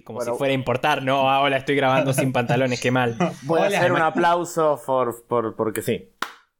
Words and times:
que 0.00 0.04
como 0.04 0.18
Bueno. 0.18 0.32
si 0.32 0.38
fuera 0.38 0.50
a 0.52 0.54
importar, 0.54 1.02
no, 1.02 1.28
ah, 1.30 1.40
hola, 1.40 1.56
estoy 1.58 1.76
grabando 1.76 2.12
sin 2.12 2.32
pantalones, 2.32 2.80
qué 2.80 2.90
mal. 2.90 3.16
Voy 3.42 3.60
a 3.60 3.66
hacer 3.66 3.92
un 3.92 4.02
aplauso 4.02 4.80
por, 4.84 5.24
por, 5.26 5.54
porque 5.56 5.82
sí. 5.82 6.12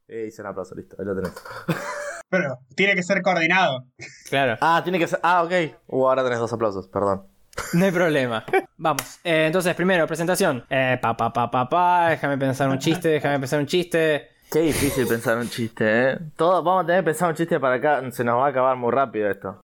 Eh, 0.07 0.25
hice 0.27 0.41
un 0.41 0.47
aplauso, 0.47 0.75
listo, 0.75 0.95
ahí 0.99 1.05
lo 1.05 1.15
tenés. 1.15 1.33
Pero 2.29 2.59
tiene 2.75 2.93
que 2.95 3.03
ser 3.03 3.21
coordinado. 3.21 3.85
Claro, 4.29 4.57
Ah, 4.61 4.81
tiene 4.83 4.99
que 4.99 5.07
ser. 5.07 5.19
Ah, 5.23 5.43
ok. 5.43 5.51
Uh, 5.87 6.07
ahora 6.07 6.23
tenés 6.23 6.39
dos 6.39 6.51
aplausos, 6.51 6.87
perdón. 6.87 7.23
no 7.73 7.85
hay 7.85 7.91
problema. 7.91 8.43
Vamos, 8.77 9.19
eh, 9.23 9.45
entonces, 9.47 9.73
primero, 9.75 10.05
presentación. 10.07 10.65
Eh, 10.69 10.97
pa, 11.01 11.15
pa, 11.15 11.31
pa, 11.31 11.49
pa, 11.49 11.69
pa, 11.69 12.09
déjame 12.09 12.37
pensar 12.37 12.69
un 12.69 12.79
chiste, 12.79 13.07
déjame 13.09 13.39
pensar 13.39 13.59
un 13.59 13.65
chiste. 13.65 14.29
Qué 14.51 14.59
difícil 14.59 15.05
pensar 15.07 15.37
un 15.37 15.49
chiste, 15.49 15.85
¿eh? 16.11 16.17
Todos 16.37 16.63
vamos 16.63 16.83
a 16.83 16.87
tener 16.87 17.01
que 17.01 17.05
pensar 17.05 17.29
un 17.29 17.35
chiste 17.35 17.59
para 17.59 17.75
acá. 17.75 18.11
Se 18.11 18.23
nos 18.23 18.37
va 18.39 18.45
a 18.47 18.49
acabar 18.49 18.75
muy 18.77 18.91
rápido 18.91 19.29
esto. 19.29 19.59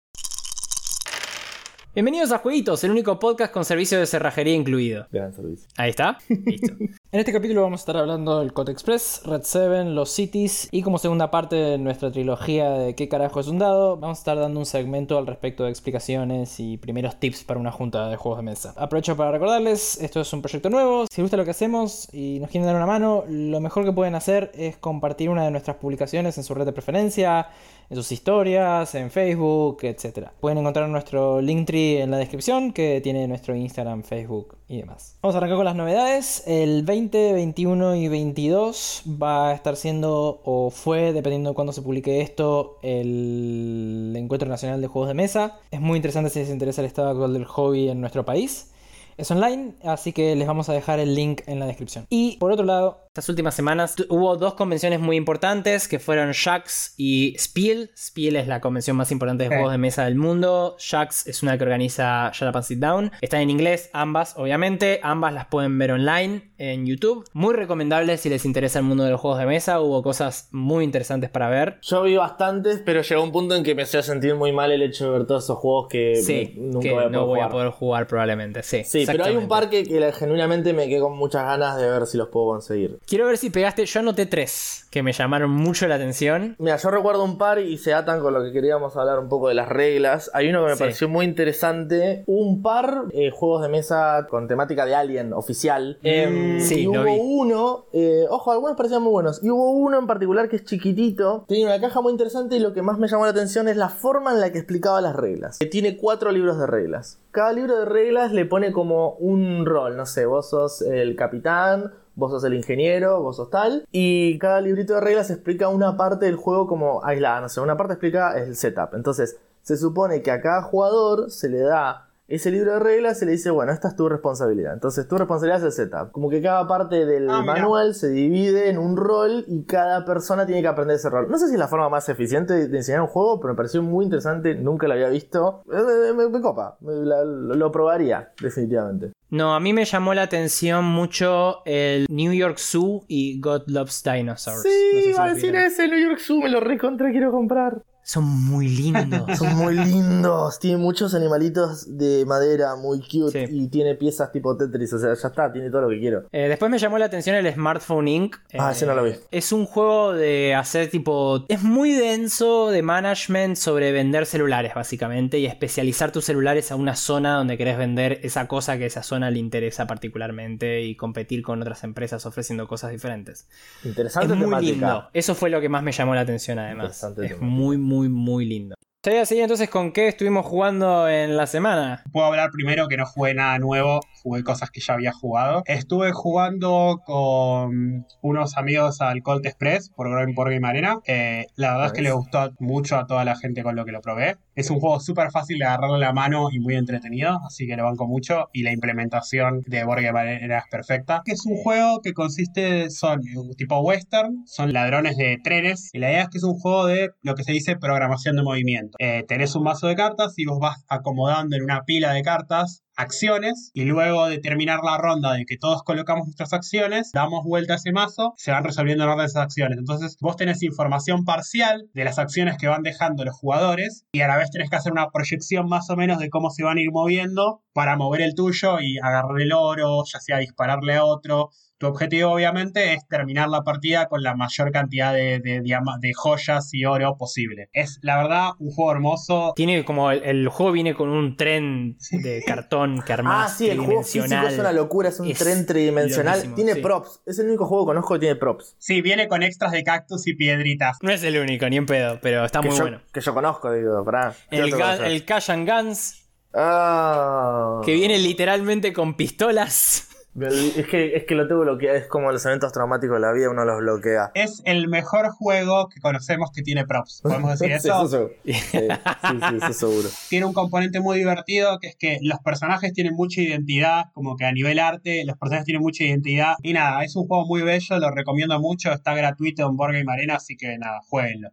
Bienvenidos 1.96 2.32
a 2.32 2.39
Jueguitos, 2.39 2.84
el 2.84 2.89
único 2.89 3.20
podcast 3.20 3.54
con 3.54 3.66
servicio 3.66 4.00
de 4.00 4.07
cerrajería 4.07 4.55
incluido. 4.55 5.05
Gran 5.12 5.31
servicio. 5.31 5.68
Ahí 5.77 5.91
está. 5.91 6.18
Listo. 6.27 6.73
En 6.80 7.20
este 7.20 7.31
capítulo 7.31 7.62
vamos 7.62 7.81
a 7.81 7.84
estar 7.84 7.98
hablando 7.98 8.40
del 8.40 8.52
Code 8.52 8.72
Express, 8.72 9.22
Red 9.26 9.41
7, 9.44 9.84
los 9.91 10.09
Cities 10.09 10.70
y 10.71 10.82
como 10.82 10.98
segunda 10.98 11.30
parte 11.30 11.55
de 11.55 11.77
nuestra 11.77 12.12
trilogía 12.12 12.71
de 12.71 12.95
qué 12.95 13.08
carajo 13.08 13.40
es 13.40 13.48
un 13.48 13.59
dado, 13.59 13.98
vamos 13.98 14.18
a 14.18 14.21
estar 14.21 14.40
dando 14.40 14.59
un 14.59 14.66
segmento 14.66 15.20
al 15.20 15.27
respecto 15.27 15.66
de 15.66 15.70
explicaciones 15.70 16.59
y 16.59 16.77
primeros 16.77 17.20
tips 17.20 17.44
para 17.44 17.59
una 17.59 17.71
junta 17.71 18.10
de 18.10 18.16
juegos 18.16 18.40
de 18.40 18.46
mesa. 18.46 18.73
Aprovecho 18.76 19.16
para 19.16 19.30
recordarles, 19.32 20.02
esto 20.02 20.21
es 20.21 20.34
un 20.34 20.41
proyecto 20.41 20.71
nuevo, 20.71 21.05
si 21.05 21.21
les 21.21 21.26
gusta 21.26 21.38
lo 21.38 21.46
que 21.46 21.52
hacemos 21.52 22.12
y 22.12 22.40
nos 22.40 22.49
quieren 22.49 22.66
dar 22.66 22.76
una 22.76 22.88
mano, 22.88 23.23
lo 23.30 23.60
mejor 23.60 23.85
que 23.85 23.91
pueden 23.91 24.16
hacer 24.16 24.52
es 24.55 24.77
compartir 24.77 25.30
una 25.30 25.46
de 25.46 25.52
nuestras 25.52 25.77
publicaciones 25.77 26.40
en 26.40 26.44
su 26.44 26.55
red 26.55 26.66
de 26.66 26.73
preferencia, 26.73 27.49
en 27.94 27.98
sus 27.98 28.12
historias, 28.12 28.96
en 28.96 29.12
Facebook, 29.12 29.78
etc. 29.84 30.30
Pueden 30.40 30.58
encontrar 30.58 30.90
nuestro 30.90 31.40
Linktree 31.42 32.02
en 32.02 32.10
la 32.10 32.18
descripción 32.18 32.74
que 32.74 33.02
tiene 33.02 33.28
nuestro 33.28 33.56
Instagram, 33.56 34.02
Facebook 34.02 34.58
y 34.68 34.78
demás. 34.78 35.20
Vamos 35.22 35.36
a 35.36 35.38
arrancar 35.38 35.58
con 35.58 35.66
las 35.66 35.76
novedades. 35.76 36.44
El 36.48 36.82
20, 36.82 37.34
21 37.34 37.96
y 37.98 38.08
22 38.08 39.04
va 39.22 39.50
a 39.50 39.54
estar 39.54 39.76
siendo 39.76 40.41
o 40.44 40.72
fue, 40.72 41.13
dependiendo 41.13 41.52
de 41.52 41.55
cuándo 41.55 41.72
se 41.72 41.84
publique 41.84 42.22
esto, 42.22 42.80
el 42.82 44.12
Encuentro 44.18 44.50
Nacional 44.50 44.82
de 44.82 44.88
Juegos 44.88 45.10
de 45.10 45.13
Mesa. 45.13 45.60
Es 45.70 45.80
muy 45.80 45.98
interesante 45.98 46.32
si 46.32 46.40
les 46.40 46.50
interesa 46.50 46.82
el 46.82 46.88
estado 46.88 47.10
actual 47.10 47.34
del 47.34 47.46
hobby 47.46 47.90
en 47.90 48.02
nuestro 48.02 48.26
país. 48.26 48.72
Es 49.18 49.30
online, 49.30 49.74
así 49.84 50.13
que 50.13 50.35
les 50.35 50.48
vamos 50.48 50.68
a 50.70 50.74
dejar 50.74 51.00
el 51.00 51.13
link 51.13 51.41
en 51.46 51.60
la 51.60 51.68
descripción. 51.68 52.07
Y 52.10 52.38
por 52.38 52.52
otro 52.52 52.66
lado, 52.66 53.02
estas 53.14 53.30
últimas 53.30 53.54
semanas 53.54 53.96
hubo 54.10 54.36
dos 54.38 54.56
convenciones 54.56 55.00
muy 55.00 55.18
importantes 55.18 55.88
que 55.88 56.00
fueron 56.00 56.32
Shax 56.32 56.96
y 56.98 57.36
Spiel. 57.38 57.92
Spiel 57.96 58.36
es 58.38 58.48
la 58.48 58.60
convención 58.60 58.98
más 58.98 59.12
importante 59.12 59.44
de 59.44 59.50
Sí. 59.52 59.54
juegos 59.54 59.72
de 59.72 59.78
mesa 59.78 60.06
del 60.06 60.16
mundo. 60.16 60.76
Shax 60.80 61.28
es 61.28 61.44
una 61.44 61.56
que 61.56 61.64
organiza 61.64 62.32
Shut 62.34 62.50
Up 62.50 62.56
and 62.58 62.66
Sit 62.66 62.80
Down. 62.80 63.12
Están 63.22 63.41
en 63.41 63.52
inglés, 63.52 63.91
ambas, 63.94 64.34
obviamente. 64.36 65.00
Ambas 65.03 65.31
las 65.31 65.46
pueden 65.46 65.78
ver 65.78 65.91
online 65.91 66.53
en 66.58 66.88
YouTube. 66.88 67.24
Muy 67.34 67.53
recomendables 67.53 68.19
si 68.22 68.30
les 68.30 68.46
interesa 68.46 68.80
el 68.80 68.86
mundo 68.86 69.03
de 69.03 69.12
los 69.12 69.22
juegos 69.22 69.38
de 69.38 69.46
mesa. 69.46 69.80
Hubo 69.80 70.02
cosas 70.02 70.47
muy 70.52 70.84
interesantes 70.84 71.30
para 71.30 71.50
ver. 71.50 71.78
Yo 71.84 72.02
vi 72.02 72.16
bastantes, 72.18 72.81
pero 72.84 73.03
llegó 73.03 73.22
un 73.22 73.31
punto 73.31 73.53
en 73.53 73.62
que 73.62 73.75
me 73.75 73.84
hacía 73.84 74.02
sentir 74.02 74.34
muy 74.34 74.52
mal 74.53 74.72
el 74.72 74.81
hecho 74.81 75.06
de 75.06 75.19
ver 75.19 75.28
todos 75.28 75.44
esos 75.44 75.59
juegos 75.59 75.88
que 75.88 76.16
Sí, 76.16 76.56
nunca 76.58 76.80
que 76.80 76.91
voy 76.96 77.03
a 77.03 77.09
no 77.09 77.28
poder 77.28 77.44
a 77.44 77.46
jugar. 77.46 77.52
poder 77.52 77.69
jugar 77.69 78.08
probablemente. 78.08 78.64
Sí, 78.64 78.84
Sí, 78.84 79.03
pero 79.06 79.24
hay 79.25 79.36
un 79.36 79.47
par 79.47 79.69
que, 79.69 79.84
que 79.84 80.12
genuinamente 80.14 80.74
me 80.74 80.88
quedé 80.88 81.00
con 81.00 81.16
muchas 81.16 81.44
ganas 81.46 81.78
de 81.78 81.88
ver 81.88 82.08
si 82.08 82.18
los 82.18 82.30
puedo 82.30 82.47
conseguir. 82.47 82.97
Quiero 83.06 83.28
ver 83.28 83.38
si 83.38 83.50
pegaste. 83.50 83.85
Yo 83.85 84.00
anoté 84.00 84.25
tres 84.25 84.88
que 84.90 85.03
me 85.03 85.12
llamaron 85.12 85.50
mucho 85.51 85.88
la 85.88 85.96
atención. 85.96 86.56
Mira, 86.59 86.78
yo 86.78 86.90
recuerdo 86.90 87.23
un 87.23 87.38
par 87.38 87.59
y 87.59 87.78
se 87.78 87.94
atan 87.94 88.22
con 88.22 88.34
lo 88.34 88.44
que 88.44 88.51
queríamos 88.51 88.95
hablar 88.95 89.19
un 89.19 89.28
poco 89.28 89.50
de 89.50 89.56
las 89.56 89.68
reglas. 89.68 90.31
Hay 90.34 90.50
uno 90.50 90.63
que 90.63 90.69
me 90.69 90.75
Sí. 90.75 90.79
pareció 90.79 91.09
muy 91.09 91.25
interesante. 91.25 92.23
Un 92.28 92.62
par 92.62 93.06
eh, 93.12 93.29
juegos 93.31 93.62
de 93.63 93.69
mesa 93.69 94.28
con 94.29 94.47
temática 94.47 94.85
de 94.85 94.95
Alien 94.95 95.34
oficial. 95.34 95.97
Em, 96.03 96.59
sí, 96.62 96.81
y 96.84 96.88
hubo 96.88 97.03
vi. 97.03 97.18
uno, 97.19 97.85
eh, 97.91 98.25
ojo, 98.29 98.51
algunos 98.51 98.78
parecían 98.78 99.01
muy 99.03 99.12
buenos. 99.12 99.44
Y 99.44 99.50
hubo 99.50 99.72
uno 99.72 100.00
en 100.00 100.07
particular 100.07 100.47
que 100.47 100.56
es 100.57 100.63
chiquitito. 100.66 101.44
Tiene 101.47 101.66
una 101.66 101.81
caja 101.81 102.01
muy 102.01 102.11
interesante 102.11 102.55
y 102.55 102.59
lo 102.59 102.73
que 102.73 102.81
más 102.81 102.97
me 102.99 103.07
llamó 103.07 103.25
la 103.25 103.31
atención 103.31 103.67
es 103.67 103.75
la 103.78 103.89
forma 103.89 104.31
en 104.31 104.39
la 104.39 104.51
que 104.51 104.59
explicaba 104.59 105.01
las 105.01 105.16
reglas. 105.16 105.59
Que 105.59 105.66
tiene 105.66 105.97
cuatro 105.97 106.31
libros 106.31 106.57
de 106.57 106.67
reglas. 106.67 107.19
Cada 107.31 107.51
libro 107.51 107.79
de 107.79 107.85
reglas 107.85 108.31
le 108.31 108.45
pone 108.45 108.72
como 108.72 109.13
un 109.16 109.66
rol. 109.66 109.97
No 109.97 110.05
sé, 110.05 110.25
vos 110.25 110.49
sos 110.49 110.81
el 110.83 111.16
capitán. 111.16 111.91
Vos 112.16 112.31
sos 112.31 112.44
el 112.44 112.53
ingeniero, 112.53 113.22
vos 113.22 113.38
sos 113.38 113.50
tal. 113.50 113.85
Y 113.91 114.38
cada 114.40 114.62
librito 114.62 114.94
de 114.94 115.01
reglas 115.01 115.29
explica 115.31 115.68
una 115.68 115.97
parte 115.97 116.25
del 116.25 116.35
juego 116.35 116.68
como 116.68 117.03
aislada. 117.03 117.41
No 117.41 117.50
sé, 117.50 117.59
una 117.59 117.78
parte 117.78 117.94
explica 117.94 118.38
el 118.38 118.56
setup. 118.56 118.94
Entonces, 118.94 119.38
se 119.63 119.78
supone 119.78 120.22
que 120.22 120.31
a 120.31 120.41
cada 120.41 120.62
jugador 120.62 121.31
se 121.31 121.50
le 121.50 121.59
da 121.59 122.09
ese 122.35 122.51
libro 122.51 122.73
de 122.73 122.79
reglas 122.79 123.19
se 123.19 123.25
le 123.25 123.33
dice, 123.33 123.49
bueno, 123.51 123.71
esta 123.71 123.88
es 123.89 123.95
tu 123.95 124.07
responsabilidad. 124.09 124.73
Entonces, 124.73 125.07
tu 125.07 125.17
responsabilidad 125.17 125.59
es 125.59 125.66
el 125.66 125.71
setup. 125.71 126.11
Como 126.11 126.29
que 126.29 126.41
cada 126.41 126.67
parte 126.67 127.05
del 127.05 127.29
Ah, 127.29 127.41
manual 127.44 127.94
se 127.95 128.09
divide 128.09 128.69
en 128.69 128.77
un 128.77 128.97
rol 128.97 129.45
y 129.47 129.63
cada 129.66 130.05
persona 130.05 130.45
tiene 130.45 130.61
que 130.61 130.67
aprender 130.67 130.95
ese 130.95 131.09
rol. 131.09 131.27
No 131.29 131.38
sé 131.38 131.47
si 131.47 131.53
es 131.53 131.59
la 131.59 131.67
forma 131.67 131.89
más 131.89 132.07
eficiente 132.09 132.67
de 132.67 132.77
enseñar 132.77 133.01
un 133.01 133.07
juego, 133.07 133.39
pero 133.39 133.53
me 133.53 133.57
pareció 133.57 133.81
muy 133.83 134.05
interesante. 134.05 134.55
Nunca 134.55 134.88
lo 134.88 134.93
había 134.93 135.09
visto. 135.09 135.63
Eh, 135.72 136.13
Me, 136.13 136.29
me 136.29 136.41
copa. 136.41 136.77
Me- 136.81 136.93
la- 137.05 137.23
lo, 137.23 137.72
probaría, 137.72 138.31
definitivamente. 138.41 139.11
No, 139.29 139.55
a 139.55 139.59
mí 139.59 139.73
me 139.73 139.83
llamó 139.85 140.13
la 140.13 140.22
atención 140.23 140.85
mucho 140.85 141.63
el 141.66 142.05
New 142.09 142.33
York 142.33 142.57
Zoo 142.59 143.03
y 143.07 143.39
God 143.41 143.63
Loves 143.67 144.03
Dinosaurs. 144.03 144.61
Sí, 144.61 144.69
No 144.69 144.99
sé 144.99 145.03
si 145.03 145.09
iba 145.09 145.23
a 145.23 145.33
decir 145.33 145.55
ese 145.55 145.88
New 145.88 145.99
York 145.99 146.19
Zoo, 146.19 146.39
me 146.41 146.49
lo 146.49 146.59
recontra 146.59 147.09
quiero 147.11 147.31
comprar. 147.31 147.81
Son 148.06 148.25
muy 148.25 148.68
lindos. 148.68 149.38
Son 149.38 149.56
muy 149.56 149.75
lindos. 149.75 150.59
Tiene 150.59 150.78
muchos 150.78 151.14
animalitos 151.16 151.97
de 151.97 152.25
madera 152.25 152.75
muy 152.75 153.00
cute 153.00 153.47
Sí. 153.47 153.53
y 153.58 153.68
tiene 153.69 153.96
piezas 153.96 154.31
tipo 154.31 154.58
Tetris. 154.58 154.91
O 154.94 155.00
sea, 155.00 155.14
ya 155.14 155.28
está, 155.30 155.52
tiene 155.53 155.69
todo 155.69 155.84
lo 155.84 155.90
que 155.90 156.00
quiero. 156.00 156.25
Eh, 156.31 156.50
después 156.50 156.69
me 156.69 156.78
llamó 156.80 156.97
la 156.97 157.06
atención 157.06 157.36
el 157.36 157.52
Smartphone 157.53 158.08
Inc. 158.09 158.36
Ah, 158.59 158.69
Eh, 158.69 158.72
ese 158.74 158.86
no 158.86 158.94
lo 158.94 159.03
vi. 159.06 159.12
Es 159.31 159.52
un 159.53 159.66
juego 159.66 160.12
de 160.14 160.53
hacer 160.53 160.90
tipo... 160.90 161.46
Es 161.47 161.64
muy 161.64 161.94
denso 161.94 162.72
de 162.72 162.81
management 162.81 163.56
sobre 163.56 163.91
vender 163.94 164.25
celulares 164.25 164.74
básicamente 164.75 165.40
y 165.40 165.46
especializar 165.46 166.12
tus 166.12 166.25
celulares 166.25 166.72
a 166.72 166.75
una 166.75 166.96
zona 166.97 167.35
donde 167.38 167.58
querés 167.58 167.78
vender 167.78 168.20
esa 168.24 168.47
cosa 168.50 168.78
que 168.78 168.85
esa 168.85 169.02
zona 169.03 169.31
le 169.31 169.40
interesa 169.40 169.88
particularmente 169.88 170.81
y 170.81 170.96
competir 170.96 171.41
con 171.41 171.62
otras 171.62 171.84
empresas 171.85 172.25
ofreciendo 172.25 172.68
cosas 172.68 172.91
diferentes. 172.91 173.47
Interesante 173.85 174.34
es 174.34 174.38
muy 174.38 174.47
temática. 174.47 174.72
lindo. 174.72 175.09
Eso 175.14 175.35
fue 175.35 175.50
lo 175.50 175.62
que 175.62 175.70
más 175.70 175.84
me 175.84 175.91
llamó 175.94 176.16
la 176.16 176.22
atención 176.22 176.59
además. 176.59 176.85
Interesante 176.88 177.22
Es 177.22 177.28
temática. 177.30 177.46
muy, 177.46 177.78
muy, 177.78 177.92
muy 178.09 178.45
lindo. 178.45 178.75
Te 178.79 178.92
voy 179.09 179.19
a 179.19 179.25
seguir 179.25 179.44
entonces 179.44 179.69
con 179.69 179.91
qué 179.91 180.08
estuvimos 180.08 180.46
jugando 180.46 181.09
en 181.09 181.36
la 181.36 181.46
semana. 181.46 182.03
Puedo 182.14 182.25
hablar 182.25 182.52
primero 182.52 182.88
que 182.88 182.96
no 182.96 183.06
jugué 183.06 183.34
nada 183.34 183.59
nuevo, 183.59 184.00
jugué 184.24 184.44
cosas 184.44 184.72
que 184.72 184.80
ya 184.80 184.94
había 184.94 185.12
jugado. 185.12 185.64
Estuve 185.66 186.14
jugando 186.14 187.02
con 187.06 188.06
unos 188.22 188.58
amigos 188.58 189.02
al 189.02 189.22
Colt 189.22 189.46
Express 189.46 189.90
por 189.90 190.09
Growing 190.09 190.34
Board 190.34 190.53
Game 190.53 190.66
Arena. 190.66 191.00
Eh, 191.06 191.47
la 191.56 191.72
verdad 191.72 191.88
es 191.88 191.94
que 191.94 192.02
le 192.02 192.12
gustó 192.12 192.53
mucho 192.59 192.97
a 192.97 193.06
toda 193.06 193.25
la 193.25 193.36
gente 193.36 193.62
con 193.62 193.75
lo 193.75 193.84
que 193.84 193.91
lo 193.91 194.00
probé. 194.00 194.38
Es 194.56 194.69
un 194.69 194.80
juego 194.80 195.00
súper 195.00 195.31
fácil 195.31 195.58
de 195.58 195.66
agarrarle 195.66 196.00
la 196.00 196.14
mano 196.14 196.50
y 196.52 196.59
muy 196.59 196.75
entretenido, 196.75 197.40
así 197.46 197.68
que 197.68 197.75
lo 197.75 197.84
banco 197.84 198.08
mucho. 198.08 198.50
Y 198.53 198.64
la 198.64 198.72
implementación 198.72 199.64
de 199.68 199.80
Game 199.80 200.20
Arena 200.20 200.59
es 200.59 200.64
perfecta. 200.72 201.24
Es 201.25 201.46
un 201.46 201.58
juego 201.58 202.02
que 202.02 202.14
consiste, 202.14 202.90
son 202.90 203.20
tipo 203.58 203.80
western, 203.80 204.44
son 204.46 204.72
ladrones 204.72 205.18
de 205.18 205.40
trenes. 205.44 205.90
Y 205.91 206.00
la 206.00 206.12
idea 206.12 206.22
es 206.22 206.30
que 206.30 206.38
es 206.38 206.44
un 206.44 206.58
juego 206.58 206.85
de 206.85 207.09
lo 207.22 207.35
que 207.35 207.44
se 207.44 207.52
dice 207.52 207.75
programación 207.75 208.35
de 208.35 208.44
movimiento. 208.44 208.92
Eh, 208.99 209.23
tenés 209.27 209.55
un 209.55 209.63
mazo 209.63 209.87
de 209.87 209.95
cartas 209.95 210.33
y 210.37 210.45
vos 210.45 210.59
vas 210.59 210.83
acomodando 210.87 211.55
en 211.55 211.63
una 211.63 211.83
pila 211.85 212.11
de 212.13 212.21
cartas 212.21 212.83
acciones 212.95 213.71
y 213.73 213.85
luego 213.85 214.27
de 214.27 214.39
terminar 214.39 214.81
la 214.83 214.97
ronda 214.97 215.33
de 215.33 215.45
que 215.45 215.57
todos 215.57 215.83
colocamos 215.83 216.27
nuestras 216.27 216.53
acciones, 216.53 217.11
damos 217.13 217.43
vuelta 217.43 217.73
a 217.73 217.75
ese 217.77 217.91
mazo, 217.91 218.33
se 218.37 218.51
van 218.51 218.63
resolviendo 218.63 219.03
en 219.03 219.09
orden 219.09 219.25
esas 219.25 219.43
acciones. 219.43 219.77
Entonces 219.77 220.17
vos 220.21 220.35
tenés 220.35 220.61
información 220.63 221.25
parcial 221.25 221.89
de 221.93 222.03
las 222.03 222.19
acciones 222.19 222.57
que 222.57 222.67
van 222.67 222.83
dejando 222.83 223.25
los 223.25 223.35
jugadores 223.35 224.05
y 224.11 224.21
a 224.21 224.27
la 224.27 224.37
vez 224.37 224.51
tenés 224.51 224.69
que 224.69 224.75
hacer 224.75 224.91
una 224.91 225.09
proyección 225.09 225.67
más 225.67 225.89
o 225.89 225.95
menos 225.95 226.19
de 226.19 226.29
cómo 226.29 226.49
se 226.49 226.63
van 226.63 226.77
a 226.77 226.81
ir 226.81 226.91
moviendo 226.91 227.63
para 227.73 227.97
mover 227.97 228.21
el 228.21 228.35
tuyo 228.35 228.79
y 228.79 228.99
agarrar 228.99 229.41
el 229.41 229.51
oro, 229.51 230.03
ya 230.11 230.19
sea 230.19 230.37
dispararle 230.37 230.96
a 230.96 231.05
otro. 231.05 231.49
Tu 231.84 231.90
objetivo 231.90 232.32
obviamente 232.32 232.94
es 232.94 233.06
terminar 233.09 233.50
la 233.50 233.62
partida 233.64 234.08
con 234.08 234.24
la 234.24 234.35
mayor 234.35 234.72
cantidad 234.72 235.14
de, 235.14 235.40
de 235.40 235.62
de 235.62 236.14
joyas 236.14 236.70
y 236.74 236.85
oro 236.85 237.18
posible. 237.18 237.68
Es 237.74 238.00
la 238.02 238.16
verdad 238.24 238.52
un 238.59 238.72
juego 238.72 238.94
hermoso, 238.94 239.52
Tiene 239.53 239.84
como 239.84 240.09
el, 240.12 240.24
el 240.24 240.47
juego 240.47 240.72
viene 240.72 240.94
con 240.96 241.09
un 241.09 241.35
tren 241.35 241.97
de 242.12 242.41
cartón 242.47 243.02
que 243.06 243.12
Ah, 243.12 243.16
armás 243.16 243.58
sí, 243.58 243.70
el 243.70 243.80
juego 243.80 244.02
físico 244.02 244.24
es 244.47 244.58
una 244.59 244.72
locura, 244.72 245.09
es 245.09 245.20
un 245.20 245.28
Es 245.28 245.40
tren 245.40 245.66
tridimensional. 245.66 246.35
loquísimo, 246.35 246.56
tiene 246.56 246.74
sí. 246.76 246.82
props. 246.82 247.22
Es 247.26 247.38
el 247.40 247.47
único 247.47 247.66
juego 247.66 247.84
que 247.85 247.90
conozco 247.90 248.14
que 248.14 248.20
tiene 248.22 248.35
props. 248.38 248.78
Sí, 248.80 249.02
viene 249.02 249.28
con 249.28 249.44
extras 249.44 249.74
de 249.74 249.84
cactus 249.84 250.26
y 250.28 250.35
piedritas. 250.35 251.00
No 251.02 251.12
es 251.12 251.22
el 251.24 251.38
único, 251.38 251.68
ni 251.70 251.76
en 251.76 251.85
pedo, 251.85 252.18
pero 252.22 252.46
está 252.46 252.62
que, 252.62 252.70
muy 252.70 252.78
yo, 252.78 252.84
bueno. 252.84 253.02
que 253.12 253.20
yo 253.20 253.34
conozco, 253.34 253.74
digo. 253.74 254.06
¿Qué 254.50 254.56
El, 254.58 254.74
el 255.03 255.26
Cash 255.26 255.52
and 255.52 255.70
Guns, 255.70 256.30
Ah. 256.54 257.82
que 257.84 257.94
viene 257.94 258.18
literalmente 258.20 258.94
con 258.94 259.16
pistolas. 259.16 260.08
Es 260.40 260.88
que, 260.88 261.16
es 261.16 261.26
que 261.26 261.36
lo 261.36 261.48
tengo 261.48 261.62
bloqueado, 261.62 261.96
es 261.96 262.08
como 262.08 262.32
los 262.32 262.44
eventos 262.46 262.72
traumáticos 262.72 263.18
de 263.18 263.22
la 263.22 263.32
vida, 263.34 263.52
uno 263.52 263.66
los 263.66 263.78
bloquea. 263.78 264.32
Es 264.34 264.64
el 264.66 264.88
mejor 264.88 265.30
juego 265.30 265.90
que 265.90 266.02
conocemos 266.02 266.52
que 266.52 266.64
tiene 266.64 266.86
props. 266.86 267.22
¿Podemos 267.22 267.52
decir 267.60 267.68
Sí, 267.80 267.88
eso? 267.90 268.08
seguro. 268.08 268.34
Sí, 268.44 268.54
sí, 268.54 268.80
sí, 268.80 269.58
eso 269.58 269.74
seguro. 269.74 270.10
Tiene 270.30 270.46
un 270.48 270.54
componente 270.54 271.00
muy 271.00 271.20
divertido 271.20 271.78
que 271.80 271.88
es 271.88 271.96
que 271.96 272.18
los 272.22 272.40
personajes 272.40 272.94
tienen 272.94 273.14
mucha 273.14 273.42
identidad, 273.42 274.06
como 274.14 274.36
que 274.36 274.46
a 274.46 274.52
nivel 274.52 274.80
arte 274.80 275.24
los 275.26 275.38
personajes 275.38 275.66
tienen 275.66 275.84
mucha 275.84 276.04
identidad. 276.04 276.56
Y 276.64 276.74
nada, 276.74 277.04
es 277.04 277.16
un 277.16 277.28
juego 277.28 277.46
muy 277.46 277.62
bello, 277.62 278.00
lo 278.00 278.10
recomiendo 278.10 278.60
mucho, 278.60 278.92
está 278.92 279.14
gratuito 279.14 279.68
en 279.68 279.78
Board 279.78 279.94
Game 279.94 280.12
Arena, 280.12 280.36
así 280.36 280.58
que 280.58 280.78
nada, 280.80 281.02
jueguenlo. 281.08 281.50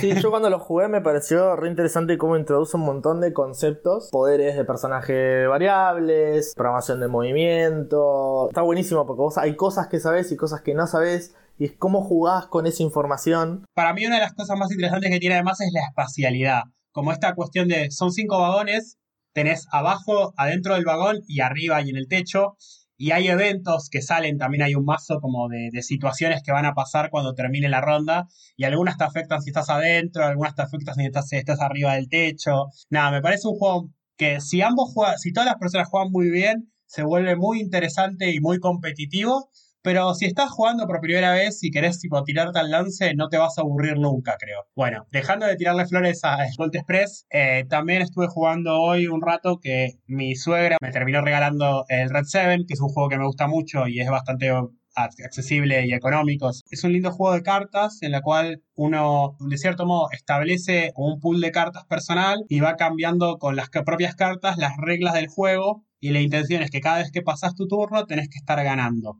Sí, 0.00 0.12
yo 0.20 0.30
cuando 0.30 0.50
lo 0.50 0.58
jugué 0.58 0.88
me 0.88 1.00
pareció 1.00 1.54
re 1.54 1.68
interesante 1.68 2.18
cómo 2.18 2.36
introduce 2.36 2.76
un 2.76 2.82
montón 2.84 3.20
de 3.20 3.32
conceptos, 3.32 4.08
poderes 4.10 4.56
de 4.56 4.64
personaje 4.64 5.46
variables, 5.46 6.52
programación 6.56 6.98
de 7.00 7.08
movimiento. 7.08 8.07
Está 8.48 8.62
buenísimo 8.62 9.06
porque 9.06 9.20
vos 9.20 9.38
hay 9.38 9.56
cosas 9.56 9.88
que 9.88 10.00
sabés 10.00 10.32
y 10.32 10.36
cosas 10.36 10.62
que 10.62 10.74
no 10.74 10.86
sabés 10.86 11.34
y 11.58 11.64
es 11.64 11.72
cómo 11.76 12.02
jugás 12.02 12.46
con 12.46 12.66
esa 12.66 12.82
información. 12.82 13.64
Para 13.74 13.92
mí 13.92 14.06
una 14.06 14.16
de 14.16 14.22
las 14.22 14.34
cosas 14.34 14.58
más 14.58 14.70
interesantes 14.70 15.10
que 15.10 15.18
tiene 15.18 15.34
además 15.34 15.60
es 15.60 15.72
la 15.72 15.80
espacialidad. 15.88 16.62
Como 16.92 17.12
esta 17.12 17.34
cuestión 17.34 17.68
de, 17.68 17.90
son 17.90 18.12
cinco 18.12 18.38
vagones, 18.38 18.98
tenés 19.32 19.66
abajo, 19.72 20.34
adentro 20.36 20.74
del 20.74 20.84
vagón 20.84 21.20
y 21.26 21.40
arriba 21.40 21.82
y 21.82 21.90
en 21.90 21.96
el 21.96 22.08
techo. 22.08 22.56
Y 22.96 23.12
hay 23.12 23.28
eventos 23.28 23.88
que 23.90 24.02
salen, 24.02 24.38
también 24.38 24.62
hay 24.62 24.74
un 24.74 24.84
mazo 24.84 25.20
como 25.20 25.48
de, 25.48 25.70
situaciones 25.82 26.42
que 26.42 26.50
van 26.50 26.66
a 26.66 26.74
pasar 26.74 27.10
cuando 27.10 27.34
termine 27.34 27.68
la 27.68 27.80
ronda. 27.80 28.26
Y 28.56 28.64
algunas 28.64 28.96
te 28.96 29.04
afectan 29.04 29.40
si 29.40 29.50
estás 29.50 29.70
adentro, 29.70 30.24
algunas 30.24 30.56
te 30.56 30.62
afectan 30.62 30.94
si 30.96 31.04
estás, 31.04 31.32
estás 31.32 31.60
arriba 31.60 31.94
del 31.94 32.08
techo. 32.08 32.66
Nada, 32.90 33.12
me 33.12 33.22
parece 33.22 33.46
un 33.46 33.56
juego 33.56 33.90
que 34.16 34.40
si 34.40 34.62
ambos 34.62 34.92
juegan, 34.92 35.18
si 35.18 35.32
todas 35.32 35.46
las 35.46 35.58
personas 35.58 35.88
juegan 35.88 36.10
muy 36.10 36.28
bien, 36.30 36.72
se 36.88 37.04
vuelve 37.04 37.36
muy 37.36 37.60
interesante 37.60 38.32
y 38.32 38.40
muy 38.40 38.58
competitivo. 38.58 39.50
Pero 39.80 40.12
si 40.14 40.26
estás 40.26 40.50
jugando 40.50 40.86
por 40.86 41.00
primera 41.00 41.32
vez 41.32 41.62
y 41.62 41.70
querés 41.70 42.00
tipo 42.00 42.22
tirarte 42.24 42.58
al 42.58 42.70
lance, 42.70 43.14
no 43.14 43.28
te 43.28 43.38
vas 43.38 43.56
a 43.56 43.60
aburrir 43.60 43.96
nunca, 43.96 44.36
creo. 44.38 44.66
Bueno, 44.74 45.06
dejando 45.12 45.46
de 45.46 45.56
tirarle 45.56 45.86
flores 45.86 46.24
a 46.24 46.38
Gold 46.58 46.74
Express, 46.74 47.26
eh, 47.30 47.64
también 47.70 48.02
estuve 48.02 48.26
jugando 48.26 48.80
hoy 48.80 49.06
un 49.06 49.22
rato 49.22 49.60
que 49.60 49.92
mi 50.06 50.34
suegra 50.34 50.78
me 50.82 50.90
terminó 50.90 51.22
regalando 51.22 51.84
el 51.88 52.10
Red 52.10 52.24
7, 52.24 52.64
que 52.66 52.74
es 52.74 52.80
un 52.80 52.88
juego 52.88 53.08
que 53.08 53.18
me 53.18 53.24
gusta 53.24 53.46
mucho 53.46 53.86
y 53.86 54.00
es 54.00 54.10
bastante 54.10 54.50
accesible 54.94 55.86
y 55.86 55.92
económico. 55.92 56.50
Es 56.70 56.84
un 56.84 56.92
lindo 56.92 57.12
juego 57.12 57.34
de 57.34 57.42
cartas 57.42 58.02
en 58.02 58.12
la 58.12 58.20
cual 58.20 58.62
uno, 58.74 59.36
de 59.40 59.58
cierto 59.58 59.86
modo, 59.86 60.08
establece 60.10 60.92
un 60.96 61.20
pool 61.20 61.40
de 61.40 61.52
cartas 61.52 61.84
personal 61.84 62.44
y 62.48 62.60
va 62.60 62.76
cambiando 62.76 63.38
con 63.38 63.54
las 63.54 63.70
propias 63.70 64.16
cartas 64.16 64.58
las 64.58 64.76
reglas 64.76 65.14
del 65.14 65.28
juego 65.28 65.84
y 66.00 66.10
la 66.10 66.20
intención 66.20 66.62
es 66.62 66.70
que 66.70 66.80
cada 66.80 66.98
vez 66.98 67.10
que 67.12 67.22
pasas 67.22 67.54
tu 67.54 67.66
turno 67.66 68.06
tenés 68.06 68.28
que 68.28 68.38
estar 68.38 68.62
ganando. 68.62 69.18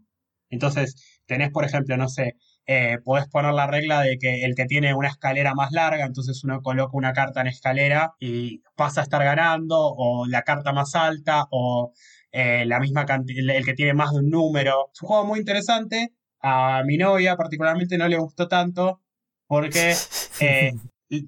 Entonces, 0.51 1.21
tenés, 1.27 1.51
por 1.51 1.65
ejemplo, 1.65 1.97
no 1.97 2.09
sé, 2.09 2.37
eh, 2.67 2.99
podés 3.05 3.29
poner 3.29 3.53
la 3.55 3.67
regla 3.67 4.03
de 4.03 4.19
que 4.19 4.45
el 4.45 4.55
que 4.55 4.67
tiene 4.67 4.95
una 4.95 5.09
escalera 5.09 5.55
más 5.55 5.73
larga, 5.73 6.05
entonces 6.05 6.43
uno 6.45 6.63
coloca 6.63 6.97
una 6.97 7.13
carta 7.13 7.41
en 7.41 7.49
escalera 7.49 8.15
y 8.19 8.63
pasa 8.77 9.01
a 9.01 9.05
estar 9.05 9.23
ganando, 9.25 9.77
o 9.79 10.27
la 10.27 10.43
carta 10.43 10.73
más 10.73 10.95
alta, 10.95 11.47
o 11.51 11.93
eh, 12.33 12.65
la 12.67 12.81
misma 12.81 13.05
cantidad, 13.07 13.57
el 13.57 13.65
que 13.65 13.75
tiene 13.75 13.95
más 13.95 14.13
de 14.13 14.19
un 14.19 14.31
número. 14.31 14.91
Es 14.93 15.03
un 15.03 15.09
juego 15.09 15.27
muy 15.27 15.39
interesante. 15.41 16.15
A 16.41 16.83
mi 16.87 16.97
novia 16.97 17.37
particularmente 17.37 17.99
no 17.99 18.09
le 18.09 18.19
gustó 18.19 18.49
tanto 18.49 19.01
porque 19.47 19.95
eh, 20.41 20.73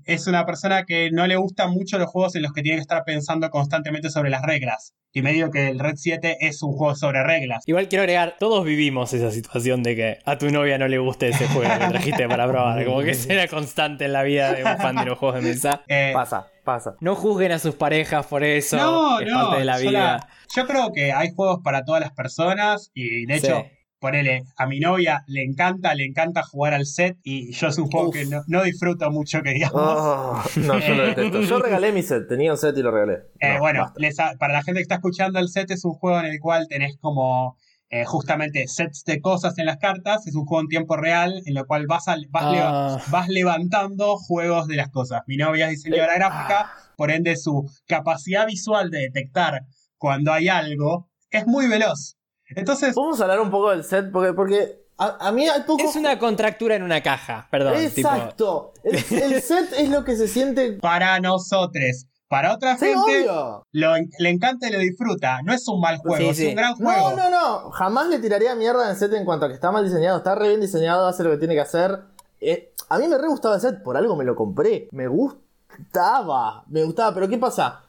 es 0.04 0.26
una 0.26 0.44
persona 0.46 0.84
que 0.84 1.10
no 1.10 1.26
le 1.26 1.36
gustan 1.36 1.70
mucho 1.70 1.98
los 1.98 2.08
juegos 2.10 2.34
en 2.36 2.42
los 2.42 2.52
que 2.52 2.62
tiene 2.62 2.76
que 2.78 2.82
estar 2.82 3.02
pensando 3.04 3.48
constantemente 3.50 4.10
sobre 4.10 4.30
las 4.30 4.42
reglas. 4.42 4.94
Y 5.12 5.22
me 5.22 5.32
digo 5.32 5.50
que 5.50 5.68
el 5.68 5.78
Red 5.80 5.94
7 5.96 6.36
es 6.40 6.62
un 6.62 6.72
juego 6.72 6.94
sobre 6.94 7.24
reglas. 7.24 7.64
Igual 7.66 7.88
quiero 7.88 8.02
agregar, 8.02 8.36
todos 8.38 8.64
vivimos 8.64 9.12
esa 9.12 9.30
situación 9.32 9.82
de 9.82 9.96
que 9.96 10.18
a 10.24 10.38
tu 10.38 10.50
novia 10.50 10.78
no 10.78 10.86
le 10.86 10.98
guste 10.98 11.28
ese 11.30 11.48
juego 11.48 11.68
que 11.78 11.86
trajiste 11.88 12.28
para 12.28 12.46
probar. 12.46 12.84
Como 12.84 13.00
que 13.00 13.14
será 13.14 13.48
constante 13.48 14.04
en 14.04 14.12
la 14.12 14.22
vida 14.22 14.52
de 14.52 14.62
un 14.64 14.76
fan 14.78 14.94
de 14.96 15.06
los 15.06 15.18
juegos 15.18 15.42
de 15.42 15.50
mesa. 15.50 15.82
Eh, 15.88 16.12
Pasa, 16.14 16.46
pasa. 16.64 16.94
No 17.00 17.16
juzguen 17.16 17.50
a 17.52 17.58
sus 17.58 17.74
parejas 17.74 18.26
por 18.26 18.44
eso. 18.44 18.76
no, 18.76 19.20
es 19.20 19.28
no. 19.28 19.34
parte 19.42 19.58
de 19.58 19.64
la 19.64 19.80
yo, 19.82 19.90
vida. 19.90 20.00
la- 20.00 20.28
yo 20.54 20.66
creo 20.66 20.92
que 20.92 21.12
hay 21.12 21.30
juegos 21.34 21.60
para 21.64 21.84
todas 21.84 22.00
las 22.00 22.12
personas 22.12 22.90
y 22.94 23.26
de 23.26 23.36
hecho... 23.36 23.64
Sí. 23.68 23.76
Ponele, 24.00 24.44
a 24.56 24.66
mi 24.66 24.80
novia 24.80 25.22
le 25.26 25.42
encanta, 25.44 25.94
le 25.94 26.06
encanta 26.06 26.42
jugar 26.42 26.72
al 26.72 26.86
set 26.86 27.18
y 27.22 27.52
yo 27.52 27.68
es 27.68 27.76
un 27.76 27.86
juego 27.90 28.08
Uf. 28.08 28.14
que 28.14 28.24
no, 28.24 28.42
no 28.46 28.62
disfruto 28.62 29.10
mucho, 29.10 29.42
que 29.42 29.50
digamos. 29.50 29.78
Oh, 29.78 30.42
no, 30.56 30.78
yo 30.78 30.94
lo 30.94 31.06
detesto. 31.06 31.40
Yo 31.50 31.58
regalé 31.58 31.92
mi 31.92 32.02
set, 32.02 32.26
tenía 32.26 32.50
un 32.52 32.56
set 32.58 32.76
y 32.78 32.82
lo 32.82 32.90
regalé. 32.90 33.24
Eh, 33.40 33.54
No, 33.54 33.58
bueno, 33.60 33.82
basta. 33.82 34.00
les 34.00 34.18
ha- 34.18 34.32
para 34.38 34.54
la 34.54 34.62
gente 34.62 34.78
que 34.78 34.82
está 34.82 34.94
escuchando, 34.94 35.38
el 35.38 35.48
set 35.50 35.70
es 35.70 35.84
un 35.84 35.92
juego 35.92 36.18
en 36.20 36.26
el 36.26 36.40
cual 36.40 36.66
tenés 36.68 36.96
como 36.98 37.56
eh, 37.90 38.04
justamente 38.04 38.68
sets 38.68 39.02
de 39.04 39.20
cosas 39.20 39.58
en 39.58 39.66
las 39.66 39.76
cartas. 39.78 40.26
Es 40.26 40.34
un 40.34 40.46
juego 40.46 40.62
en 40.62 40.68
tiempo 40.68 40.96
real 40.96 41.42
en 41.44 41.54
lo 41.54 41.66
cual 41.66 41.86
vas, 41.86 42.08
al- 42.08 42.26
vas, 42.30 42.44
Ah. 42.46 42.52
leva- 42.52 43.02
vas 43.10 43.28
levantando 43.28 44.16
juegos 44.16 44.66
de 44.66 44.76
las 44.76 44.88
cosas. 44.90 45.22
Mi 45.26 45.36
novia 45.36 45.66
es 45.66 45.72
diseñadora 45.72 46.14
Eh, 46.14 46.18
gráfica, 46.18 46.70
por 46.96 47.10
ende 47.10 47.36
su 47.36 47.68
capacidad 47.86 48.46
visual 48.46 48.90
de 48.90 49.00
detectar 49.00 49.62
cuando 49.98 50.32
hay 50.32 50.48
algo 50.48 51.10
es 51.30 51.46
muy 51.46 51.66
veloz. 51.66 52.16
Entonces, 52.56 52.94
Vamos 52.94 53.20
a 53.20 53.24
hablar 53.24 53.40
un 53.40 53.50
poco 53.50 53.70
del 53.70 53.84
set, 53.84 54.10
porque, 54.12 54.32
porque 54.32 54.84
a, 54.98 55.28
a 55.28 55.32
mí 55.32 55.48
hay 55.48 55.62
poco. 55.62 55.82
Es 55.84 55.96
una 55.96 56.18
contractura 56.18 56.74
en 56.76 56.82
una 56.82 57.02
caja, 57.02 57.46
perdón. 57.50 57.74
tipo- 57.94 58.08
Exacto. 58.08 58.72
El, 58.84 58.96
el 59.32 59.42
set 59.42 59.72
es 59.78 59.88
lo 59.88 60.04
que 60.04 60.16
se 60.16 60.28
siente. 60.28 60.72
para 60.74 61.18
nosotros, 61.20 62.06
para 62.28 62.54
otra 62.54 62.76
Sí, 62.76 62.86
gente, 62.86 63.26
lo, 63.26 63.94
le 64.18 64.28
encanta 64.30 64.68
y 64.68 64.72
lo 64.72 64.78
disfruta. 64.78 65.40
No 65.42 65.52
es 65.52 65.66
un 65.68 65.80
mal 65.80 65.98
juego, 65.98 66.16
Sí, 66.16 66.28
es 66.28 66.36
sí. 66.36 66.46
un 66.48 66.54
gran 66.54 66.74
juego. 66.74 67.10
No, 67.10 67.16
no, 67.16 67.30
no. 67.30 67.70
Jamás 67.70 68.08
le 68.08 68.18
tiraría 68.18 68.54
mierda 68.54 68.88
al 68.88 68.96
set 68.96 69.12
en 69.14 69.24
cuanto 69.24 69.46
a 69.46 69.48
que 69.48 69.54
está 69.54 69.70
mal 69.72 69.84
diseñado. 69.84 70.18
Está 70.18 70.34
re 70.34 70.48
bien 70.48 70.60
diseñado, 70.60 71.06
hace 71.08 71.24
lo 71.24 71.30
que 71.30 71.38
tiene 71.38 71.54
que 71.54 71.60
hacer. 71.60 72.00
Eh, 72.40 72.72
a 72.88 72.98
mí 72.98 73.06
me 73.08 73.16
re 73.18 73.28
gustaba 73.28 73.54
el 73.56 73.60
set, 73.60 73.82
por 73.82 73.96
algo 73.96 74.16
me 74.16 74.24
lo 74.24 74.34
compré. 74.36 74.88
Me 74.92 75.06
gustaba. 75.08 76.64
Me 76.68 76.82
gustaba, 76.84 77.14
pero 77.14 77.28
¿qué 77.28 77.38
pasa? 77.38 77.82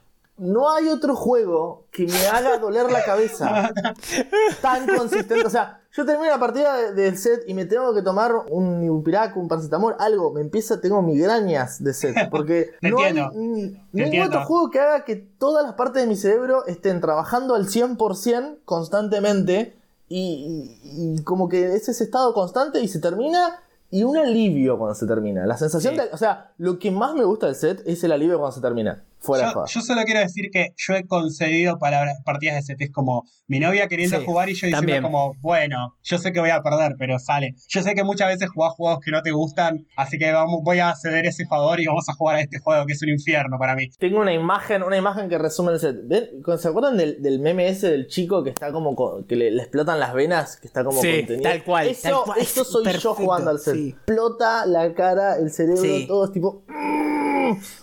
No 0.43 0.71
hay 0.71 0.88
otro 0.89 1.15
juego 1.15 1.85
que 1.91 2.07
me 2.07 2.27
haga 2.27 2.57
doler 2.57 2.91
la 2.91 3.03
cabeza 3.03 3.69
tan 4.61 4.88
consistente. 4.88 5.45
O 5.45 5.49
sea, 5.51 5.81
yo 5.93 6.03
termino 6.05 6.29
la 6.31 6.39
partida 6.39 6.75
de- 6.77 6.93
del 6.93 7.17
set 7.17 7.43
y 7.47 7.53
me 7.53 7.65
tengo 7.65 7.93
que 7.93 8.01
tomar 8.01 8.33
un 8.49 8.83
Ibupirac, 8.83 9.38
un 9.38 9.47
paracetamol, 9.47 9.95
algo. 9.99 10.31
Me 10.33 10.41
empieza, 10.41 10.81
tengo 10.81 11.01
migrañas 11.03 11.83
de 11.83 11.93
set. 11.93 12.15
Porque 12.31 12.71
no 12.81 12.97
hay 12.99 13.09
entiendo. 13.09 13.31
ningún 13.35 13.79
entiendo. 13.93 14.27
otro 14.29 14.45
juego 14.47 14.71
que 14.71 14.79
haga 14.79 15.05
que 15.05 15.15
todas 15.15 15.63
las 15.63 15.73
partes 15.73 16.01
de 16.01 16.07
mi 16.07 16.15
cerebro 16.15 16.65
estén 16.65 17.01
trabajando 17.01 17.53
al 17.53 17.67
100% 17.67 18.57
constantemente. 18.65 19.75
Y, 20.09 20.77
y- 20.83 21.15
y 21.19 21.23
como 21.23 21.47
que 21.49 21.75
es 21.75 21.87
ese 21.87 22.03
estado 22.03 22.33
constante 22.33 22.81
y 22.81 22.87
se 22.87 22.99
termina. 22.99 23.59
Y 23.91 24.03
un 24.05 24.17
alivio 24.17 24.77
cuando 24.77 24.95
se 24.95 25.05
termina. 25.05 25.45
La 25.45 25.57
sensación 25.57 25.94
Sí. 25.95 25.99
de. 25.99 26.09
O 26.13 26.17
sea, 26.17 26.51
lo 26.57 26.79
que 26.79 26.89
más 26.91 27.13
me 27.13 27.25
gusta 27.25 27.45
del 27.47 27.55
set 27.55 27.81
es 27.85 28.03
el 28.03 28.11
alivio 28.11 28.39
cuando 28.39 28.55
se 28.55 28.61
termina. 28.61 29.03
Fuera 29.21 29.53
Yo, 29.53 29.65
yo 29.68 29.81
solo 29.81 30.01
quiero 30.03 30.19
decir 30.19 30.50
que 30.51 30.73
yo 30.75 30.95
he 30.95 31.06
concedido 31.06 31.77
palabras, 31.77 32.18
partidas 32.25 32.56
de 32.56 32.62
set. 32.63 32.81
Es 32.81 32.91
como 32.91 33.23
mi 33.47 33.59
novia 33.59 33.88
queriendo 33.88 34.18
Sí, 34.19 34.25
jugar 34.25 34.50
y 34.50 34.53
yo 34.53 34.65
diciendo 34.68 34.78
también. 34.78 35.04
como, 35.04 35.35
bueno, 35.42 35.95
yo 36.01 36.18
sé 36.18 36.31
que 36.33 36.40
voy 36.40 36.49
a 36.49 36.61
perder, 36.63 36.95
pero 36.97 37.19
sale. 37.19 37.54
Yo 37.68 37.83
sé 37.83 37.94
que 37.94 38.04
muchas 38.04 38.30
veces 38.30 38.49
jugás 38.49 38.73
juegos 38.73 38.99
que 39.06 39.11
no 39.11 39.21
te 39.21 39.30
gustan, 39.31 39.85
así 39.95 40.18
que 40.18 40.31
vamos, 40.31 40.61
voy 40.63 40.80
a 40.80 40.95
ceder 40.95 41.25
ese 41.28 41.45
favor 41.45 41.80
y 41.80 41.85
vamos 41.85 42.09
a 42.09 42.13
jugar 42.13 42.37
a 42.37 42.42
este 42.42 42.57
juego 42.59 42.85
que 42.87 42.94
es 42.94 43.01
un 43.04 43.09
infierno 43.09 43.57
para 43.59 43.75
mí. 43.75 43.90
Tengo 43.99 44.19
una 44.21 44.33
imagen, 44.33 44.81
una 44.83 44.97
imagen 44.97 45.30
que 45.30 45.37
resume 45.37 45.73
el 45.73 45.80
set. 45.80 45.97
¿Se 46.57 46.68
acuerdan 46.68 46.97
del, 46.97 47.21
del 47.21 47.40
meme 47.40 47.68
ese 47.68 47.92
del 47.92 48.07
chico 48.07 48.44
que 48.44 48.49
está 48.49 48.71
como 48.71 48.95
co- 48.95 49.23
que 49.28 49.35
le, 49.35 49.51
le 49.51 49.61
explotan 49.61 49.99
las 49.99 50.13
venas? 50.13 50.57
Que 50.57 50.66
está 50.68 50.83
como 50.83 50.99
Sí, 50.99 51.18
contenido. 51.19 51.44
tal 51.49 51.63
cual, 51.63 51.87
Eso, 51.90 52.01
tal 52.09 52.23
cual. 52.25 52.40
eso 52.40 52.63
soy 52.66 52.83
Perfecto, 52.83 53.09
yo 53.09 53.13
jugando 53.16 53.51
al 53.51 53.59
set. 53.59 53.75
sí. 53.75 53.90
Explota 53.90 54.66
la 54.66 54.94
cara, 54.95 55.35
el 55.35 55.51
cerebro, 55.51 55.81
Sí. 55.83 56.06
todo 56.07 56.25
es 56.25 56.31
tipo. 56.31 56.63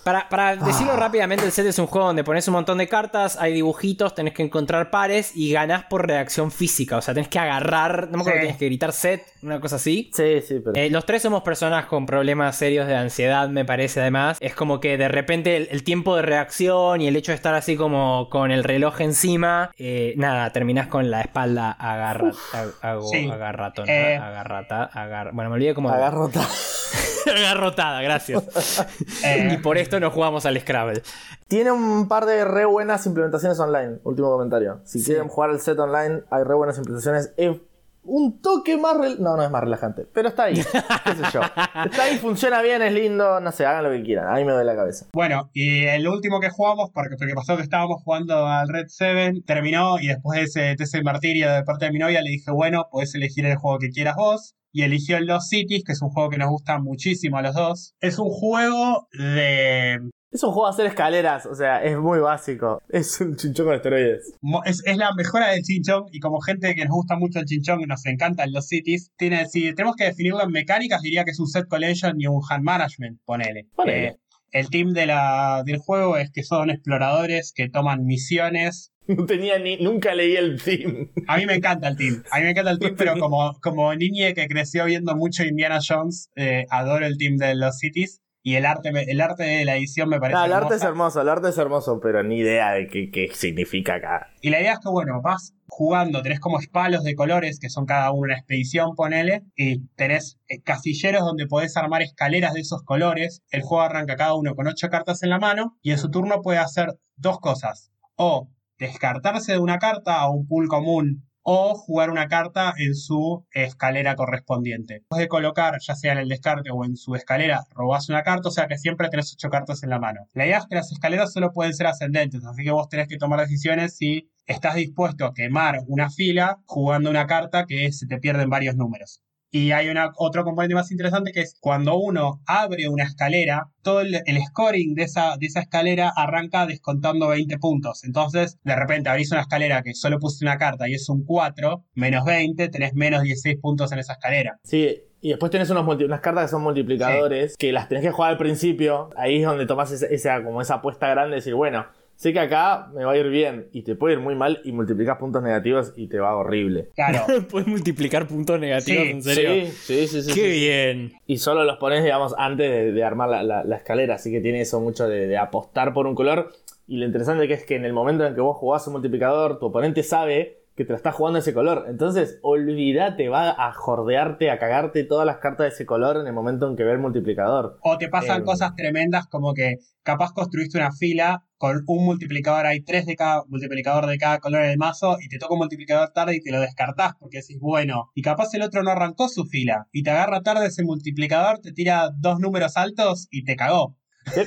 Para, 0.02 0.28
para 0.30 0.56
decirlo 0.56 0.96
rápidamente, 0.96 1.27
el 1.32 1.52
set 1.52 1.66
es 1.66 1.78
un 1.78 1.86
juego 1.86 2.06
donde 2.06 2.24
pones 2.24 2.46
un 2.48 2.54
montón 2.54 2.78
de 2.78 2.88
cartas, 2.88 3.36
hay 3.40 3.52
dibujitos, 3.52 4.14
tenés 4.14 4.34
que 4.34 4.42
encontrar 4.42 4.90
pares 4.90 5.32
y 5.34 5.52
ganás 5.52 5.84
por 5.84 6.06
reacción 6.06 6.50
física. 6.50 6.96
O 6.96 7.02
sea, 7.02 7.14
tenés 7.14 7.28
que 7.28 7.38
agarrar, 7.38 8.08
no 8.10 8.18
me 8.18 8.22
acuerdo, 8.22 8.38
Sí. 8.38 8.42
tienes 8.42 8.56
que 8.58 8.64
gritar 8.66 8.92
set, 8.92 9.24
una 9.42 9.60
cosa 9.60 9.76
así. 9.76 10.10
Sí, 10.14 10.40
sí, 10.46 10.60
pero. 10.64 10.74
Eh, 10.76 10.90
los 10.90 11.04
tres 11.06 11.22
somos 11.22 11.42
personas 11.42 11.86
con 11.86 12.06
problemas 12.06 12.56
serios 12.56 12.86
de 12.86 12.96
ansiedad, 12.96 13.48
me 13.48 13.64
parece 13.64 14.00
además. 14.00 14.38
Es 14.40 14.54
como 14.54 14.80
que 14.80 14.96
de 14.96 15.08
repente 15.08 15.56
el, 15.56 15.68
el 15.70 15.84
tiempo 15.84 16.16
de 16.16 16.22
reacción 16.22 17.00
y 17.00 17.08
el 17.08 17.16
hecho 17.16 17.32
de 17.32 17.36
estar 17.36 17.54
así 17.54 17.76
como 17.76 18.28
con 18.30 18.50
el 18.50 18.64
reloj 18.64 19.00
encima, 19.00 19.70
eh, 19.78 20.14
nada, 20.16 20.50
terminás 20.52 20.86
con 20.88 21.10
la 21.10 21.20
espalda 21.20 21.70
agarra, 21.72 22.30
ag- 22.52 22.74
ago- 22.82 23.08
Sí. 23.08 23.28
agarratona, 23.30 23.92
Eh. 23.92 24.16
agarrata, 24.16 24.84
agar- 24.84 25.30
bueno, 25.32 25.50
me 25.50 25.56
olvidé 25.56 25.74
cómo 25.74 25.90
Agarrota. 25.90 26.40
agarrotada, 27.36 28.02
gracias. 28.02 28.42
Eh, 29.24 29.48
y 29.54 29.56
por 29.58 29.78
esto 29.78 29.98
no 30.00 30.10
jugamos 30.10 30.46
al 30.46 30.58
Scrabble. 30.60 31.02
Tiene 31.48 31.72
un 31.72 32.08
par 32.08 32.24
de 32.26 32.44
re 32.44 32.64
buenas 32.64 33.04
implementaciones 33.06 33.58
online. 33.58 33.98
Último 34.04 34.30
comentario. 34.30 34.80
Si 34.84 35.00
Sí. 35.00 35.06
quieren 35.06 35.28
jugar 35.28 35.50
el 35.50 35.60
set 35.60 35.78
online, 35.78 36.22
hay 36.30 36.44
re 36.44 36.54
buenas 36.54 36.76
implementaciones. 36.78 37.32
Es 37.36 37.56
un 38.04 38.40
toque 38.40 38.76
más. 38.76 38.96
No, 39.18 39.36
no 39.36 39.42
es 39.42 39.50
más 39.50 39.60
relajante, 39.62 40.06
pero 40.12 40.28
está 40.28 40.44
ahí. 40.44 40.54
¿Qué 41.04 41.14
sé 41.14 41.22
yo? 41.32 41.40
Está 41.42 42.04
ahí, 42.04 42.16
funciona 42.18 42.62
bien, 42.62 42.80
es 42.82 42.92
lindo, 42.92 43.40
no 43.40 43.52
sé, 43.52 43.66
hagan 43.66 43.84
lo 43.84 43.90
que 43.90 44.02
quieran. 44.02 44.28
A 44.28 44.34
mí 44.36 44.44
me 44.44 44.52
duele 44.52 44.64
la 44.64 44.76
cabeza. 44.76 45.06
Bueno, 45.12 45.50
y 45.52 45.84
el 45.84 46.06
último 46.08 46.40
que 46.40 46.48
jugamos, 46.50 46.90
porque, 46.94 47.16
porque 47.18 47.34
pasó 47.34 47.56
que 47.56 47.62
estábamos 47.62 48.02
jugando 48.02 48.46
al 48.46 48.68
Red 48.68 48.86
7, 48.88 49.42
terminó 49.46 49.98
y 49.98 50.06
después 50.08 50.38
de 50.38 50.44
ese, 50.44 50.60
de 50.76 50.84
ese 50.84 51.02
martirio 51.02 51.52
de 51.52 51.64
parte 51.64 51.86
de 51.86 51.92
mi 51.92 51.98
novia 51.98 52.22
le 52.22 52.30
dije, 52.30 52.50
bueno, 52.50 52.88
puedes 52.90 53.14
elegir 53.14 53.44
el 53.46 53.56
juego 53.56 53.78
que 53.78 53.90
quieras 53.90 54.16
vos. 54.16 54.54
Y 54.78 54.84
eligió 54.84 55.16
el 55.16 55.26
Lost 55.26 55.50
Cities, 55.50 55.82
que 55.82 55.90
es 55.90 56.02
un 56.02 56.10
juego 56.10 56.30
que 56.30 56.38
nos 56.38 56.50
gusta 56.50 56.78
muchísimo 56.78 57.36
a 57.36 57.42
los 57.42 57.52
dos. 57.52 57.94
Es 58.00 58.16
un 58.20 58.30
juego 58.30 59.08
de 59.12 59.98
es 60.30 60.44
un 60.44 60.52
juego 60.52 60.68
de 60.68 60.70
hacer 60.70 60.86
escaleras, 60.86 61.46
o 61.46 61.54
sea, 61.56 61.82
es 61.82 61.98
muy 61.98 62.20
básico. 62.20 62.80
Es 62.88 63.20
un 63.20 63.34
chinchón 63.34 63.66
con 63.66 63.74
esteroides. 63.74 64.34
Es, 64.66 64.82
es 64.86 64.96
la 64.96 65.12
mejora 65.16 65.48
del 65.48 65.62
chinchón 65.62 66.04
y 66.12 66.20
como 66.20 66.38
gente 66.40 66.76
que 66.76 66.84
nos 66.84 66.94
gusta 66.94 67.16
mucho 67.16 67.40
el 67.40 67.46
chinchón 67.46 67.80
y 67.80 67.86
nos 67.86 68.06
encantan 68.06 68.52
los 68.52 68.68
cities, 68.68 69.10
tiene, 69.16 69.46
si 69.46 69.74
tenemos 69.74 69.96
que 69.96 70.04
definirlo 70.04 70.44
en 70.44 70.52
mecánicas, 70.52 71.02
diría 71.02 71.24
que 71.24 71.32
es 71.32 71.40
un 71.40 71.48
set 71.48 71.66
collection 71.66 72.14
y 72.20 72.28
un 72.28 72.40
hand 72.48 72.62
management, 72.62 73.18
ponele. 73.24 73.66
Ponele. 73.74 74.06
Eh, 74.06 74.16
el 74.52 74.70
team 74.70 74.92
de 74.92 75.06
la, 75.06 75.64
del 75.66 75.78
juego 75.78 76.16
es 76.18 76.30
que 76.30 76.44
son 76.44 76.70
exploradores 76.70 77.52
que 77.52 77.68
toman 77.68 78.04
misiones. 78.04 78.92
No 79.16 79.26
tenía 79.26 79.58
ni. 79.58 79.78
Nunca 79.78 80.14
leí 80.14 80.36
el 80.36 80.62
team. 80.62 81.10
A 81.26 81.38
mí 81.38 81.46
me 81.46 81.54
encanta 81.54 81.88
el 81.88 81.96
team, 81.96 82.22
a 82.30 82.38
mí 82.38 82.44
me 82.44 82.50
encanta 82.50 82.70
el 82.70 82.78
team, 82.78 82.94
pero 82.96 83.18
como, 83.18 83.58
como 83.60 83.94
niñe 83.94 84.34
que 84.34 84.46
creció 84.48 84.84
viendo 84.84 85.16
mucho 85.16 85.44
Indiana 85.44 85.78
Jones, 85.86 86.30
eh, 86.36 86.66
adoro 86.70 87.06
el 87.06 87.16
team 87.16 87.36
de 87.36 87.54
los 87.54 87.78
cities 87.78 88.20
y 88.42 88.54
el 88.54 88.64
arte, 88.64 88.90
el 89.10 89.20
arte 89.20 89.42
de 89.42 89.64
la 89.64 89.76
edición 89.76 90.08
me 90.08 90.20
parece 90.20 90.38
No, 90.38 90.44
el 90.46 90.52
arte 90.52 90.76
es 90.76 90.82
hermoso, 90.82 91.20
el 91.20 91.28
arte 91.28 91.48
es 91.48 91.58
hermoso, 91.58 92.00
pero 92.00 92.22
ni 92.22 92.38
idea 92.38 92.72
de 92.72 92.86
qué, 92.86 93.10
qué 93.10 93.28
significa 93.34 93.96
acá. 93.96 94.28
Y 94.40 94.50
la 94.50 94.60
idea 94.60 94.74
es 94.74 94.78
que, 94.78 94.88
bueno, 94.88 95.20
vas 95.22 95.54
jugando, 95.66 96.22
tenés 96.22 96.40
como 96.40 96.58
palos 96.72 97.04
de 97.04 97.14
colores, 97.14 97.58
que 97.58 97.68
son 97.68 97.84
cada 97.84 98.10
uno 98.10 98.22
una 98.22 98.34
expedición, 98.34 98.94
ponele, 98.94 99.42
y 99.54 99.86
tenés 99.96 100.38
eh, 100.48 100.62
casilleros 100.62 101.22
donde 101.22 101.46
podés 101.46 101.76
armar 101.76 102.02
escaleras 102.02 102.54
de 102.54 102.60
esos 102.60 102.82
colores. 102.84 103.42
El 103.50 103.62
juego 103.62 103.82
arranca 103.82 104.16
cada 104.16 104.34
uno 104.34 104.54
con 104.54 104.66
ocho 104.66 104.88
cartas 104.88 105.22
en 105.22 105.30
la 105.30 105.38
mano, 105.38 105.76
y 105.82 105.90
en 105.90 105.98
su 105.98 106.10
turno 106.10 106.40
puede 106.40 106.58
hacer 106.58 106.98
dos 107.16 107.40
cosas. 107.40 107.90
O 108.16 108.48
descartarse 108.78 109.52
de 109.52 109.58
una 109.58 109.78
carta 109.78 110.20
a 110.20 110.30
un 110.30 110.46
pool 110.46 110.68
común, 110.68 111.28
o 111.50 111.74
jugar 111.74 112.10
una 112.10 112.28
carta 112.28 112.74
en 112.76 112.94
su 112.94 113.46
escalera 113.52 114.16
correspondiente. 114.16 114.96
Después 114.96 115.20
de 115.20 115.28
colocar, 115.28 115.78
ya 115.80 115.94
sea 115.94 116.12
en 116.12 116.18
el 116.18 116.28
descarte 116.28 116.70
o 116.70 116.84
en 116.84 116.94
su 116.94 117.14
escalera, 117.14 117.62
robás 117.70 118.10
una 118.10 118.22
carta, 118.22 118.50
o 118.50 118.52
sea 118.52 118.66
que 118.66 118.76
siempre 118.76 119.08
tenés 119.08 119.32
ocho 119.32 119.48
cartas 119.48 119.82
en 119.82 119.88
la 119.88 119.98
mano. 119.98 120.26
La 120.34 120.44
idea 120.44 120.58
es 120.58 120.66
que 120.66 120.74
las 120.74 120.92
escaleras 120.92 121.32
solo 121.32 121.50
pueden 121.54 121.72
ser 121.72 121.86
ascendentes, 121.86 122.44
así 122.44 122.64
que 122.64 122.70
vos 122.70 122.90
tenés 122.90 123.08
que 123.08 123.16
tomar 123.16 123.40
decisiones 123.40 123.96
si 123.96 124.28
estás 124.44 124.74
dispuesto 124.74 125.24
a 125.24 125.32
quemar 125.32 125.80
una 125.86 126.10
fila 126.10 126.58
jugando 126.66 127.08
una 127.08 127.26
carta 127.26 127.64
que 127.64 127.92
se 127.92 128.06
te 128.06 128.18
pierden 128.18 128.50
varios 128.50 128.76
números. 128.76 129.22
Y 129.50 129.72
hay 129.72 129.88
una, 129.88 130.12
otro 130.16 130.44
componente 130.44 130.74
más 130.74 130.90
interesante 130.90 131.32
que 131.32 131.40
es 131.40 131.56
cuando 131.60 131.96
uno 131.96 132.40
abre 132.46 132.88
una 132.88 133.04
escalera, 133.04 133.68
todo 133.82 134.02
el, 134.02 134.14
el 134.26 134.38
scoring 134.48 134.94
de 134.94 135.04
esa, 135.04 135.36
de 135.38 135.46
esa 135.46 135.60
escalera 135.60 136.12
arranca 136.14 136.66
descontando 136.66 137.28
20 137.28 137.58
puntos. 137.58 138.04
Entonces, 138.04 138.58
de 138.62 138.76
repente 138.76 139.08
abrís 139.08 139.32
una 139.32 139.40
escalera 139.40 139.82
que 139.82 139.94
solo 139.94 140.18
pusiste 140.18 140.44
una 140.44 140.58
carta 140.58 140.88
y 140.88 140.94
es 140.94 141.08
un 141.08 141.24
4, 141.24 141.84
menos 141.94 142.24
20, 142.26 142.68
tenés 142.68 142.92
menos 142.94 143.22
16 143.22 143.56
puntos 143.60 143.90
en 143.92 144.00
esa 144.00 144.12
escalera. 144.14 144.58
Sí, 144.64 145.00
y 145.20 145.30
después 145.30 145.50
tenés 145.50 145.70
unos 145.70 145.84
multi- 145.84 146.04
unas 146.04 146.20
cartas 146.20 146.44
que 146.44 146.50
son 146.50 146.62
multiplicadores, 146.62 147.56
que 147.56 147.72
las 147.72 147.88
tenés 147.88 148.04
que 148.04 148.10
jugar 148.10 148.32
al 148.32 148.38
principio. 148.38 149.10
Ahí 149.16 149.38
es 149.40 149.46
donde 149.46 149.66
tomás 149.66 149.90
esa, 149.90 150.06
esa- 150.06 150.44
como 150.44 150.60
esa 150.60 150.74
apuesta 150.74 151.08
grande 151.08 151.30
de 151.30 151.36
decir, 151.36 151.54
bueno, 151.54 151.86
sé 152.18 152.32
que 152.32 152.40
acá 152.40 152.90
me 152.92 153.04
va 153.04 153.12
a 153.12 153.16
ir 153.16 153.28
bien, 153.28 153.68
y 153.72 153.82
te 153.82 153.94
puede 153.94 154.14
ir 154.14 154.20
muy 154.20 154.34
mal, 154.34 154.60
y 154.64 154.72
multiplicas 154.72 155.16
puntos 155.18 155.40
negativos 155.42 155.92
y 155.96 156.08
te 156.08 156.18
va 156.18 156.34
horrible. 156.36 156.88
Claro. 156.96 157.20
Puedes 157.50 157.68
multiplicar 157.68 158.26
puntos 158.26 158.58
negativos, 158.58 159.04
Sí, 159.04 159.10
en 159.10 159.22
serio. 159.22 159.66
Sí, 159.70 159.72
sí, 159.72 160.06
sí, 160.08 160.22
sí. 160.22 160.34
Qué 160.34 160.52
sí. 160.52 160.60
bien. 160.60 161.12
Y 161.26 161.38
solo 161.38 161.64
los 161.64 161.76
pones, 161.78 162.02
digamos, 162.02 162.34
antes 162.36 162.68
de, 162.70 162.92
de 162.92 163.04
armar 163.04 163.28
la, 163.28 163.42
la- 163.44 163.62
la 163.64 163.76
escalera. 163.76 164.16
Así 164.16 164.30
que 164.32 164.40
tiene 164.40 164.60
eso 164.62 164.80
mucho 164.80 165.08
de, 165.08 165.28
de 165.28 165.36
apostar 165.38 165.94
por 165.94 166.06
un 166.08 166.14
color. 166.16 166.52
Y 166.88 166.96
lo 166.96 167.06
interesante 167.06 167.46
que 167.46 167.54
es 167.54 167.64
que 167.64 167.76
en 167.76 167.84
el 167.84 167.92
momento 167.92 168.26
en 168.26 168.34
que 168.34 168.40
vos 168.40 168.56
jugás 168.56 168.86
un 168.88 168.94
multiplicador, 168.94 169.58
tu 169.60 169.66
oponente 169.66 170.02
sabe 170.02 170.57
que 170.78 170.84
te 170.84 170.92
la 170.92 170.96
estás 170.96 171.16
jugando 171.16 171.40
ese 171.40 171.52
color. 171.52 171.86
Entonces, 171.88 172.38
olvídate, 172.40 173.28
va 173.28 173.50
a 173.50 173.72
jordearte, 173.72 174.48
a 174.52 174.60
cagarte 174.60 175.02
todas 175.02 175.26
las 175.26 175.38
cartas 175.38 175.64
de 175.64 175.68
ese 175.70 175.84
color 175.84 176.18
en 176.18 176.28
el 176.28 176.32
momento 176.32 176.70
en 176.70 176.76
que 176.76 176.84
ve 176.84 176.92
el 176.92 177.00
multiplicador. 177.00 177.78
O 177.82 177.98
te 177.98 178.08
pasan 178.08 178.42
Eh, 178.42 178.44
cosas 178.44 178.76
tremendas 178.76 179.26
como 179.26 179.54
que 179.54 179.78
capaz 180.04 180.32
construiste 180.32 180.78
una 180.78 180.92
fila 180.92 181.44
con 181.56 181.82
un 181.88 182.04
multiplicador, 182.04 182.66
hay 182.66 182.82
tres 182.82 183.06
de 183.06 183.16
cada 183.16 183.42
multiplicador 183.48 184.06
de 184.06 184.18
cada 184.18 184.38
color 184.38 184.62
en 184.62 184.70
el 184.70 184.78
mazo 184.78 185.16
y 185.20 185.28
te 185.28 185.38
toca 185.38 185.54
un 185.54 185.58
multiplicador 185.58 186.10
tarde 186.10 186.36
y 186.36 186.40
te 186.40 186.52
lo 186.52 186.60
descartás 186.60 187.14
porque 187.18 187.38
decís, 187.38 187.58
bueno, 187.60 188.12
y 188.14 188.22
capaz 188.22 188.54
el 188.54 188.62
otro 188.62 188.84
no 188.84 188.92
arrancó 188.92 189.28
su 189.28 189.46
fila 189.46 189.88
y 189.90 190.04
te 190.04 190.10
agarra 190.10 190.42
tarde 190.42 190.66
ese 190.66 190.84
multiplicador, 190.84 191.58
te 191.58 191.72
tira 191.72 192.10
dos 192.16 192.38
números 192.38 192.76
altos 192.76 193.26
y 193.32 193.42
te 193.42 193.56
cagó. 193.56 193.96
Sí, 194.32 194.42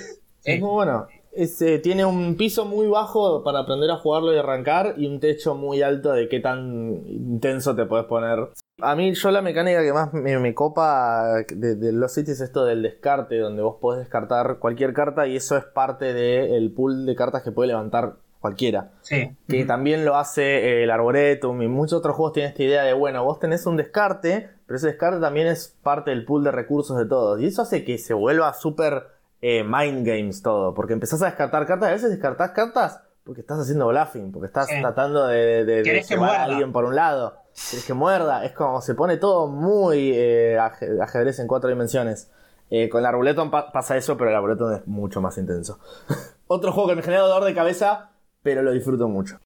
Es 0.45 0.61
muy 0.61 0.69
bueno. 0.69 1.07
Es, 1.31 1.61
eh, 1.61 1.79
tiene 1.79 2.05
un 2.05 2.35
piso 2.35 2.65
muy 2.65 2.87
bajo 2.87 3.43
para 3.43 3.59
aprender 3.59 3.89
a 3.89 3.97
jugarlo 3.97 4.33
y 4.33 4.37
arrancar 4.37 4.95
y 4.97 5.07
un 5.07 5.19
techo 5.19 5.55
muy 5.55 5.81
alto 5.81 6.11
de 6.11 6.27
qué 6.27 6.39
tan 6.39 7.03
intenso 7.07 7.75
te 7.75 7.85
puedes 7.85 8.05
poner. 8.05 8.49
A 8.81 8.95
mí 8.95 9.13
yo 9.13 9.31
la 9.31 9.41
mecánica 9.41 9.81
que 9.81 9.93
más 9.93 10.13
me, 10.13 10.37
me 10.39 10.53
copa 10.53 11.43
de, 11.47 11.75
de 11.75 11.91
los 11.93 12.13
cities 12.13 12.41
es 12.41 12.41
esto 12.41 12.65
del 12.65 12.81
descarte, 12.81 13.37
donde 13.37 13.61
vos 13.61 13.77
podés 13.79 13.99
descartar 13.99 14.57
cualquier 14.59 14.93
carta 14.93 15.27
y 15.27 15.35
eso 15.35 15.55
es 15.55 15.63
parte 15.63 16.13
del 16.13 16.71
pool 16.73 17.05
de 17.05 17.15
cartas 17.15 17.43
que 17.43 17.51
puede 17.51 17.67
levantar 17.67 18.15
cualquiera. 18.41 18.91
Sí. 19.01 19.37
Que 19.47 19.65
también 19.65 20.03
lo 20.03 20.17
hace 20.17 20.41
eh, 20.41 20.83
el 20.83 20.91
Arboretum 20.91 21.61
y 21.61 21.67
muchos 21.67 21.99
otros 21.99 22.15
juegos 22.15 22.33
tienen 22.33 22.51
esta 22.51 22.63
idea 22.63 22.83
de, 22.83 22.93
bueno, 22.93 23.23
vos 23.23 23.39
tenés 23.39 23.65
un 23.67 23.77
descarte, 23.77 24.49
pero 24.65 24.77
ese 24.77 24.87
descarte 24.87 25.21
también 25.21 25.47
es 25.47 25.77
parte 25.83 26.09
del 26.09 26.25
pool 26.25 26.43
de 26.43 26.51
recursos 26.51 26.97
de 26.97 27.05
todos. 27.05 27.39
Y 27.39 27.45
eso 27.45 27.61
hace 27.61 27.85
que 27.85 27.99
se 27.99 28.15
vuelva 28.15 28.53
súper 28.53 29.20
eh, 29.41 29.63
mind 29.63 30.05
games 30.05 30.41
todo, 30.41 30.73
porque 30.73 30.93
empezás 30.93 31.21
a 31.21 31.25
descartar 31.25 31.65
cartas, 31.65 31.89
a 31.89 31.91
veces 31.93 32.09
descartás 32.11 32.51
cartas 32.51 33.01
porque 33.23 33.41
estás 33.41 33.59
haciendo 33.59 33.87
bluffing, 33.87 34.31
porque 34.31 34.47
estás 34.47 34.67
Sí. 34.67 34.79
tratando 34.81 35.27
de, 35.27 35.63
de, 35.63 35.83
de 35.83 36.01
llevar 36.01 36.35
a 36.35 36.43
alguien 36.43 36.71
por 36.71 36.85
un 36.85 36.95
lado. 36.95 37.37
Querés 37.69 37.85
que 37.85 37.93
muerda, 37.93 38.43
es 38.45 38.51
como 38.53 38.81
se 38.81 38.95
pone 38.95 39.17
todo 39.17 39.47
muy 39.47 40.11
eh, 40.15 40.57
aje- 40.59 40.99
ajedrez 41.01 41.37
en 41.39 41.47
cuatro 41.47 41.69
dimensiones. 41.69 42.31
Eh, 42.71 42.87
con 42.89 42.99
el 43.01 43.05
Arboleton 43.05 43.51
pa- 43.51 43.71
pasa 43.71 43.95
eso, 43.97 44.17
pero 44.17 44.29
el 44.31 44.35
Arboleton 44.37 44.73
es 44.73 44.87
mucho 44.87 45.21
más 45.21 45.37
intenso. 45.37 45.79
Otro 46.47 46.71
juego 46.71 46.89
que 46.89 46.95
me 46.95 47.03
genera 47.03 47.21
dolor 47.23 47.43
de 47.43 47.53
cabeza, 47.53 48.11
pero 48.41 48.61
lo 48.63 48.71
disfruto 48.71 49.07
mucho. 49.07 49.39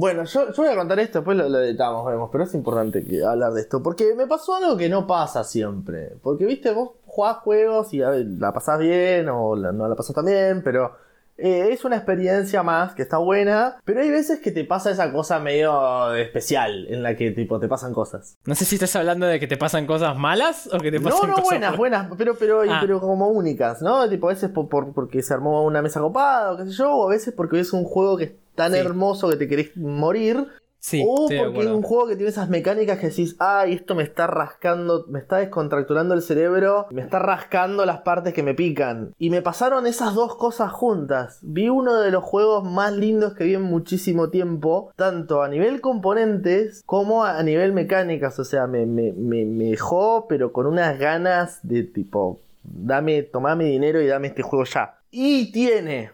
Bueno, 0.00 0.24
yo, 0.24 0.46
yo 0.50 0.62
voy 0.62 0.72
a 0.72 0.76
contar 0.76 0.98
esto, 0.98 1.18
después 1.18 1.36
lo, 1.36 1.46
lo 1.46 1.58
editamos, 1.60 2.06
vemos, 2.06 2.30
pero 2.32 2.44
es 2.44 2.54
importante 2.54 3.04
que 3.04 3.22
hablar 3.22 3.52
de 3.52 3.60
esto, 3.60 3.82
porque 3.82 4.14
me 4.16 4.26
pasó 4.26 4.54
algo 4.54 4.74
que 4.78 4.88
no 4.88 5.06
pasa 5.06 5.44
siempre. 5.44 6.14
Porque, 6.22 6.46
viste, 6.46 6.70
vos 6.72 6.92
jugás 7.04 7.36
juegos 7.38 7.92
y 7.92 7.98
ver, 7.98 8.24
la 8.38 8.50
pasás 8.54 8.78
bien 8.78 9.28
o 9.28 9.54
la- 9.56 9.72
no 9.72 9.86
la 9.88 9.94
pasás 9.94 10.14
tan 10.16 10.24
bien, 10.24 10.62
pero 10.64 10.92
eh, 11.36 11.68
es 11.70 11.84
una 11.84 11.96
experiencia 11.96 12.62
más 12.62 12.94
que 12.94 13.02
está 13.02 13.18
buena, 13.18 13.76
pero 13.84 14.00
hay 14.00 14.10
veces 14.10 14.40
que 14.40 14.50
te 14.52 14.64
pasa 14.64 14.90
esa 14.90 15.12
cosa 15.12 15.38
medio 15.38 16.14
especial, 16.14 16.86
en 16.88 17.02
la 17.02 17.14
que 17.16 17.30
tipo 17.32 17.58
te 17.60 17.68
pasan 17.68 17.92
cosas. 17.92 18.36
No 18.46 18.54
sé 18.54 18.64
si 18.64 18.76
estás 18.76 18.94
hablando 18.96 19.26
de 19.26 19.38
que 19.38 19.46
te 19.46 19.56
pasan 19.58 19.86
cosas 19.86 20.16
malas 20.16 20.66
o 20.72 20.78
que 20.78 20.90
te 20.90 20.98
No, 20.98 21.10
pasan 21.10 21.28
no, 21.30 21.34
cosas 21.36 21.48
buenas, 21.50 21.76
buenas, 21.76 22.08
pero, 22.16 22.34
pero, 22.38 22.62
Ah. 22.68 22.78
pero 22.80 23.00
como 23.00 23.28
únicas, 23.28 23.82
¿no? 23.82 24.08
Tipo, 24.08 24.28
a 24.28 24.32
veces 24.32 24.48
por, 24.50 24.68
por- 24.70 24.92
porque 24.94 25.22
se 25.22 25.34
armó 25.34 25.62
una 25.64 25.82
mesa 25.82 26.00
copada 26.00 26.52
o 26.52 26.56
qué 26.56 26.64
sé 26.64 26.70
yo, 26.72 26.90
o 26.94 27.06
a 27.06 27.10
veces 27.10 27.34
porque 27.36 27.60
es 27.60 27.72
un 27.74 27.84
juego 27.84 28.16
que 28.16 28.38
tan 28.62 28.72
Sí. 28.72 28.78
hermoso 28.78 29.28
que 29.30 29.36
te 29.36 29.48
querés 29.48 29.76
morir, 29.76 30.46
Sí, 30.82 31.04
o 31.06 31.28
porque 31.28 31.60
es 31.60 31.66
un 31.66 31.82
juego 31.82 32.06
que 32.08 32.16
tiene 32.16 32.30
esas 32.30 32.48
mecánicas 32.48 32.98
que 32.98 33.08
decís, 33.08 33.36
ay, 33.38 33.74
esto 33.74 33.94
me 33.94 34.02
está 34.02 34.26
rascando, 34.26 35.04
me 35.10 35.18
está 35.18 35.36
descontracturando 35.36 36.14
el 36.14 36.22
cerebro, 36.22 36.86
me 36.90 37.02
está 37.02 37.18
rascando 37.18 37.84
las 37.84 38.00
partes 38.00 38.32
que 38.32 38.42
me 38.42 38.54
pican. 38.54 39.12
Y 39.18 39.28
me 39.28 39.42
pasaron 39.42 39.86
esas 39.86 40.14
dos 40.14 40.36
cosas 40.36 40.72
juntas. 40.72 41.38
Vi 41.42 41.68
uno 41.68 42.00
de 42.00 42.10
los 42.10 42.24
juegos 42.24 42.64
más 42.64 42.94
lindos 42.94 43.34
que 43.34 43.44
vi 43.44 43.56
en 43.56 43.62
muchísimo 43.62 44.30
tiempo, 44.30 44.90
tanto 44.96 45.42
a 45.42 45.48
nivel 45.48 45.82
componentes 45.82 46.82
como 46.86 47.24
a 47.24 47.42
nivel 47.42 47.74
mecánicas. 47.74 48.38
O 48.38 48.44
sea, 48.44 48.66
me, 48.66 48.86
me, 48.86 49.12
me, 49.12 49.44
me 49.44 49.64
dejó, 49.72 50.26
pero 50.30 50.50
con 50.50 50.64
unas 50.64 50.98
ganas 50.98 51.60
de 51.62 51.82
tipo, 51.82 52.40
dame, 52.62 53.22
tomame 53.22 53.64
dinero 53.66 54.00
y 54.00 54.06
dame 54.06 54.28
este 54.28 54.40
juego 54.42 54.64
ya. 54.64 54.98
Y 55.10 55.52
tiene, 55.52 56.12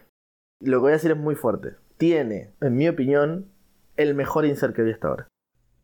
lo 0.59 0.79
que 0.79 0.81
voy 0.81 0.89
a 0.89 0.95
decir 0.95 1.11
es 1.11 1.17
muy 1.17 1.35
fuerte, 1.35 1.75
tiene, 1.97 2.51
en 2.61 2.75
mi 2.75 2.87
opinión, 2.87 3.51
el 3.95 4.15
mejor 4.15 4.45
insert 4.45 4.75
que 4.75 4.83
vi 4.83 4.91
hasta 4.91 5.07
ahora. 5.07 5.27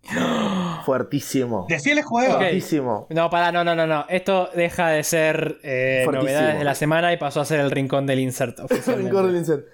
Fuertísimo. 0.85 1.65
Decía 1.69 1.93
el 1.93 2.03
juego. 2.03 2.33
Ok. 2.33 2.39
Fuertísimo. 2.39 3.07
No, 3.09 3.29
para, 3.29 3.51
no, 3.51 3.63
no, 3.63 3.75
no, 3.75 3.87
no. 3.87 4.05
Esto 4.09 4.49
deja 4.53 4.89
de 4.89 5.03
ser 5.03 5.59
eh, 5.63 6.05
novedades 6.11 6.59
de 6.59 6.63
la 6.63 6.75
semana 6.75 7.13
y 7.13 7.17
pasó 7.17 7.41
a 7.41 7.45
ser 7.45 7.59
el 7.59 7.71
rincón 7.71 8.05
del 8.05 8.19
insert. 8.19 8.59
oficialmente. 8.63 9.11
Rincón 9.11 9.27
del 9.27 9.37
insert. 9.37 9.67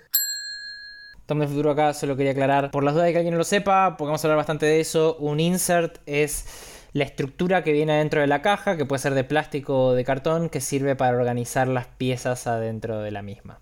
Tom 1.25 1.39
del 1.39 1.47
futuro 1.47 1.71
acá 1.71 1.93
solo 1.93 2.17
quería 2.17 2.31
aclarar, 2.31 2.71
por 2.71 2.83
las 2.83 2.95
dudas 2.95 3.05
de 3.05 3.11
que 3.11 3.19
alguien 3.19 3.33
no 3.33 3.37
lo 3.37 3.43
sepa, 3.43 3.97
porque 3.97 4.07
vamos 4.07 4.23
a 4.23 4.27
hablar 4.27 4.37
bastante 4.37 4.65
de 4.65 4.79
eso, 4.79 5.15
un 5.19 5.39
insert 5.39 5.99
es 6.07 6.87
la 6.91 7.03
estructura 7.03 7.63
que 7.63 7.71
viene 7.71 7.93
adentro 7.93 8.21
de 8.21 8.25
la 8.25 8.41
caja, 8.41 8.77
que 8.77 8.85
puede 8.85 8.99
ser 8.99 9.13
de 9.13 9.23
plástico 9.23 9.85
o 9.85 9.93
de 9.93 10.03
cartón, 10.03 10.49
que 10.49 10.59
sirve 10.59 10.95
para 10.95 11.15
organizar 11.15 11.67
las 11.67 11.85
piezas 11.85 12.47
adentro 12.47 13.01
de 13.01 13.11
la 13.11 13.21
misma. 13.21 13.61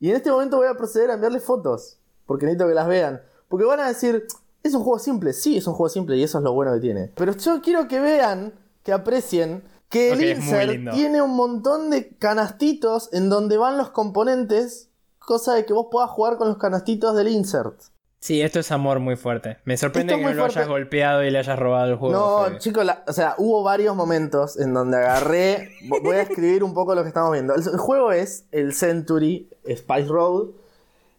Y 0.00 0.10
en 0.10 0.16
este 0.16 0.30
momento 0.30 0.58
voy 0.58 0.68
a 0.68 0.76
proceder 0.76 1.10
a 1.10 1.14
enviarles 1.14 1.44
fotos. 1.44 1.98
Porque 2.26 2.46
necesito 2.46 2.68
que 2.68 2.74
las 2.74 2.86
vean. 2.86 3.22
Porque 3.48 3.64
van 3.64 3.80
a 3.80 3.88
decir, 3.88 4.26
Es 4.62 4.74
un 4.74 4.82
juego 4.82 4.98
simple, 4.98 5.32
sí, 5.32 5.56
es 5.56 5.66
un 5.66 5.74
juego 5.74 5.88
simple 5.88 6.16
y 6.16 6.22
eso 6.22 6.38
es 6.38 6.44
lo 6.44 6.52
bueno 6.52 6.74
que 6.74 6.80
tiene. 6.80 7.12
Pero 7.14 7.32
yo 7.32 7.62
quiero 7.62 7.86
que 7.88 8.00
vean, 8.00 8.52
que 8.82 8.92
aprecien, 8.92 9.62
que 9.88 10.12
el 10.12 10.22
insert 10.22 10.92
tiene 10.92 11.22
un 11.22 11.36
montón 11.36 11.90
de 11.90 12.16
canastitos 12.16 13.08
en 13.12 13.30
donde 13.30 13.56
van 13.56 13.78
los 13.78 13.90
componentes, 13.90 14.90
cosa 15.18 15.54
de 15.54 15.64
que 15.64 15.72
vos 15.72 15.86
puedas 15.90 16.10
jugar 16.10 16.36
con 16.36 16.48
los 16.48 16.58
canastitos 16.58 17.16
del 17.16 17.28
insert. 17.28 17.80
Sí, 18.20 18.40
esto 18.42 18.58
es 18.58 18.72
amor 18.72 18.98
muy 18.98 19.14
fuerte. 19.16 19.58
Me 19.64 19.76
sorprende 19.76 20.12
Esto 20.14 20.18
que 20.20 20.24
muy 20.24 20.34
lo 20.34 20.40
fuerte. 20.42 20.58
hayas 20.58 20.68
golpeado 20.68 21.22
y 21.22 21.30
le 21.30 21.38
hayas 21.38 21.58
robado 21.58 21.88
el 21.92 21.96
juego. 21.96 22.14
No, 22.50 22.58
chicos, 22.58 22.84
o 23.06 23.12
sea, 23.12 23.34
hubo 23.38 23.62
varios 23.62 23.94
momentos 23.94 24.58
en 24.58 24.74
donde 24.74 24.96
agarré. 24.96 25.70
vo- 25.88 26.02
Voy 26.02 26.16
a 26.16 26.22
escribir 26.22 26.64
un 26.64 26.74
poco 26.74 26.94
lo 26.96 27.02
que 27.02 27.08
estamos 27.08 27.32
viendo. 27.32 27.54
El, 27.54 27.62
el 27.62 27.78
juego 27.78 28.10
es 28.10 28.44
el 28.50 28.74
Century 28.74 29.48
Spice 29.68 30.08
Road. 30.08 30.48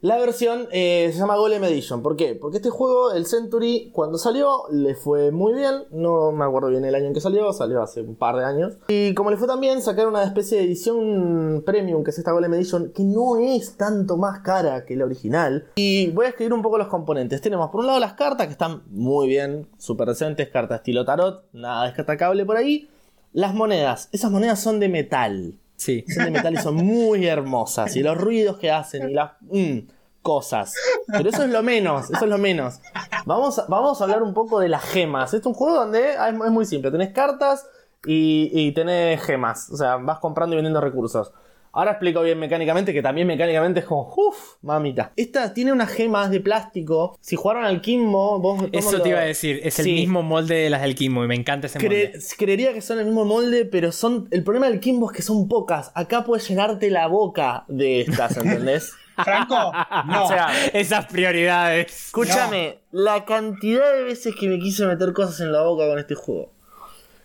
La 0.01 0.17
versión 0.17 0.69
eh, 0.71 1.09
se 1.11 1.19
llama 1.19 1.35
Golem 1.35 1.61
Edition. 1.65 2.01
¿Por 2.01 2.15
qué? 2.15 2.33
Porque 2.33 2.55
este 2.55 2.69
juego, 2.69 3.11
el 3.11 3.25
Century, 3.25 3.89
cuando 3.91 4.17
salió, 4.17 4.63
le 4.71 4.95
fue 4.95 5.29
muy 5.31 5.53
bien. 5.53 5.83
No 5.91 6.31
me 6.31 6.45
acuerdo 6.45 6.69
bien 6.69 6.85
el 6.85 6.95
año 6.95 7.07
en 7.07 7.13
que 7.13 7.19
salió, 7.19 7.51
salió 7.51 7.81
hace 7.81 8.01
un 8.01 8.15
par 8.15 8.37
de 8.37 8.45
años. 8.45 8.77
Y 8.87 9.13
como 9.13 9.29
le 9.29 9.35
fue 9.35 9.45
tan 9.45 9.59
bien, 9.59 9.81
sacaron 9.81 10.13
una 10.13 10.23
especie 10.23 10.57
de 10.57 10.63
edición 10.63 11.63
premium, 11.65 12.05
que 12.05 12.11
es 12.11 12.17
esta 12.17 12.31
Golem 12.31 12.53
Edition, 12.53 12.93
que 12.95 13.03
no 13.03 13.39
es 13.39 13.75
tanto 13.75 14.15
más 14.15 14.39
cara 14.39 14.85
que 14.85 14.95
la 14.95 15.03
original. 15.03 15.67
Y 15.75 16.11
voy 16.11 16.27
a 16.27 16.29
escribir 16.29 16.53
un 16.53 16.61
poco 16.61 16.77
los 16.77 16.87
componentes. 16.87 17.41
Tenemos 17.41 17.69
por 17.69 17.81
un 17.81 17.87
lado 17.87 17.99
las 17.99 18.13
cartas, 18.13 18.47
que 18.47 18.53
están 18.53 18.83
muy 18.91 19.27
bien, 19.27 19.67
súper 19.77 20.07
decentes, 20.07 20.47
cartas 20.47 20.79
estilo 20.79 21.03
tarot, 21.03 21.43
nada 21.51 21.91
destacable 21.91 22.45
por 22.45 22.55
ahí. 22.55 22.89
Las 23.33 23.53
monedas, 23.53 24.07
esas 24.13 24.31
monedas 24.31 24.61
son 24.61 24.79
de 24.79 24.87
metal 24.87 25.55
Sí. 25.79 26.03
son 26.13 26.25
de 26.25 26.31
metal 26.31 26.53
y 26.53 26.57
son 26.57 26.75
muy 26.75 27.25
hermosas. 27.25 27.95
Y 27.95 28.03
los 28.03 28.17
ruidos 28.17 28.57
que 28.57 28.69
hacen 28.69 29.09
y 29.09 29.13
las 29.13 29.31
mm, 29.41 29.79
cosas. 30.21 30.73
Pero 31.07 31.29
eso 31.29 31.43
es 31.43 31.49
lo 31.49 31.63
menos, 31.63 32.11
eso 32.11 32.25
es 32.25 32.29
lo 32.29 32.37
menos. 32.37 32.81
Vamos 33.25 33.59
a, 33.59 33.65
vamos 33.67 33.99
a 33.99 34.03
hablar 34.03 34.21
un 34.21 34.33
poco 34.33 34.59
de 34.59 34.69
las 34.69 34.83
gemas. 34.83 35.33
Este 35.33 35.37
es 35.37 35.45
un 35.45 35.53
juego 35.53 35.77
donde 35.77 36.11
es, 36.11 36.17
es 36.19 36.51
muy 36.51 36.65
simple. 36.65 36.91
Tenés 36.91 37.13
cartas 37.13 37.65
y, 38.05 38.51
y 38.53 38.73
tenés 38.73 39.23
gemas. 39.23 39.69
O 39.71 39.77
sea, 39.77 39.95
vas 39.95 40.19
comprando 40.19 40.53
y 40.53 40.57
vendiendo 40.57 40.81
recursos. 40.81 41.31
Ahora 41.71 41.91
explico 41.91 42.21
bien 42.21 42.39
mecánicamente, 42.39 42.93
que 42.93 43.01
también 43.01 43.27
mecánicamente 43.27 43.81
es 43.81 43.85
como, 43.85 44.11
uff, 44.15 44.55
mamita. 44.61 45.11
Esta 45.15 45.53
tiene 45.53 45.71
unas 45.71 45.89
gemas 45.89 46.31
de 46.31 46.39
plástico. 46.39 47.17
Si 47.21 47.35
jugaron 47.35 47.63
al 47.65 47.81
Kimbo, 47.81 48.39
vos... 48.39 48.63
Eso 48.71 49.01
te 49.01 49.09
iba 49.09 49.19
a 49.19 49.23
decir, 49.23 49.59
es 49.63 49.77
el 49.79 49.85
Sí. 49.85 49.93
mismo 49.93 50.23
molde 50.23 50.55
de 50.55 50.69
las 50.69 50.81
del 50.81 50.95
Kimbo 50.95 51.23
y 51.23 51.27
me 51.27 51.35
encanta 51.35 51.67
ese 51.67 51.77
Cre- 51.79 51.83
molde. 52.11 52.13
creería 52.37 52.73
que 52.73 52.81
son 52.81 52.99
el 52.99 53.05
mismo 53.05 53.25
molde, 53.25 53.65
pero 53.65 53.91
son. 53.91 54.27
El 54.31 54.43
problema 54.43 54.67
del 54.69 54.79
Kimbo 54.79 55.11
es 55.11 55.15
que 55.17 55.21
son 55.23 55.47
pocas. 55.47 55.91
Acá 55.95 56.23
puedes 56.23 56.47
llenarte 56.47 56.89
la 56.89 57.07
boca 57.07 57.65
de 57.67 58.01
estas, 58.01 58.37
¿entendés? 58.37 58.91
Franco, 59.23 59.71
no. 60.07 60.23
O 60.23 60.27
sea, 60.29 60.47
Esas 60.73 61.05
prioridades. 61.07 62.05
escúchame, 62.05 62.79
la 62.91 63.25
cantidad 63.25 63.93
de 63.93 64.03
veces 64.03 64.33
que 64.39 64.47
me 64.47 64.59
quise 64.59 64.85
meter 64.85 65.11
cosas 65.13 65.39
en 65.41 65.51
la 65.51 65.61
boca 65.63 65.85
con 65.87 65.99
este 65.99 66.15
juego. 66.15 66.51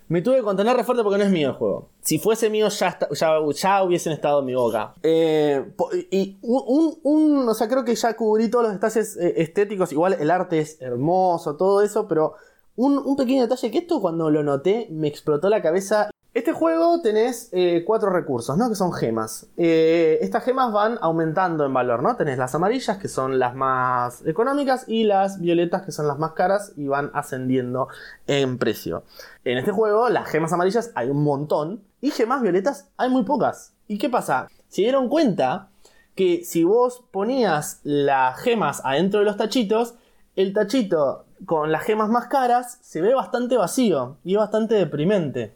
Me 0.08 0.20
tuve 0.20 0.36
que 0.36 0.42
contener 0.42 0.76
re 0.76 0.84
fuerte 0.84 1.02
porque 1.02 1.18
no 1.18 1.24
es 1.24 1.30
mío 1.30 1.48
el 1.48 1.54
juego. 1.54 1.88
Si 2.02 2.18
fuese 2.18 2.50
mío, 2.50 2.68
ya, 2.68 2.88
está- 2.88 3.08
ya, 3.12 3.38
ya 3.54 3.82
hubiesen 3.82 4.12
estado 4.12 4.40
en 4.40 4.44
mi 4.46 4.54
boca. 4.54 4.94
Eh, 5.02 5.64
y 6.10 6.36
un, 6.42 6.98
un- 7.02 7.48
O 7.48 7.54
sea, 7.54 7.68
creo 7.68 7.84
que 7.84 7.94
ya 7.94 8.14
cubrí 8.14 8.48
todos 8.50 8.64
los 8.66 8.74
detalles 8.74 9.16
eh, 9.16 9.34
estéticos. 9.38 9.92
Igual 9.92 10.14
el 10.20 10.30
arte 10.30 10.58
es 10.60 10.80
hermoso, 10.80 11.56
todo 11.56 11.80
eso, 11.80 12.06
pero 12.06 12.34
un 12.76 13.16
pequeño 13.16 13.42
detalle 13.42 13.70
que 13.70 13.78
esto 13.78 14.00
cuando 14.00 14.30
lo 14.30 14.42
noté 14.42 14.88
me 14.90 15.08
explotó 15.08 15.48
la 15.48 15.62
cabeza. 15.62 16.10
Este 16.34 16.52
juego 16.52 17.00
tenés 17.00 17.48
eh, 17.52 17.84
cuatro 17.86 18.10
recursos, 18.10 18.58
¿no? 18.58 18.68
Que 18.68 18.74
son 18.74 18.92
gemas. 18.92 19.46
Eh, 19.56 20.18
estas 20.20 20.42
gemas 20.42 20.72
van 20.72 20.98
aumentando 21.00 21.64
en 21.64 21.72
valor, 21.72 22.02
¿no? 22.02 22.16
Tenés 22.16 22.38
las 22.38 22.52
amarillas, 22.56 22.98
que 22.98 23.06
son 23.06 23.38
las 23.38 23.54
más 23.54 24.26
económicas, 24.26 24.84
y 24.88 25.04
las 25.04 25.40
violetas, 25.40 25.82
que 25.82 25.92
son 25.92 26.08
las 26.08 26.18
más 26.18 26.32
caras, 26.32 26.72
y 26.76 26.88
van 26.88 27.12
ascendiendo 27.14 27.86
en 28.26 28.58
precio. 28.58 29.04
En 29.44 29.58
este 29.58 29.70
juego, 29.70 30.08
las 30.08 30.28
gemas 30.28 30.52
amarillas 30.52 30.90
hay 30.96 31.08
un 31.08 31.22
montón, 31.22 31.84
y 32.00 32.10
gemas 32.10 32.42
violetas 32.42 32.88
hay 32.96 33.10
muy 33.10 33.22
pocas. 33.22 33.72
¿Y 33.86 33.98
qué 33.98 34.08
pasa? 34.08 34.48
Se 34.66 34.82
dieron 34.82 35.08
cuenta 35.08 35.68
que 36.16 36.42
si 36.44 36.64
vos 36.64 37.04
ponías 37.12 37.78
las 37.84 38.40
gemas 38.40 38.82
adentro 38.84 39.20
de 39.20 39.26
los 39.26 39.36
tachitos, 39.36 39.94
el 40.34 40.52
tachito 40.52 41.26
con 41.46 41.70
las 41.70 41.84
gemas 41.84 42.08
más 42.08 42.26
caras 42.26 42.78
se 42.82 43.00
ve 43.00 43.14
bastante 43.14 43.56
vacío 43.56 44.16
y 44.24 44.34
bastante 44.34 44.74
deprimente. 44.74 45.54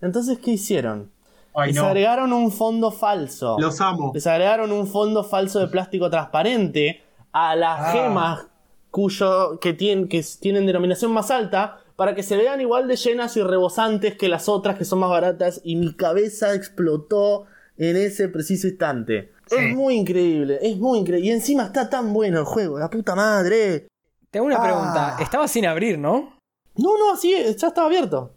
Entonces, 0.00 0.38
¿qué 0.38 0.52
hicieron? 0.52 1.10
Ay, 1.54 1.68
Les 1.72 1.76
no. 1.76 1.86
agregaron 1.88 2.32
un 2.32 2.52
fondo 2.52 2.90
falso. 2.92 3.56
Los 3.58 3.80
amo. 3.80 4.12
Les 4.14 4.26
agregaron 4.26 4.70
un 4.72 4.86
fondo 4.86 5.24
falso 5.24 5.58
de 5.60 5.68
plástico 5.68 6.08
transparente 6.10 7.02
a 7.32 7.56
las 7.56 7.80
Ah. 7.80 7.92
gemas 7.92 8.46
cuyo, 8.90 9.58
que, 9.60 9.72
tienen, 9.72 10.08
que 10.08 10.24
tienen 10.40 10.66
denominación 10.66 11.12
más 11.12 11.30
alta 11.30 11.78
para 11.96 12.14
que 12.14 12.22
se 12.22 12.36
vean 12.36 12.60
igual 12.60 12.86
de 12.88 12.96
llenas 12.96 13.36
y 13.36 13.42
rebosantes 13.42 14.16
que 14.16 14.28
las 14.28 14.48
otras 14.48 14.78
que 14.78 14.84
son 14.84 15.00
más 15.00 15.10
baratas 15.10 15.60
y 15.64 15.76
mi 15.76 15.94
cabeza 15.94 16.54
explotó 16.54 17.46
en 17.76 17.96
ese 17.96 18.28
preciso 18.28 18.68
instante. 18.68 19.32
Sí. 19.46 19.56
Es 19.58 19.74
muy 19.74 19.94
increíble, 19.96 20.58
es 20.62 20.76
muy 20.78 20.98
increíble. 21.00 21.26
Y 21.26 21.30
encima 21.32 21.64
está 21.64 21.88
tan 21.90 22.12
bueno 22.12 22.38
el 22.38 22.44
juego, 22.44 22.78
la 22.78 22.88
puta 22.88 23.14
madre. 23.16 23.88
Tengo 24.30 24.46
una 24.46 24.56
Ah. 24.58 24.62
pregunta. 24.62 25.16
Estaba 25.20 25.48
sin 25.48 25.66
abrir, 25.66 25.98
¿no? 25.98 26.36
No, 26.76 26.96
no, 26.98 27.12
así 27.12 27.32
es, 27.34 27.56
ya 27.56 27.68
estaba 27.68 27.88
abierto. 27.88 28.30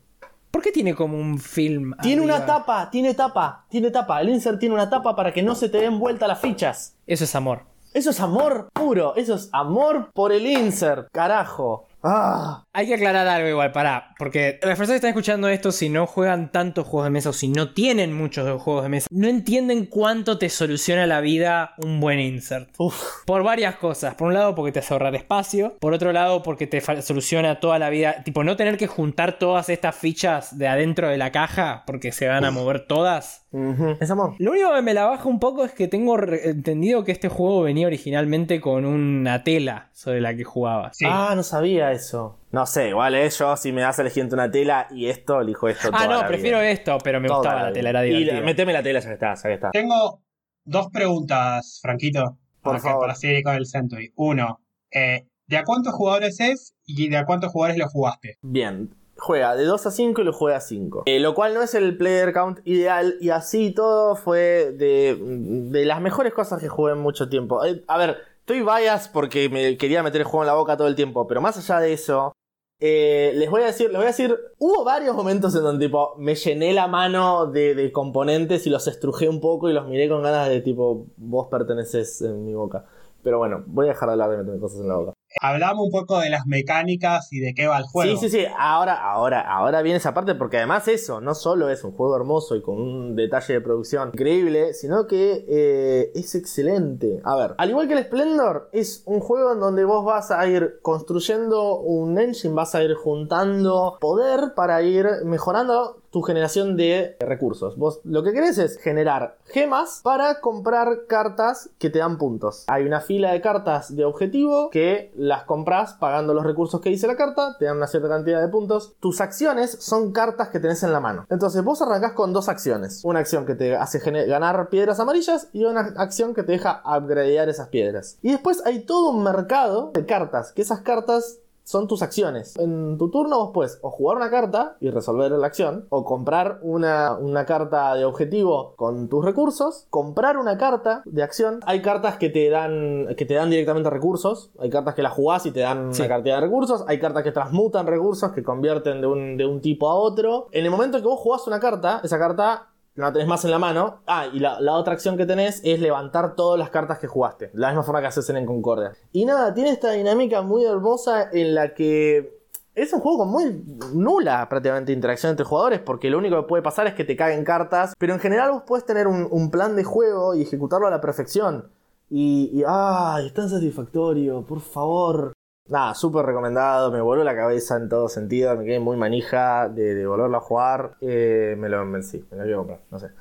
¿Por 0.52 0.62
qué 0.62 0.72
tiene 0.72 0.94
como 0.94 1.18
un 1.18 1.40
film? 1.40 1.94
Tiene 2.02 2.22
una 2.22 2.46
tapa, 2.46 2.90
tiene 2.92 3.14
tapa, 3.14 3.66
tiene 3.70 3.90
tapa. 3.90 4.20
El 4.20 4.30
insert 4.30 4.60
tiene 4.60 4.76
una 4.76 4.90
tapa 4.90 5.16
para 5.16 5.34
que 5.34 5.42
no 5.42 5.56
se 5.56 5.70
te 5.70 5.80
den 5.80 5.98
vuelta 5.98 6.28
las 6.28 6.40
fichas. 6.40 6.96
Eso 7.08 7.24
es 7.24 7.34
amor. 7.36 7.64
Eso 7.94 8.10
es 8.10 8.20
amor 8.20 8.70
puro, 8.74 9.16
eso 9.16 9.36
es 9.36 9.50
amor 9.52 10.12
por 10.14 10.32
el 10.32 10.46
insert, 10.46 11.10
carajo. 11.12 11.88
Ah, 12.04 12.64
Hay 12.74 12.88
que 12.88 12.96
aclarar 12.96 13.28
algo 13.28 13.48
igual, 13.48 13.72
pará, 13.72 14.16
porque 14.18 14.60
las 14.64 14.78
personas 14.78 14.90
que 14.90 14.96
están 14.96 15.10
escuchando 15.10 15.48
esto, 15.50 15.72
si 15.72 15.90
no 15.90 16.08
juegan 16.08 16.52
tantos 16.52 16.88
juegos 16.88 17.06
de 17.06 17.12
mesa 17.12 17.30
o 17.30 17.34
si 17.34 17.48
no 17.48 17.74
tienen 17.74 18.14
muchos 18.14 18.62
juegos 18.62 18.84
de 18.84 18.90
mesa, 18.90 19.08
no 19.12 19.28
entienden 19.28 19.86
cuánto 19.86 20.38
te 20.38 20.50
soluciona 20.50 21.06
la 21.06 21.22
vida 21.22 21.74
un 21.78 22.00
buen 22.00 22.20
insert. 22.20 22.70
uf. 22.78 23.24
Por 23.26 23.44
varias 23.44 23.76
cosas. 23.76 24.16
Por 24.16 24.28
un 24.28 24.34
lado, 24.34 24.56
porque 24.56 24.72
te 24.72 24.80
hace 24.80 24.94
ahorrar 24.94 25.16
espacio. 25.16 25.78
Por 25.80 25.94
otro 25.94 26.12
lado, 26.12 26.44
porque 26.44 26.68
te 26.68 26.82
soluciona 27.02 27.60
toda 27.60 27.80
la 27.80 27.90
vida. 27.90 28.24
Tipo, 28.24 28.44
no 28.44 28.56
tener 28.56 28.78
que 28.78 28.88
juntar 28.88 29.38
todas 29.38 29.70
estas 29.70 29.96
fichas 29.96 30.58
de 30.58 30.68
adentro 30.68 31.10
de 31.10 31.18
la 31.18 31.32
caja 31.32 31.84
porque 31.86 32.12
se 32.12 32.28
van 32.28 32.46
a 32.46 32.52
mover 32.52 32.88
todas. 32.88 33.41
Ujú, 33.52 33.98
Es 34.00 34.10
amor. 34.10 34.36
Lo 34.40 34.52
único 34.52 34.74
que 34.74 34.82
me 34.82 34.94
la 34.94 35.06
baja 35.06 35.28
un 35.28 35.40
poco 35.40 35.66
es 35.66 35.74
que 35.74 35.88
tengo 35.90 36.16
re- 36.18 36.50
entendido 36.50 37.04
que 37.04 37.12
este 37.12 37.28
juego 37.28 37.64
venía 37.64 37.88
originalmente 37.88 38.62
con 38.62 38.86
una 38.86 39.44
tela 39.44 39.90
sobre 39.94 40.22
la 40.22 40.34
que 40.36 40.44
jugabas. 40.46 40.96
Sí. 40.98 41.06
Ah, 41.08 41.34
no 41.36 41.44
sabía 41.44 41.92
eso. 41.92 42.40
No 42.52 42.66
sé, 42.66 42.90
igual 42.90 43.14
eh, 43.16 43.30
yo 43.30 43.58
si 43.58 43.72
me 43.74 43.82
das 43.82 44.00
elegir 44.00 44.24
entre 44.24 44.36
una 44.36 44.50
tela 44.50 44.88
y 44.92 45.08
esto, 45.08 45.42
elijo 45.42 45.68
esto. 45.68 45.90
Ah, 45.92 46.04
toda 46.06 46.16
no, 46.16 46.22
la 46.22 46.28
prefiero 46.28 46.60
vida. 46.60 46.72
esto, 46.72 46.98
pero 47.04 47.20
me 47.20 47.28
Toda 47.28 47.40
gustaba 47.40 47.56
la 47.62 47.66
vida. 47.68 47.74
tela, 47.74 47.90
era 47.90 48.06
Y 48.06 48.10
divertida. 48.10 48.40
la- 48.40 48.46
meteme 48.46 48.74
la 48.74 48.84
tela, 48.84 49.00
ya 49.02 49.12
está, 49.12 49.36
ya 49.36 49.50
está. 49.50 49.72
Tengo 49.72 50.22
dos 50.64 50.88
preguntas, 50.90 51.80
Franquito. 51.82 52.38
Por 52.62 52.74
para, 52.74 52.78
que- 52.78 52.82
favor. 52.90 53.02
para 53.02 53.16
seguir 53.16 53.44
con 53.44 53.56
el 53.56 53.66
Century. 53.66 54.14
Uno, 54.16 54.62
eh, 54.92 55.26
¿de 55.48 55.58
a 55.58 55.64
cuántos 55.64 55.94
jugadores 55.94 56.40
es 56.40 56.74
y 56.86 57.10
de 57.10 57.18
a 57.18 57.26
cuántos 57.26 57.52
jugadores 57.52 57.78
lo 57.78 57.90
jugaste? 57.90 58.38
Bien. 58.42 58.94
Juega 59.24 59.56
de 59.56 59.66
2 59.66 59.86
a 59.86 59.92
5 59.92 60.22
y 60.22 60.24
lo 60.24 60.34
juega 60.34 60.58
a 60.58 60.62
5. 60.62 61.04
Eh, 61.06 61.20
lo 61.20 61.36
cual 61.36 61.54
no 61.54 61.62
es 61.62 61.76
el 61.76 61.96
player 61.96 62.34
count 62.34 62.60
ideal. 62.66 63.18
Y 63.22 63.30
así 63.30 63.72
todo 63.72 64.16
fue 64.16 64.72
de, 64.72 65.16
de 65.22 65.86
las 65.86 66.02
mejores 66.02 66.34
cosas 66.34 66.60
que 66.60 66.68
jugué 66.68 66.94
en 66.94 66.98
mucho 67.00 67.30
tiempo. 67.30 67.64
Eh, 67.64 67.84
a 67.88 67.98
ver, 68.00 68.18
estoy 68.40 68.62
bias 68.62 69.10
porque 69.10 69.48
me 69.48 69.78
quería 69.78 70.02
meter 70.02 70.22
el 70.22 70.26
juego 70.26 70.42
en 70.44 70.48
la 70.48 70.56
boca 70.56 70.76
todo 70.76 70.88
el 70.88 70.96
tiempo. 70.96 71.28
Pero 71.28 71.40
más 71.40 71.56
allá 71.58 71.80
de 71.80 71.94
eso. 71.94 72.34
eh, 72.80 73.34
les 73.36 73.48
voy 73.52 73.62
a 73.62 73.68
decir, 73.68 73.90
les 73.90 73.98
voy 73.98 74.06
a 74.06 74.08
decir, 74.08 74.36
hubo 74.58 74.84
varios 74.84 75.16
momentos 75.16 75.54
en 75.56 75.62
donde 75.62 75.86
tipo 75.86 76.16
me 76.18 76.34
llené 76.34 76.74
la 76.74 76.88
mano 76.88 77.46
de, 77.46 77.76
de 77.76 77.92
componentes 77.92 78.66
y 78.66 78.72
los 78.72 78.88
estrujé 78.88 79.30
un 79.30 79.40
poco 79.40 79.70
y 79.70 79.74
los 79.74 79.88
miré 79.88 80.10
con 80.10 80.24
ganas 80.24 80.50
de 80.50 80.62
tipo, 80.62 81.06
vos 81.18 81.48
perteneces 81.52 82.24
en 82.24 82.44
mi 82.44 82.56
boca. 82.56 82.86
Pero 83.22 83.38
bueno, 83.38 83.64
voy 83.68 83.86
a 83.86 83.90
dejar 83.90 84.10
de 84.10 84.14
hablar 84.14 84.32
de 84.32 84.38
meterme 84.38 84.60
cosas 84.60 84.80
en 84.82 84.88
la 84.88 84.96
boca. 84.96 85.14
Hablamos 85.40 85.86
un 85.86 85.92
poco 85.92 86.20
de 86.20 86.30
las 86.30 86.46
mecánicas 86.46 87.32
y 87.32 87.40
de 87.40 87.54
qué 87.54 87.68
va 87.68 87.78
el 87.78 87.84
juego. 87.86 88.20
Sí, 88.20 88.30
sí, 88.30 88.40
sí. 88.40 88.46
Ahora, 88.58 88.96
ahora, 88.96 89.42
ahora 89.42 89.82
viene 89.82 89.98
esa 89.98 90.14
parte 90.14 90.36
porque 90.36 90.58
además 90.58 90.88
eso 90.88 91.22
no 91.22 91.36
solo 91.36 91.70
es 91.70 91.84
un 91.84 91.94
juego 91.94 92.16
hermoso 92.16 92.56
y 92.56 92.62
con 92.62 92.82
un 92.82 93.16
detalle 93.16 93.54
de 93.56 93.62
producción 93.62 94.10
increíble, 94.14 94.74
sino 94.74 95.08
que 95.08 95.46
eh, 95.48 96.12
es 96.16 96.36
excelente. 96.36 97.22
A 97.24 97.36
ver, 97.36 97.56
al 97.58 97.70
igual 97.70 97.88
que 97.88 97.94
el 97.94 98.04
Splendor, 98.04 98.70
es 98.74 99.04
un 99.06 99.20
juego 99.20 99.54
en 99.54 99.60
donde 99.60 99.86
vos 99.86 100.04
vas 100.04 100.32
a 100.32 100.46
ir 100.48 100.80
construyendo 100.82 101.80
un 101.80 102.20
engine, 102.20 102.54
vas 102.54 102.76
a 102.76 102.84
ir 102.84 102.94
juntando 102.96 103.98
poder 104.00 104.54
para 104.56 104.82
ir 104.82 105.08
mejorando 105.24 106.01
tu 106.12 106.22
generación 106.22 106.78
de 106.78 107.16
recursos. 107.20 107.78
Vos 107.78 108.02
lo 108.04 108.24
que 108.24 108.34
querés 108.34 108.58
es 108.58 108.78
generar 108.78 109.38
gemas 109.46 110.02
para 110.04 110.42
comprar 110.42 111.06
cartas 111.08 111.70
que 111.80 111.90
te 111.90 112.00
dan 112.00 112.18
puntos. 112.18 112.66
Hay 112.68 112.84
una 112.84 113.02
fila 113.02 113.32
de 113.32 113.42
cartas 113.42 113.96
de 113.96 114.06
objetivo 114.06 114.70
que 114.70 115.12
las 115.16 115.44
compras 115.44 115.94
pagando 115.94 116.34
los 116.34 116.46
recursos 116.46 116.82
que 116.82 116.90
dice 116.90 117.08
la 117.08 117.16
carta, 117.16 117.56
te 117.58 117.66
dan 117.66 117.78
una 117.78 117.88
cierta 117.88 118.10
cantidad 118.10 118.42
de 118.42 118.48
puntos. 118.50 118.94
Tus 119.00 119.22
acciones 119.22 119.72
son 119.80 120.12
cartas 120.12 120.50
que 120.50 120.60
tenés 120.60 120.84
en 120.84 120.94
la 120.94 121.00
mano. 121.00 121.26
Entonces 121.30 121.64
vos 121.64 121.82
arrancás 121.82 122.14
con 122.14 122.34
dos 122.34 122.50
acciones. 122.50 123.02
Una 123.04 123.20
acción 123.20 123.46
que 123.46 123.56
te 123.56 123.76
hace 123.76 124.00
ganar 124.00 124.70
piedras 124.70 125.00
amarillas 125.00 125.48
y 125.54 125.64
una 125.64 125.94
acción 125.98 126.34
que 126.34 126.44
te 126.44 126.54
deja 126.54 126.84
upgradear 126.86 127.50
esas 127.50 127.70
piedras. 127.70 128.18
Y 128.22 128.32
después 128.32 128.66
hay 128.66 128.82
todo 128.82 129.12
un 129.12 129.24
mercado 129.24 129.92
de 129.94 130.06
cartas, 130.06 130.52
que 130.52 130.62
esas 130.62 130.82
cartas 130.82 131.40
son 131.64 131.88
tus 131.88 132.02
acciones. 132.02 132.58
En 132.58 132.98
tu 132.98 133.10
turno 133.10 133.38
vos 133.38 133.52
puedes 133.54 133.80
o 133.82 133.90
jugar 133.90 134.18
una 134.18 134.30
carta 134.30 134.78
y 134.80 134.90
resolver 134.90 135.32
la 135.32 135.48
acción, 135.48 135.86
o 135.90 136.04
comprar 136.04 136.60
una, 136.62 137.18
una, 137.18 137.46
carta 137.46 137.96
de 137.96 138.06
objetivo 138.06 138.76
con 138.76 139.10
tus 139.10 139.24
recursos, 139.24 139.88
comprar 139.90 140.38
una 140.38 140.58
carta 140.58 141.02
de 141.06 141.24
acción. 141.24 141.60
Hay 141.66 141.82
cartas 141.82 142.18
que 142.18 142.30
te 142.30 142.50
dan, 142.50 143.08
que 143.18 143.26
te 143.26 143.34
dan 143.34 143.50
directamente 143.50 143.90
recursos, 143.90 144.52
hay 144.60 144.70
cartas 144.70 144.96
que 144.96 145.02
las 145.02 145.14
jugás 145.14 145.46
y 145.46 145.52
te 145.52 145.62
dan 145.62 145.88
una 145.88 146.08
cantidad 146.08 146.36
de 146.36 146.42
recursos, 146.42 146.84
hay 146.88 147.00
cartas 147.00 147.24
que 147.24 147.32
transmutan 147.32 147.88
recursos, 147.88 148.32
que 148.32 148.44
convierten 148.44 149.02
de 149.02 149.08
un, 149.08 149.38
de 149.38 149.46
un 149.46 149.62
tipo 149.62 149.90
a 149.90 149.96
otro. 149.96 150.48
En 150.52 150.66
el 150.66 150.72
momento 150.72 151.00
que 151.00 151.08
vos 151.08 151.20
jugás 151.20 151.48
una 151.48 151.60
carta, 151.60 152.02
esa 152.04 152.20
carta 152.20 152.72
no 152.96 153.06
la 153.06 153.14
tenés 153.14 153.28
más 153.28 153.46
en 153.46 153.52
la 153.52 153.60
mano. 153.60 154.02
Ah, 154.06 154.28
y 154.32 154.40
la, 154.40 154.58
otra 154.74 154.94
acción 154.94 155.18
que 155.18 155.26
tenés 155.26 155.62
es 155.64 155.80
levantar 155.80 156.36
todas 156.36 156.60
las 156.60 156.70
cartas 156.70 157.00
que 157.00 157.08
jugaste. 157.08 157.52
La 157.54 157.70
misma 157.70 157.84
forma 157.84 158.02
que 158.02 158.08
haces 158.08 158.30
en 158.30 158.46
Concordia. 158.46 158.94
Y 159.12 159.26
nada, 159.26 159.54
tiene 159.54 159.72
esta 159.72 159.92
dinámica 159.92 160.42
muy 160.42 160.66
hermosa 160.66 161.30
en 161.32 161.56
la 161.56 161.74
que 161.74 162.42
es 162.76 162.94
un 162.94 163.00
juego 163.00 163.20
con 163.20 163.30
muy 163.30 163.64
nula 163.94 164.48
prácticamente 164.50 164.94
interacción 164.94 165.32
entre 165.32 165.46
jugadores 165.46 165.82
porque 165.82 166.10
lo 166.10 166.18
único 166.18 166.38
que 166.38 166.48
puede 166.48 166.64
pasar 166.64 166.88
es 166.88 166.94
que 166.94 167.04
te 167.04 167.16
caguen 167.16 167.44
cartas. 167.44 167.94
Pero 167.98 168.14
en 168.14 168.20
general 168.20 168.52
vos 168.52 168.64
puedes 168.66 168.86
tener 168.86 169.08
un, 169.08 169.52
plan 169.52 169.76
de 169.76 169.84
juego 169.84 170.36
y 170.36 170.42
ejecutarlo 170.42 170.88
a 170.88 170.92
la 170.92 171.02
perfección. 171.02 171.72
Y, 172.10 172.50
y 172.54 172.64
¡ay! 172.68 173.28
Es 173.28 173.34
tan 173.34 173.50
satisfactorio, 173.50 174.46
por 174.46 174.60
favor. 174.60 175.34
Nada, 175.68 175.96
súper 175.96 176.26
recomendado, 176.26 176.92
me 176.92 177.00
voló 177.00 177.24
la 177.24 177.34
cabeza 177.34 177.78
en 177.78 177.88
todo 177.88 178.10
sentido, 178.10 178.58
me 178.58 178.66
quedé 178.66 178.82
muy 178.82 178.98
manija 178.98 179.70
de, 179.70 180.06
volverlo 180.06 180.38
a 180.38 180.42
jugar. 180.42 180.98
Eh, 181.00 181.56
me 181.58 181.70
lo 181.70 182.04
sí, 182.04 182.26
me 182.30 182.38
lo 182.38 182.44
voy 182.44 182.54
a 182.54 182.58
comprar, 182.58 182.80
no 182.92 183.00
sé. 183.00 183.12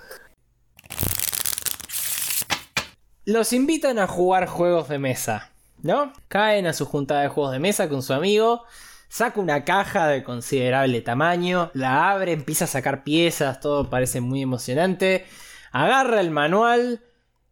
Los 3.24 3.53
invitan 3.53 4.00
a 4.00 4.09
jugar 4.09 4.46
juegos 4.48 4.88
de 4.88 4.98
mesa, 4.98 5.53
¿no? 5.83 6.12
Caen 6.26 6.66
a 6.66 6.72
su 6.72 6.87
juntada 6.87 7.22
de 7.22 7.29
juegos 7.29 7.53
de 7.53 7.61
mesa 7.61 7.88
con 7.88 8.03
su 8.03 8.14
amigo, 8.14 8.64
saca 9.09 9.38
una 9.38 9.64
caja 9.64 10.09
de 10.09 10.24
considerable 10.24 11.03
tamaño, 11.03 11.70
la 11.74 12.11
abre, 12.11 12.33
empieza 12.33 12.64
a 12.64 12.68
sacar 12.68 13.05
piezas, 13.05 13.61
todo 13.61 13.88
parece 13.88 14.20
muy 14.20 14.42
emocionante, 14.42 15.24
agarra 15.70 16.20
el 16.20 16.33
manual, 16.33 17.05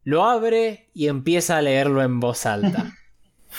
lo 0.03 0.25
abre 0.25 0.89
y 0.93 1.07
empieza 1.07 1.59
a 1.59 1.63
leerlo 1.63 2.03
en 2.03 2.19
voz 2.19 2.47
alta. 2.47 2.97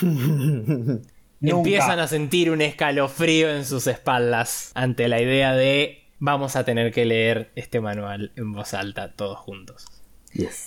Empiezan 1.42 2.00
a 2.00 2.08
sentir 2.08 2.52
un 2.52 2.62
escalofrío 2.62 3.50
en 3.50 3.66
sus 3.66 3.88
espaldas 3.88 4.72
ante 4.76 5.08
la 5.08 5.22
idea 5.22 5.54
de 5.54 6.12
vamos 6.20 6.56
a 6.56 6.66
tener 6.66 6.92
que 6.92 7.06
leer 7.06 7.52
este 7.56 7.80
manual 7.80 8.34
en 8.36 8.52
voz 8.52 8.74
alta 8.74 9.14
todos 9.14 9.38
juntos. 9.40 9.86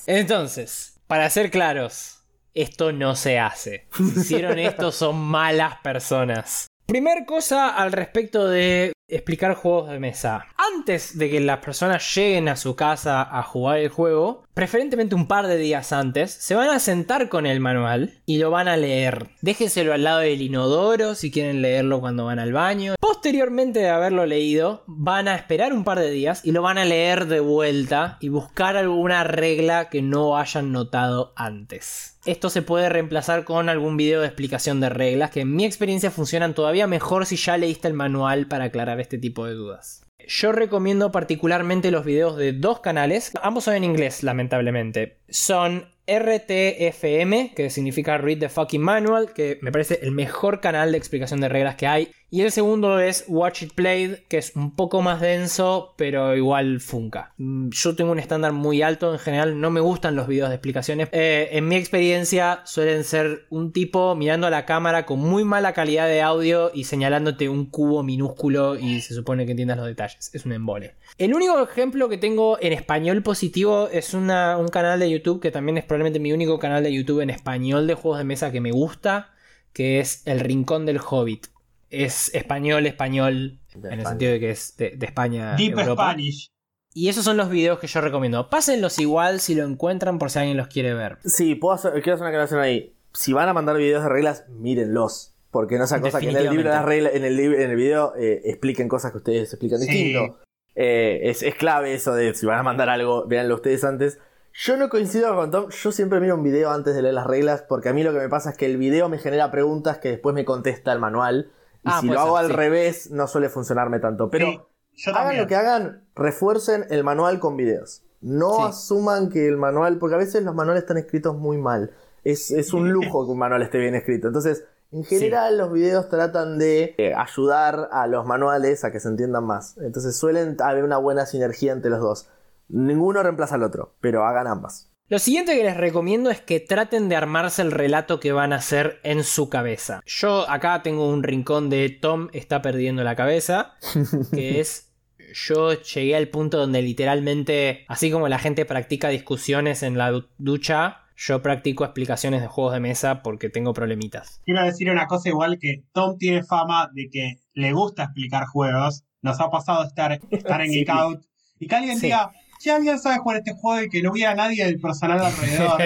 Entonces, 0.07 1.01
para 1.07 1.29
ser 1.31 1.51
claros, 1.51 2.23
esto 2.55 2.93
no 2.93 3.15
se 3.17 3.39
hace. 3.39 3.87
Si 3.97 4.21
hicieron 4.21 4.59
esto 4.59 4.93
son 4.93 5.17
malas 5.17 5.77
personas. 5.83 6.67
Primer 6.87 7.25
cosa 7.27 7.69
al 7.69 7.93
respecto 7.93 8.49
de 8.49 8.93
explicar 9.15 9.55
juegos 9.55 9.91
de 9.91 9.99
mesa. 9.99 10.47
Antes 10.57 11.19
de 11.19 11.31
que 11.31 11.41
las 11.41 11.59
personas 11.59 12.15
lleguen 12.15 12.49
a 12.49 12.57
su 12.57 12.75
casa 12.75 13.23
a 13.23 13.43
jugar 13.43 13.79
el 13.79 13.89
juego, 13.89 14.45
preferentemente 14.55 15.15
un 15.15 15.29
par 15.29 15.47
de 15.47 15.57
días 15.57 15.93
antes, 15.93 16.33
se 16.33 16.55
van 16.55 16.71
a 16.71 16.81
sentar 16.81 17.29
con 17.29 17.47
el 17.47 17.61
manual 17.61 18.21
y 18.27 18.39
lo 18.39 18.51
van 18.51 18.69
a 18.69 18.77
leer. 18.77 19.29
Déjenselo 19.41 19.93
al 19.93 20.05
lado 20.05 20.21
del 20.21 20.43
inodoro 20.43 21.15
si 21.15 21.31
quieren 21.31 21.63
leerlo 21.63 22.01
cuando 22.01 22.25
van 22.25 22.39
al 22.39 22.53
baño. 22.53 22.95
Posteriormente 23.01 23.81
de 23.81 23.91
haberlo 23.91 24.27
leído, 24.27 24.85
van 24.87 25.29
a 25.29 25.37
esperar 25.37 25.73
un 25.73 25.85
par 25.85 25.99
de 25.99 26.11
días 26.11 26.45
y 26.45 26.53
lo 26.53 26.63
van 26.63 26.79
a 26.79 26.85
leer 26.85 27.27
de 27.27 27.41
vuelta 27.41 28.17
y 28.21 28.29
buscar 28.29 28.77
alguna 28.77 29.25
regla 29.25 29.89
que 29.89 30.03
no 30.03 30.37
hayan 30.37 30.73
notado 30.73 31.33
antes. 31.37 32.12
Esto 32.25 32.51
se 32.51 32.63
puede 32.63 32.89
reemplazar 32.89 33.43
con 33.45 33.69
algún 33.69 33.97
video 33.97 34.21
de 34.21 34.29
explicación 34.29 34.81
de 34.81 34.89
reglas 34.89 35.33
que 35.33 35.41
en 35.41 35.57
mi 35.57 35.65
experiencia 35.65 36.13
funcionan 36.13 36.55
todavía 36.55 36.87
mejor 36.87 37.27
si 37.27 37.35
ya 37.35 37.57
leíste 37.57 37.89
el 37.89 37.95
manual 37.95 38.47
para 38.47 38.67
aclarar 38.67 39.01
este 39.01 39.19
tipo 39.19 39.45
de 39.45 39.55
dudas. 39.55 40.05
Yo 40.29 40.53
recomiendo 40.53 41.11
particularmente 41.11 41.91
los 41.91 42.05
videos 42.05 42.37
de 42.37 42.53
dos 42.53 42.79
canales, 42.79 43.33
ambos 43.43 43.65
son 43.65 43.75
en 43.75 43.83
inglés 43.83 44.23
lamentablemente. 44.23 45.19
Son 45.29 45.89
RTFM, 46.07 47.55
que 47.57 47.71
significa 47.71 48.19
Read 48.19 48.39
the 48.39 48.49
Fucking 48.49 48.81
Manual, 48.81 49.33
que 49.33 49.59
me 49.61 49.73
parece 49.73 49.99
el 50.03 50.13
mejor 50.13 50.61
canal 50.61 50.93
de 50.93 50.99
explicación 50.99 51.41
de 51.41 51.49
reglas 51.49 51.75
que 51.75 51.89
hay. 51.89 52.13
Y 52.35 52.41
el 52.41 52.51
segundo 52.51 52.99
es 52.99 53.27
Watch 53.29 53.65
It 53.65 53.75
Played, 53.75 54.21
que 54.27 54.39
es 54.39 54.57
un 54.57 54.75
poco 54.75 55.03
más 55.03 55.21
denso, 55.21 55.93
pero 55.99 56.35
igual 56.35 56.81
funca. 56.81 57.35
Mm, 57.37 57.69
yo 57.69 57.95
tengo 57.95 58.11
un 58.11 58.19
estándar 58.19 58.53
muy 58.53 58.81
alto, 58.81 59.13
en 59.13 59.19
general 59.19 59.61
no 59.61 59.71
me 59.71 59.81
gustan 59.81 60.17
los 60.17 60.29
videos 60.29 60.49
de 60.49 60.55
explicaciones. 60.55 61.11
Eh, 61.13 61.51
en 61.53 61.69
mi 61.69 61.77
experiencia 61.77 62.63
suelen 62.65 63.05
ser 63.05 63.45
un 63.51 63.71
tipo 63.71 64.15
mirando 64.15 64.47
a 64.47 64.51
la 64.51 64.65
cámara 64.65 65.05
con 65.05 65.19
muy 65.19 65.45
mala 65.45 65.75
calidad 65.75 66.09
de 66.09 66.23
audio 66.23 66.71
y 66.73 66.85
señalándote 66.85 67.51
un 67.51 67.67
cubo 67.67 68.03
minúsculo 68.03 68.79
y 68.79 69.03
se 69.03 69.13
supone 69.13 69.45
que 69.45 69.51
entiendas 69.51 69.77
los 69.77 69.87
detalles. 69.87 70.31
Es 70.33 70.47
un 70.47 70.53
embole. 70.53 70.95
El 71.19 71.35
único 71.35 71.63
ejemplo 71.63 72.09
que 72.09 72.17
tengo 72.17 72.57
en 72.63 72.73
español 72.73 73.23
positivo 73.23 73.89
es 73.93 74.15
un 74.15 74.29
canal 74.73 74.99
de 74.99 75.11
YouTube 75.11 75.43
que 75.43 75.51
también 75.51 75.77
es 75.77 75.85
probablemente 75.85 76.19
mi 76.19 76.33
único 76.33 76.59
canal 76.59 76.83
de 76.83 76.95
YouTube 76.95 77.21
en 77.21 77.29
español 77.29 77.87
de 77.87 77.93
juegos 77.93 78.17
de 78.17 78.25
mesa 78.25 78.51
que 78.51 78.63
me 78.63 78.73
gusta, 78.73 79.35
que 79.75 80.01
es 80.01 80.23
El 80.25 80.41
Rincón 80.41 80.87
del 80.87 80.99
Hobbit 80.99 81.52
es 81.93 82.35
español, 82.35 82.87
español, 82.87 83.61
en 83.75 84.01
el 84.01 84.07
sentido 84.07 84.33
de 84.33 84.41
que 84.41 84.51
es 84.51 84.77
de, 84.77 84.99
España. 85.01 85.55
Deep 85.57 85.79
Spanish. 85.79 86.51
Y 86.95 87.09
esos 87.09 87.25
son 87.25 87.37
los 87.37 87.49
videos 87.49 87.79
que 87.79 87.87
yo 87.87 88.01
recomiendo. 88.01 88.51
Pásenlos 88.51 88.99
igual 88.99 89.41
si 89.41 89.55
lo 89.55 89.65
encuentran 89.65 90.19
por 90.19 90.31
si 90.31 90.41
alguien 90.41 90.57
los 90.57 90.69
quiere 90.69 90.93
ver. 90.95 91.19
Sí, 91.25 91.55
puedo 91.55 91.75
hacer, 91.75 91.93
quiero 91.95 92.15
hacer 92.15 92.23
una 92.23 92.29
aclaración 92.29 92.61
ahí. 92.61 92.95
Si 93.15 93.33
van 93.33 93.49
a 93.49 93.55
mandar 93.55 93.77
videos 93.77 94.03
de 94.03 94.09
reglas, 94.09 94.45
mírenlos. 94.49 95.35
Porque 95.51 95.79
no 95.79 95.87
sea 95.87 96.01
cosa 96.01 96.19
que 96.19 96.31
en 96.31 96.37
el 96.37 96.51
libro 96.51 96.71
de 96.71 96.75
las 96.75 96.85
reglas, 96.85 97.15
en 97.15 97.25
el, 97.25 97.39
en 97.39 97.71
el 97.71 97.77
video 97.77 98.15
eh, 98.17 98.41
expliquen 98.45 98.89
cosas 98.89 99.13
que 99.13 99.19
ustedes 99.19 99.53
explican 99.53 99.81
distinto. 99.81 100.39
Eh, 100.75 101.21
es, 101.25 101.43
es, 101.43 101.55
clave 101.55 101.93
eso 101.93 102.15
de 102.15 102.35
si 102.35 102.47
van 102.47 102.59
a 102.59 102.63
mandar 102.63 102.89
algo, 102.89 103.27
véanlo 103.27 103.57
ustedes 103.57 103.85
antes. 103.85 104.19
Yo 104.55 104.79
no 104.79 104.89
coincido 104.89 105.35
con 105.35 105.51
Tom, 105.51 105.69
yo 105.69 105.93
siempre 105.93 106.21
miro 106.21 106.35
un 106.37 106.43
video 106.43 106.71
antes 106.71 106.95
de 106.95 107.03
leer 107.03 107.15
las 107.15 107.27
reglas 107.27 107.65
porque 107.67 107.91
a 107.91 107.93
mí 107.93 108.03
lo 108.03 108.13
que 108.13 108.19
me 108.19 108.29
pasa 108.31 108.51
es 108.51 108.57
que 108.57 108.67
el 108.67 108.79
video 108.79 109.11
me 109.11 109.19
genera 109.19 109.51
preguntas 109.51 109.99
que 109.99 110.11
después 110.11 110.35
me 110.35 110.47
contesta 110.47 110.93
el 110.93 110.99
manual. 110.99 111.51
Y 111.85 111.89
ah, 111.91 111.99
si 112.01 112.07
lo 112.09 112.21
hago 112.21 112.37
al 112.37 112.51
revés, 112.51 113.11
no 113.11 113.27
suele 113.27 113.49
funcionarme 113.49 113.99
tanto. 113.99 114.31
Pero 114.31 114.69
hagan 115.15 115.37
lo 115.37 115.47
que 115.47 115.57
hagan, 115.57 116.05
refuercen 116.15 116.87
el 116.91 117.05
manual 117.05 117.41
con 117.41 117.57
videos. 117.57 118.03
No 118.21 118.65
asuman 118.65 119.31
que 119.31 119.49
el 119.49 119.57
manual, 119.57 119.99
porque 119.99 120.15
a 120.15 120.19
veces 120.19 120.45
los 120.45 120.55
manuales 120.55 120.85
están 120.85 120.99
escritos 120.99 121.37
muy 121.37 121.59
mal. 121.59 121.91
Es, 122.23 122.73
un 122.73 122.93
lujo 122.93 123.27
que 123.27 123.33
un 123.33 123.39
manual 123.39 123.63
esté 123.63 123.79
bien 123.79 123.97
escrito. 123.97 124.29
Entonces, 124.29 124.65
en 124.93 125.05
general, 125.05 125.59
los 125.59 125.73
videos 125.73 126.09
tratan 126.09 126.59
de 126.59 126.95
eh, 126.99 127.15
ayudar 127.15 127.89
a 127.91 128.07
los 128.07 128.27
manuales 128.27 128.85
a 128.85 128.93
que 128.93 129.01
se 129.01 129.09
entiendan 129.09 129.45
más. 129.45 129.77
Entonces, 129.79 130.17
suelen 130.17 130.57
haber 130.61 130.85
una 130.85 130.99
buena 130.99 131.27
sinergia 131.27 131.73
entre 131.73 131.91
los 131.91 132.01
dos. 132.01 132.29
Ninguno 132.69 133.23
reemplaza 133.23 133.57
al 133.57 133.65
otro, 133.65 133.95
pero 134.01 134.25
hagan 134.25 134.47
ambas. 134.47 134.92
Lo 135.13 135.19
siguiente 135.19 135.55
que 135.55 135.63
les 135.63 135.77
recomiendo 135.77 136.31
es 136.31 136.41
que 136.41 136.59
traten 136.59 137.11
de 137.11 137.17
armarse 137.17 137.61
el 137.61 137.71
relato 137.71 138.19
que 138.19 138.33
van 138.33 138.55
a 138.55 138.57
hacer 138.57 138.99
en 139.03 139.25
su 139.25 139.51
cabeza. 139.51 140.01
Yo 140.07 140.49
acá 140.49 140.83
tengo 140.83 141.07
un 141.07 141.23
rincón 141.23 141.69
de 141.69 141.91
Tom 141.91 142.29
está 142.33 142.63
perdiendo 142.63 143.05
la 143.05 143.15
cabeza, 143.15 143.75
que 144.33 144.59
es 144.59 144.91
yo 145.35 145.75
llegué 145.83 146.17
al 146.17 146.29
punto 146.29 146.57
donde 146.57 146.81
literalmente, 146.81 147.85
así 147.89 148.11
como 148.11 148.27
la 148.29 148.39
gente 148.39 148.65
practica 148.65 149.11
discusiones 149.11 149.83
en 149.83 149.99
la 149.99 150.13
ducha, 150.39 151.03
yo 151.15 151.43
practico 151.43 151.85
explicaciones 151.85 152.41
de 152.41 152.47
juegos 152.47 152.73
de 152.73 152.81
mesa 152.81 153.23
porque 153.23 153.51
tengo 153.51 153.75
problemitas. 153.75 154.41
Quiero 154.47 154.65
decir 154.65 154.91
una 154.91 155.09
cosa 155.09 155.29
igual 155.29 155.59
que 155.59 155.85
Tom 155.93 156.17
tiene 156.17 156.43
fama 156.43 156.89
de 156.95 157.11
que 157.13 157.35
le 157.53 157.75
gusta 157.75 158.05
explicar 158.05 158.47
juegos. 158.47 159.05
Nos 159.21 159.39
ha 159.43 159.51
pasado 159.51 159.85
estar, 159.85 160.19
estar 160.31 160.63
en 160.63 160.71
Geek 160.71 160.89
Out 160.89 161.27
y 161.59 161.69
que 161.69 161.77
alguien 161.77 162.01
diga, 162.01 162.33
si 162.63 162.71
alguien 162.71 162.97
sabe 163.01 163.19
jugar 163.19 163.39
este 163.39 163.55
juego 163.55 163.83
y 163.83 163.89
que 163.89 164.03
no 164.03 164.13
hubiera 164.13 164.37
nadie 164.37 164.65
del 164.65 164.79
personal 164.79 165.21
alrededor, 165.21 165.83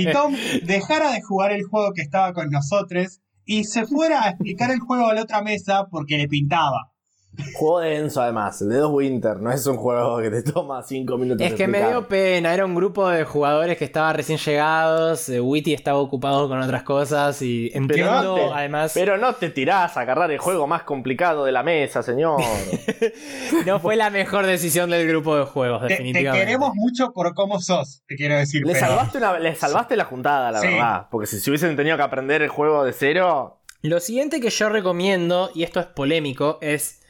y 0.00 0.10
Tom 0.10 0.34
dejara 0.64 1.12
de 1.12 1.20
jugar 1.20 1.52
el 1.52 1.64
juego 1.64 1.92
que 1.92 2.00
estaba 2.00 2.32
con 2.32 2.48
nosotros 2.48 3.20
y 3.44 3.64
se 3.64 3.84
fuera 3.84 4.24
a 4.24 4.30
explicar 4.30 4.70
el 4.70 4.80
juego 4.80 5.06
a 5.06 5.14
la 5.14 5.24
otra 5.24 5.42
mesa 5.42 5.86
porque 5.90 6.16
le 6.16 6.26
pintaba. 6.26 6.93
Juego 7.54 7.80
denso 7.80 8.22
además, 8.22 8.60
el 8.62 8.68
de 8.68 8.76
dos 8.76 8.92
Winter, 8.92 9.38
no 9.40 9.50
es 9.50 9.66
un 9.66 9.76
juego 9.76 10.18
que 10.20 10.30
te 10.30 10.42
toma 10.42 10.82
5 10.82 11.18
minutos. 11.18 11.44
Es 11.44 11.54
que 11.54 11.66
me 11.66 11.84
dio 11.86 12.06
pena, 12.06 12.54
era 12.54 12.64
un 12.64 12.74
grupo 12.74 13.08
de 13.08 13.24
jugadores 13.24 13.76
que 13.76 13.84
estaban 13.84 14.14
recién 14.14 14.38
llegados, 14.38 15.28
eh, 15.28 15.40
Witty 15.40 15.74
estaba 15.74 15.98
ocupado 15.98 16.48
con 16.48 16.60
otras 16.60 16.84
cosas 16.84 17.40
y 17.42 17.70
entiendo 17.74 18.52
además... 18.54 18.92
Pero 18.94 19.18
no 19.18 19.34
te 19.34 19.50
tirás 19.50 19.96
a 19.96 20.02
agarrar 20.02 20.30
el 20.30 20.38
juego 20.38 20.66
más 20.66 20.84
complicado 20.84 21.44
de 21.44 21.52
la 21.52 21.62
mesa, 21.62 22.02
señor. 22.02 22.40
no 23.66 23.80
fue 23.80 23.96
la 23.96 24.10
mejor 24.10 24.46
decisión 24.46 24.90
del 24.90 25.08
grupo 25.08 25.36
de 25.36 25.44
juegos, 25.44 25.82
definitivamente. 25.82 26.38
Te 26.38 26.46
queremos 26.46 26.74
mucho 26.74 27.12
por 27.12 27.34
cómo 27.34 27.60
sos, 27.60 28.02
te 28.06 28.14
quiero 28.14 28.36
decir. 28.36 28.64
Le, 28.64 28.74
salvaste, 28.74 29.18
le 29.40 29.54
salvaste 29.56 29.96
la 29.96 30.04
juntada, 30.04 30.52
la 30.52 30.60
verdad, 30.60 31.06
porque 31.10 31.26
si, 31.26 31.40
si 31.40 31.50
hubiesen 31.50 31.74
tenido 31.76 31.96
que 31.96 32.02
aprender 32.02 32.42
el 32.42 32.48
juego 32.48 32.84
de 32.84 32.92
cero... 32.92 33.60
Lo 33.82 34.00
siguiente 34.00 34.40
que 34.40 34.50
yo 34.50 34.68
recomiendo, 34.70 35.50
y 35.54 35.62
esto 35.62 35.78
es 35.78 35.86
polémico, 35.86 36.58
es 36.62 37.03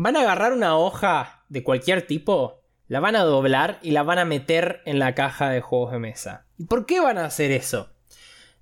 Van 0.00 0.16
a 0.16 0.20
agarrar 0.20 0.52
una 0.52 0.78
hoja 0.78 1.42
de 1.48 1.64
cualquier 1.64 2.06
tipo, 2.06 2.62
la 2.86 3.00
van 3.00 3.16
a 3.16 3.24
doblar 3.24 3.80
y 3.82 3.90
la 3.90 4.04
van 4.04 4.20
a 4.20 4.24
meter 4.24 4.80
en 4.84 5.00
la 5.00 5.16
caja 5.16 5.50
de 5.50 5.60
juegos 5.60 5.90
de 5.90 5.98
mesa. 5.98 6.46
¿Y 6.56 6.66
por 6.66 6.86
qué 6.86 7.00
van 7.00 7.18
a 7.18 7.24
hacer 7.24 7.50
eso? 7.50 7.90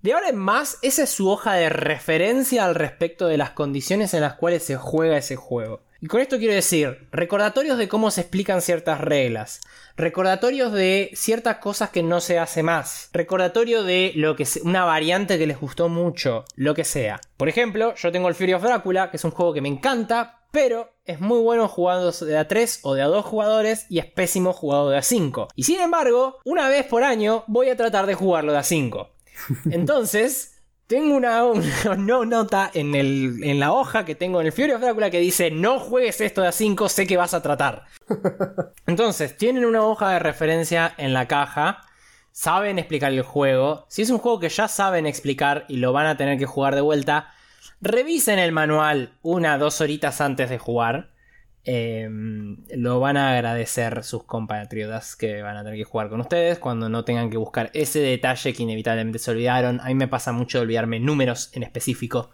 De 0.00 0.14
ahora 0.14 0.30
en 0.30 0.36
más, 0.36 0.78
esa 0.80 1.02
es 1.02 1.10
su 1.10 1.28
hoja 1.28 1.52
de 1.52 1.68
referencia 1.68 2.64
al 2.64 2.74
respecto 2.74 3.26
de 3.26 3.36
las 3.36 3.50
condiciones 3.50 4.14
en 4.14 4.22
las 4.22 4.36
cuales 4.36 4.62
se 4.62 4.76
juega 4.76 5.18
ese 5.18 5.36
juego. 5.36 5.82
Y 6.00 6.06
con 6.06 6.22
esto 6.22 6.38
quiero 6.38 6.54
decir, 6.54 7.06
recordatorios 7.12 7.76
de 7.76 7.88
cómo 7.88 8.10
se 8.10 8.22
explican 8.22 8.62
ciertas 8.62 9.02
reglas, 9.02 9.60
recordatorios 9.94 10.72
de 10.72 11.10
ciertas 11.12 11.58
cosas 11.58 11.90
que 11.90 12.02
no 12.02 12.22
se 12.22 12.38
hace 12.38 12.62
más, 12.62 13.10
recordatorio 13.12 13.82
de 13.82 14.12
lo 14.14 14.36
que 14.36 14.48
una 14.62 14.86
variante 14.86 15.36
que 15.36 15.46
les 15.46 15.60
gustó 15.60 15.90
mucho, 15.90 16.46
lo 16.54 16.74
que 16.74 16.84
sea. 16.84 17.20
Por 17.36 17.50
ejemplo, 17.50 17.94
yo 17.94 18.10
tengo 18.10 18.28
el 18.28 18.34
Fury 18.34 18.54
of 18.54 18.62
Drácula, 18.62 19.10
que 19.10 19.18
es 19.18 19.24
un 19.24 19.32
juego 19.32 19.52
que 19.52 19.60
me 19.60 19.68
encanta, 19.68 20.35
pero 20.56 20.90
es 21.04 21.20
muy 21.20 21.38
bueno 21.40 21.68
jugando 21.68 22.10
de 22.10 22.38
a 22.38 22.48
3 22.48 22.80
o 22.84 22.94
de 22.94 23.02
a 23.02 23.08
2 23.08 23.26
jugadores 23.26 23.84
y 23.90 23.98
es 23.98 24.06
pésimo 24.06 24.54
jugado 24.54 24.88
de 24.88 24.96
a 24.96 25.02
5. 25.02 25.48
Y 25.54 25.64
sin 25.64 25.80
embargo, 25.80 26.38
una 26.46 26.66
vez 26.70 26.86
por 26.86 27.04
año 27.04 27.44
voy 27.46 27.68
a 27.68 27.76
tratar 27.76 28.06
de 28.06 28.14
jugarlo 28.14 28.52
de 28.52 28.58
a 28.58 28.62
5. 28.62 29.10
Entonces, 29.70 30.62
tengo 30.86 31.14
una, 31.14 31.42
no 31.98 32.24
nota 32.24 32.70
en, 32.72 32.94
el, 32.94 33.44
en 33.44 33.60
la 33.60 33.74
hoja 33.74 34.06
que 34.06 34.14
tengo 34.14 34.40
en 34.40 34.46
el 34.46 34.52
Fury 34.52 34.72
of 34.72 34.80
Drácula 34.80 35.10
que 35.10 35.20
dice: 35.20 35.50
No 35.50 35.78
juegues 35.78 36.22
esto 36.22 36.40
de 36.40 36.48
a 36.48 36.52
5, 36.52 36.88
sé 36.88 37.06
que 37.06 37.18
vas 37.18 37.34
a 37.34 37.42
tratar. 37.42 37.84
Entonces, 38.86 39.36
tienen 39.36 39.66
una 39.66 39.84
hoja 39.84 40.12
de 40.12 40.20
referencia 40.20 40.94
en 40.96 41.12
la 41.12 41.28
caja. 41.28 41.82
Saben 42.32 42.78
explicar 42.78 43.12
el 43.12 43.20
juego. 43.20 43.84
Si 43.90 44.00
es 44.00 44.08
un 44.08 44.16
juego 44.16 44.40
que 44.40 44.48
ya 44.48 44.68
saben 44.68 45.06
explicar 45.06 45.66
y 45.68 45.76
lo 45.76 45.92
van 45.92 46.06
a 46.06 46.16
tener 46.16 46.38
que 46.38 46.46
jugar 46.46 46.74
de 46.74 46.80
vuelta, 46.80 47.34
revisen 47.80 48.38
el 48.38 48.52
manual 48.52 49.12
una 49.22 49.58
dos 49.58 49.80
horitas 49.80 50.20
antes 50.20 50.50
de 50.50 50.58
jugar. 50.58 51.10
Em, 51.68 52.58
lo 52.76 53.00
van 53.00 53.16
a 53.16 53.32
agradecer 53.32 54.04
sus 54.04 54.22
compatriotas 54.22 55.16
que 55.16 55.42
van 55.42 55.56
a 55.56 55.64
tener 55.64 55.76
que 55.76 55.84
jugar 55.84 56.08
con 56.08 56.20
ustedes 56.20 56.60
cuando 56.60 56.88
no 56.88 57.04
tengan 57.04 57.28
que 57.28 57.36
buscar 57.38 57.72
ese 57.74 57.98
detalle 57.98 58.52
que 58.52 58.62
inevitablemente 58.62 59.18
se 59.18 59.32
olvidaron. 59.32 59.80
A 59.80 59.86
mí 59.86 59.96
me 59.96 60.06
pasa 60.06 60.30
mucho 60.30 60.58
de 60.58 60.62
olvidarme 60.62 61.00
números 61.00 61.50
en 61.54 61.64
específico. 61.64 62.30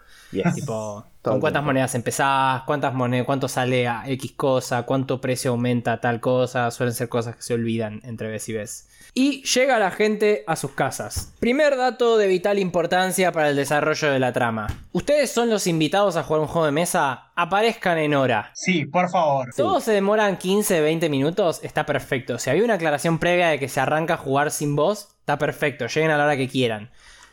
Tipo, 0.55 1.07
con 1.23 1.41
cuántas 1.41 1.63
monedas 1.63 1.95
empezás, 1.95 2.63
cuántas 2.65 2.93
monedas, 2.93 3.25
cuánto 3.25 3.49
sale 3.49 3.89
a 3.89 4.03
X 4.07 4.33
cosa, 4.33 4.83
cuánto 4.83 5.21
precio 5.21 5.53
aumenta 5.53 6.01
tal 6.01 6.21
cosa. 6.21 6.71
Suelen 6.71 6.95
ser 6.95 7.09
cosas 7.09 7.35
que 7.37 7.43
se 7.43 7.55
olvidan 7.55 8.01
entre 8.05 8.29
vez 8.29 8.49
y 8.51 8.53
vez. 8.53 8.89
Y 9.15 9.43
llega 9.43 9.79
la 9.79 9.91
gente 9.91 10.43
a 10.47 10.57
sus 10.57 10.71
casas. 10.71 11.35
Primer 11.39 11.77
dato 11.77 12.17
de 12.17 12.27
vital 12.27 12.59
importancia 12.59 13.31
para 13.31 13.51
el 13.51 13.57
desarrollo 13.57 14.11
de 14.11 14.19
la 14.19 14.33
trama. 14.33 14.69
Ustedes 14.93 15.31
son 15.31 15.51
los 15.51 15.67
invitados 15.67 16.17
a 16.17 16.23
jugar 16.23 16.41
un 16.41 16.49
juego 16.49 16.65
de 16.65 16.73
mesa, 16.73 17.31
aparezcan 17.35 17.99
en 17.99 18.15
hora. 18.15 18.51
Sí, 18.55 18.87
por 18.87 19.11
favor. 19.11 19.51
Todos 19.55 19.85
se 19.85 19.93
demoran 19.93 20.39
15, 20.39 20.81
20 20.81 21.11
minutos, 21.11 21.61
está 21.63 21.85
perfecto. 21.85 22.39
Si 22.39 22.49
había 22.49 22.65
una 22.65 22.75
aclaración 22.75 23.19
previa 23.19 23.49
de 23.49 23.59
que 23.59 23.69
se 23.69 23.81
arranca 23.81 24.15
a 24.15 24.17
jugar 24.17 24.51
sin 24.51 24.77
voz, 24.77 25.17
está 25.21 25.37
perfecto, 25.37 25.89
lleguen 25.89 26.11
a 26.11 26.17
la 26.17 26.25
hora 26.25 26.37
que 26.39 26.49
quieran. 26.49 26.91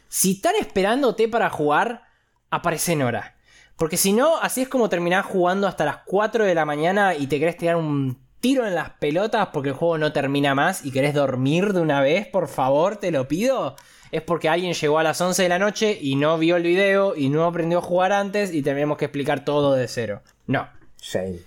Si 0.09 0.33
están 0.33 0.55
esperándote 0.59 1.29
para 1.29 1.49
jugar, 1.49 2.03
aparece 2.49 2.91
en 2.91 3.03
hora. 3.03 3.37
Porque 3.77 3.95
si 3.95 4.11
no, 4.11 4.37
así 4.37 4.63
es 4.63 4.67
como 4.67 4.89
terminás 4.89 5.25
jugando 5.25 5.65
hasta 5.65 5.85
las 5.85 5.99
4 6.05 6.43
de 6.43 6.55
la 6.55 6.65
mañana 6.65 7.15
y 7.15 7.27
te 7.27 7.39
querés 7.39 7.55
tirar 7.55 7.77
un 7.77 8.19
tiro 8.39 8.65
en 8.65 8.75
las 8.75 8.91
pelotas 8.91 9.49
porque 9.53 9.69
el 9.69 9.75
juego 9.75 9.97
no 9.97 10.13
termina 10.13 10.55
más 10.55 10.85
y 10.85 10.91
querés 10.91 11.13
dormir 11.13 11.73
de 11.73 11.81
una 11.81 12.01
vez, 12.01 12.27
por 12.27 12.47
favor, 12.47 12.97
te 12.97 13.11
lo 13.11 13.27
pido. 13.27 13.75
Es 14.11 14.21
porque 14.21 14.49
alguien 14.49 14.73
llegó 14.73 14.97
a 14.99 15.03
las 15.03 15.21
11 15.21 15.43
de 15.43 15.49
la 15.49 15.59
noche 15.59 15.97
y 16.01 16.15
no 16.15 16.37
vio 16.37 16.55
el 16.55 16.63
video 16.63 17.15
y 17.15 17.29
no 17.29 17.45
aprendió 17.45 17.77
a 17.77 17.81
jugar 17.81 18.11
antes 18.11 18.53
y 18.53 18.61
tenemos 18.63 18.97
que 18.97 19.05
explicar 19.05 19.45
todo 19.45 19.73
de 19.73 19.87
cero. 19.87 20.21
No. 20.47 20.67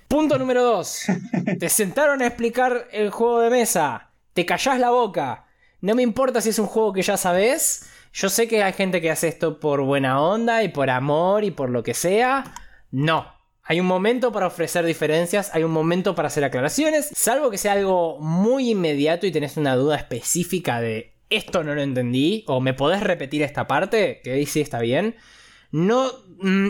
Punto 0.09 0.39
número 0.39 0.63
2. 0.63 1.03
te 1.59 1.69
sentaron 1.69 2.23
a 2.23 2.27
explicar 2.27 2.89
el 2.93 3.11
juego 3.11 3.41
de 3.41 3.51
mesa. 3.51 4.11
Te 4.33 4.47
callás 4.47 4.79
la 4.79 4.91
boca. 4.91 5.47
No 5.81 5.95
me 5.95 6.03
importa 6.03 6.41
si 6.41 6.51
es 6.51 6.59
un 6.59 6.67
juego 6.67 6.93
que 6.93 7.03
ya 7.03 7.17
sabes. 7.17 7.91
Yo 8.13 8.29
sé 8.29 8.47
que 8.47 8.63
hay 8.63 8.73
gente 8.73 9.01
que 9.01 9.11
hace 9.11 9.29
esto 9.29 9.59
por 9.59 9.83
buena 9.83 10.21
onda 10.21 10.63
y 10.63 10.69
por 10.69 10.89
amor 10.91 11.45
y 11.45 11.51
por 11.51 11.71
lo 11.71 11.83
que 11.83 11.95
sea. 11.95 12.45
No. 12.91 13.32
Hay 13.65 13.81
un 13.81 13.87
momento 13.87 14.33
para 14.33 14.49
ofrecer 14.49 14.85
diferencias, 14.85 15.55
hay 15.55 15.63
un 15.63 15.71
momento 15.71 16.15
para 16.15 16.29
hacer 16.29 16.45
aclaraciones, 16.45 17.11
salvo 17.15 17.51
que 17.51 17.59
sea 17.59 17.73
algo 17.73 18.19
muy 18.19 18.71
inmediato 18.71 19.27
y 19.27 19.33
tenés 19.33 19.57
una 19.57 19.77
duda 19.77 19.97
específica 19.97 20.81
de 20.81 21.13
esto 21.33 21.65
no 21.65 21.75
lo 21.75 21.83
entendí 21.83 22.45
o 22.47 22.61
me 22.61 22.75
podés 22.75 23.03
repetir 23.03 23.43
esta 23.43 23.67
parte, 23.67 24.21
que 24.23 24.33
ahí 24.33 24.47
sí 24.47 24.61
está 24.61 24.81
bien. 24.81 25.17
No, 25.71 26.11
mm, 26.41 26.69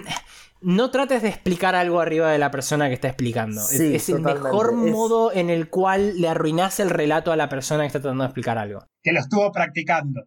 no 0.60 0.90
trates 0.90 1.22
de 1.22 1.28
explicar 1.28 1.74
algo 1.74 2.00
arriba 2.00 2.30
de 2.30 2.38
la 2.38 2.50
persona 2.50 2.88
que 2.88 2.94
está 2.94 3.08
explicando. 3.08 3.60
es, 3.60 4.08
el 4.08 4.20
mejor 4.20 4.72
modo 4.74 5.32
en 5.32 5.50
el 5.50 5.68
cual 5.68 6.20
le 6.20 6.28
arruinás 6.28 6.78
el 6.80 6.90
relato 6.90 7.32
a 7.32 7.36
la 7.36 7.48
persona 7.48 7.82
que 7.82 7.88
está 7.88 8.00
tratando 8.00 8.22
de 8.22 8.28
explicar 8.28 8.58
algo. 8.58 8.86
Que 9.02 9.12
lo 9.12 9.20
estuvo 9.20 9.50
practicando. 9.50 10.24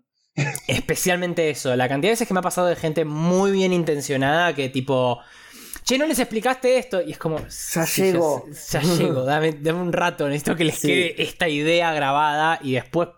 Especialmente 0.67 1.49
eso, 1.49 1.73
la 1.77 1.87
cantidad 1.87 2.09
de 2.09 2.13
veces 2.13 2.27
que 2.27 2.33
me 2.33 2.41
ha 2.41 2.43
pasado 2.43 2.67
de 2.67 2.75
gente 2.75 3.05
muy 3.05 3.51
bien 3.51 3.71
intencionada 3.71 4.53
que 4.53 4.67
tipo 4.67 5.21
che, 5.85 5.97
no 5.97 6.05
les 6.07 6.19
explicaste 6.19 6.77
esto. 6.77 7.01
Y 7.01 7.11
es 7.11 7.17
como, 7.17 7.37
ya 7.37 7.85
llego. 7.85 8.45
Ya, 8.71 8.81
llego, 8.81 9.23
dame, 9.23 9.53
un 9.73 9.93
rato, 9.93 10.27
necesito 10.27 10.55
que 10.55 10.65
les 10.65 10.81
quede 10.81 11.21
esta 11.21 11.47
idea 11.47 11.93
grabada 11.93 12.59
y 12.61 12.73
después 12.73 13.09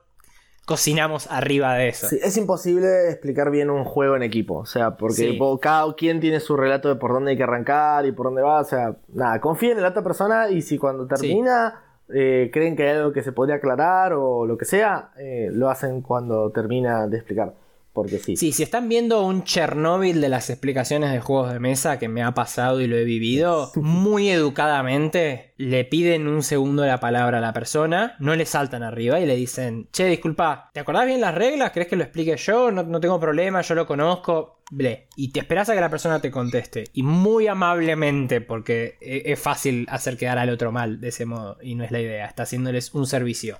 cocinamos 0.65 1.31
arriba 1.31 1.75
de 1.75 1.87
eso. 1.87 2.07
es 2.11 2.35
imposible 2.35 3.09
explicar 3.09 3.51
bien 3.51 3.69
un 3.69 3.85
juego 3.85 4.17
en 4.17 4.23
equipo, 4.23 4.55
o 4.55 4.65
sea, 4.65 4.97
porque 4.97 5.39
cada 5.61 5.95
quien 5.95 6.19
tiene 6.19 6.41
su 6.41 6.57
relato 6.57 6.89
de 6.89 6.95
por 6.95 7.13
dónde 7.13 7.31
hay 7.31 7.37
que 7.37 7.43
arrancar 7.43 8.05
y 8.05 8.11
por 8.11 8.25
dónde 8.25 8.41
va, 8.41 8.59
o 8.59 8.65
sea, 8.65 8.97
nada, 9.07 9.39
confíen 9.39 9.77
en 9.77 9.83
la 9.83 9.89
otra 9.89 10.03
persona 10.03 10.49
y 10.49 10.61
si 10.61 10.77
cuando 10.77 11.07
termina 11.07 11.85
eh, 12.13 12.49
creen 12.51 12.75
que 12.75 12.83
hay 12.83 12.97
algo 12.97 13.13
que 13.13 13.23
se 13.23 13.31
podría 13.31 13.55
aclarar 13.55 14.11
o 14.11 14.45
lo 14.45 14.57
que 14.57 14.65
sea, 14.65 15.11
eh, 15.17 15.49
lo 15.53 15.69
hacen 15.69 16.01
cuando 16.01 16.51
termina 16.51 17.07
de 17.07 17.15
explicar 17.15 17.53
porque 17.97 18.19
sí. 18.19 18.37
Sí, 18.37 18.51
si 18.51 18.61
están 18.61 18.89
viendo 18.89 19.23
un 19.23 19.43
Chernobyl 19.43 20.21
de 20.21 20.29
las 20.29 20.51
explicaciones 20.51 21.11
de 21.11 21.19
juegos 21.19 21.51
de 21.51 21.59
mesa 21.59 21.97
que 21.97 22.07
me 22.07 22.21
ha 22.21 22.35
pasado 22.35 22.79
y 22.79 22.85
lo 22.85 22.95
he 22.95 23.03
vivido, 23.03 23.71
muy 23.75 24.29
educadamente 24.29 25.55
le 25.57 25.83
piden 25.83 26.27
un 26.27 26.43
segundo 26.43 26.85
la 26.85 26.99
palabra 26.99 27.39
a 27.39 27.41
la 27.41 27.53
persona, 27.53 28.15
no 28.19 28.35
le 28.35 28.45
saltan 28.45 28.83
arriba 28.83 29.19
y 29.19 29.25
le 29.25 29.35
dicen, 29.35 29.87
che, 29.91 30.05
disculpa, 30.05 30.69
¿te 30.73 30.79
acordás 30.79 31.07
bien 31.07 31.21
las 31.21 31.33
reglas? 31.33 31.71
¿Crees 31.71 31.87
que 31.87 31.95
lo 31.95 32.03
explique 32.03 32.37
yo? 32.37 32.69
No, 32.69 32.83
no 32.83 32.99
tengo 32.99 33.19
problema, 33.19 33.61
yo 33.61 33.73
lo 33.73 33.87
conozco. 33.87 34.59
Ble. 34.69 35.07
Y 35.15 35.31
te 35.31 35.39
esperas 35.39 35.69
a 35.69 35.75
que 35.75 35.81
la 35.81 35.89
persona 35.89 36.19
te 36.19 36.29
conteste. 36.29 36.83
Y 36.93 37.01
muy 37.01 37.47
amablemente, 37.47 38.41
porque 38.41 38.97
e, 38.99 39.23
es 39.31 39.39
fácil 39.39 39.87
hacer 39.89 40.17
quedar 40.17 40.37
al 40.37 40.49
otro 40.49 40.71
mal 40.71 40.99
de 40.99 41.07
ese 41.07 41.25
modo. 41.25 41.57
Y 41.61 41.75
no 41.75 41.85
es 41.85 41.91
la 41.91 42.01
idea. 42.01 42.25
Está 42.25 42.43
haciéndoles 42.43 42.93
un 42.93 43.07
servicio. 43.07 43.59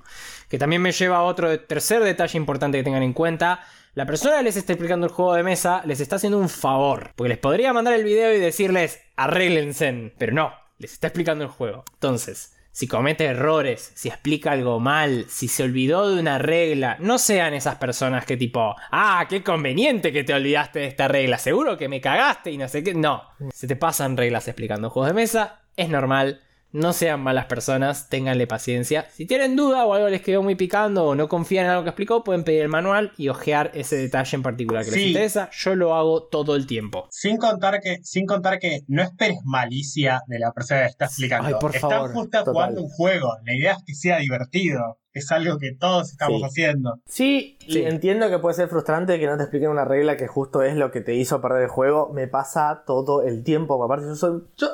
Que 0.50 0.58
también 0.58 0.82
me 0.82 0.92
lleva 0.92 1.18
a 1.18 1.24
otro 1.24 1.60
tercer 1.62 2.04
detalle 2.04 2.38
importante 2.38 2.78
que 2.78 2.84
tengan 2.84 3.04
en 3.04 3.14
cuenta. 3.14 3.62
La 3.98 4.06
persona 4.06 4.38
que 4.38 4.44
les 4.44 4.58
está 4.58 4.74
explicando 4.74 5.08
el 5.08 5.12
juego 5.12 5.34
de 5.34 5.42
mesa 5.42 5.82
les 5.84 6.00
está 6.00 6.18
haciendo 6.18 6.38
un 6.38 6.50
favor. 6.50 7.14
Porque 7.16 7.30
les 7.30 7.40
podría 7.40 7.74
mandar 7.74 7.96
el 7.96 8.04
video 8.04 8.32
y 8.32 8.38
decirles, 8.38 9.02
arréglense. 9.16 10.14
Pero 10.20 10.34
no, 10.34 10.54
les 10.78 10.94
está 10.94 11.08
explicando 11.08 11.44
el 11.44 11.50
juego. 11.50 11.84
Entonces, 11.94 12.56
si 12.72 12.88
comete 12.88 13.26
errores, 13.26 13.92
si 13.96 14.10
explica 14.10 14.52
algo 14.52 14.80
mal, 14.80 15.26
si 15.30 15.48
se 15.48 15.64
olvidó 15.64 16.14
de 16.14 16.20
una 16.20 16.38
regla, 16.38 16.98
no 17.00 17.18
sean 17.18 17.56
esas 17.56 17.78
personas 17.78 18.24
que 18.24 18.38
tipo, 18.38 18.76
ah, 18.92 19.26
qué 19.28 19.42
conveniente 19.42 20.14
que 20.14 20.24
te 20.24 20.36
olvidaste 20.36 20.78
de 20.78 20.86
esta 20.86 21.08
regla, 21.08 21.40
seguro 21.40 21.76
que 21.76 21.90
me 21.90 22.00
cagaste 22.00 22.52
y 22.52 22.60
no 22.60 22.68
sé 22.68 22.84
qué. 22.84 22.94
No, 22.94 23.24
se 23.52 23.66
te 23.66 23.76
pasan 23.76 24.16
reglas 24.16 24.48
explicando 24.48 24.92
juegos 24.92 25.10
de 25.10 25.16
mesa, 25.16 25.62
es 25.76 25.90
normal, 25.90 26.42
no 26.78 26.94
sean 26.94 27.22
malas 27.22 27.46
personas, 27.46 28.08
ténganle 28.08 28.46
paciencia. 28.48 29.08
Si 29.14 29.26
tienen 29.26 29.56
duda 29.56 29.86
o 29.86 29.94
algo 29.94 30.10
les 30.10 30.22
quedó 30.22 30.44
muy 30.44 30.56
picando 30.56 31.06
o 31.06 31.16
no 31.16 31.28
confían 31.28 31.66
en 31.66 31.72
algo 31.72 31.84
que 31.84 31.90
explicó, 31.90 32.24
pueden 32.24 32.44
pedir 32.44 32.62
el 32.62 32.70
manual 32.70 33.12
y 33.18 33.30
ojear 33.30 33.72
ese 33.74 33.98
detalle 33.98 34.36
en 34.36 34.44
particular 34.44 34.86
que 34.86 34.92
les 34.92 35.08
interesa. 35.08 35.50
Yo 35.52 35.76
lo 35.76 35.96
hago 35.96 36.24
todo 36.24 36.56
el 36.56 36.68
tiempo. 36.68 37.08
Sin 37.10 37.38
contar 37.38 37.82
que, 37.82 38.00
sin 38.04 38.26
contar 38.26 38.60
que 38.60 38.82
no 38.88 39.02
esperes 39.02 39.40
malicia 39.44 40.22
de 40.28 40.40
la 40.40 40.52
persona 40.52 40.82
que 40.82 40.88
está 40.88 41.06
explicando. 41.06 41.48
Ay, 41.48 41.56
por 41.60 41.76
Están 41.76 42.14
justo 42.14 42.46
jugando 42.46 42.82
un 42.82 42.90
juego. 42.90 43.34
La 43.44 43.56
idea 43.56 43.72
es 43.74 43.84
que 43.84 43.96
sea 43.96 44.20
divertido. 44.20 45.00
Es 45.14 45.32
algo 45.32 45.58
que 45.58 45.74
todos 45.74 46.12
estamos 46.12 46.44
haciendo. 46.44 47.00
Sí, 47.08 47.58
y 47.62 47.80
entiendo 47.80 48.30
que 48.30 48.38
puede 48.38 48.54
ser 48.54 48.68
frustrante 48.70 49.20
que 49.20 49.26
no 49.26 49.36
te 49.36 49.44
expliquen 49.44 49.70
una 49.70 49.84
regla 49.84 50.16
que 50.16 50.28
justo 50.28 50.62
es 50.62 50.76
lo 50.76 50.92
que 50.92 51.02
te 51.02 51.16
hizo 51.16 51.42
perder 51.42 51.64
el 51.64 51.70
juego. 51.70 52.12
Me 52.14 52.28
pasa 52.28 52.84
todo 52.86 53.24
el 53.24 53.44
tiempo. 53.44 53.84
Aparte, 53.84 54.06
yo 54.06 54.16
soy. 54.16 54.44
Yo 54.58 54.68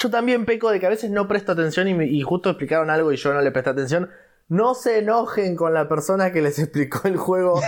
yo 0.00 0.10
también 0.10 0.46
peco 0.46 0.70
de 0.70 0.80
que 0.80 0.86
a 0.86 0.88
veces 0.88 1.10
no 1.10 1.28
presto 1.28 1.52
atención 1.52 1.86
y, 1.88 2.22
justo 2.22 2.48
explicaron 2.48 2.88
algo 2.88 3.12
y 3.12 3.16
yo 3.16 3.34
no 3.34 3.42
le 3.42 3.50
presté 3.50 3.70
atención. 3.70 4.10
No 4.48 4.74
se 4.74 4.98
enojen 4.98 5.54
con 5.54 5.74
la 5.74 5.88
persona 5.88 6.32
que 6.32 6.40
les 6.40 6.58
explicó 6.58 7.06
el 7.06 7.16
juego. 7.16 7.60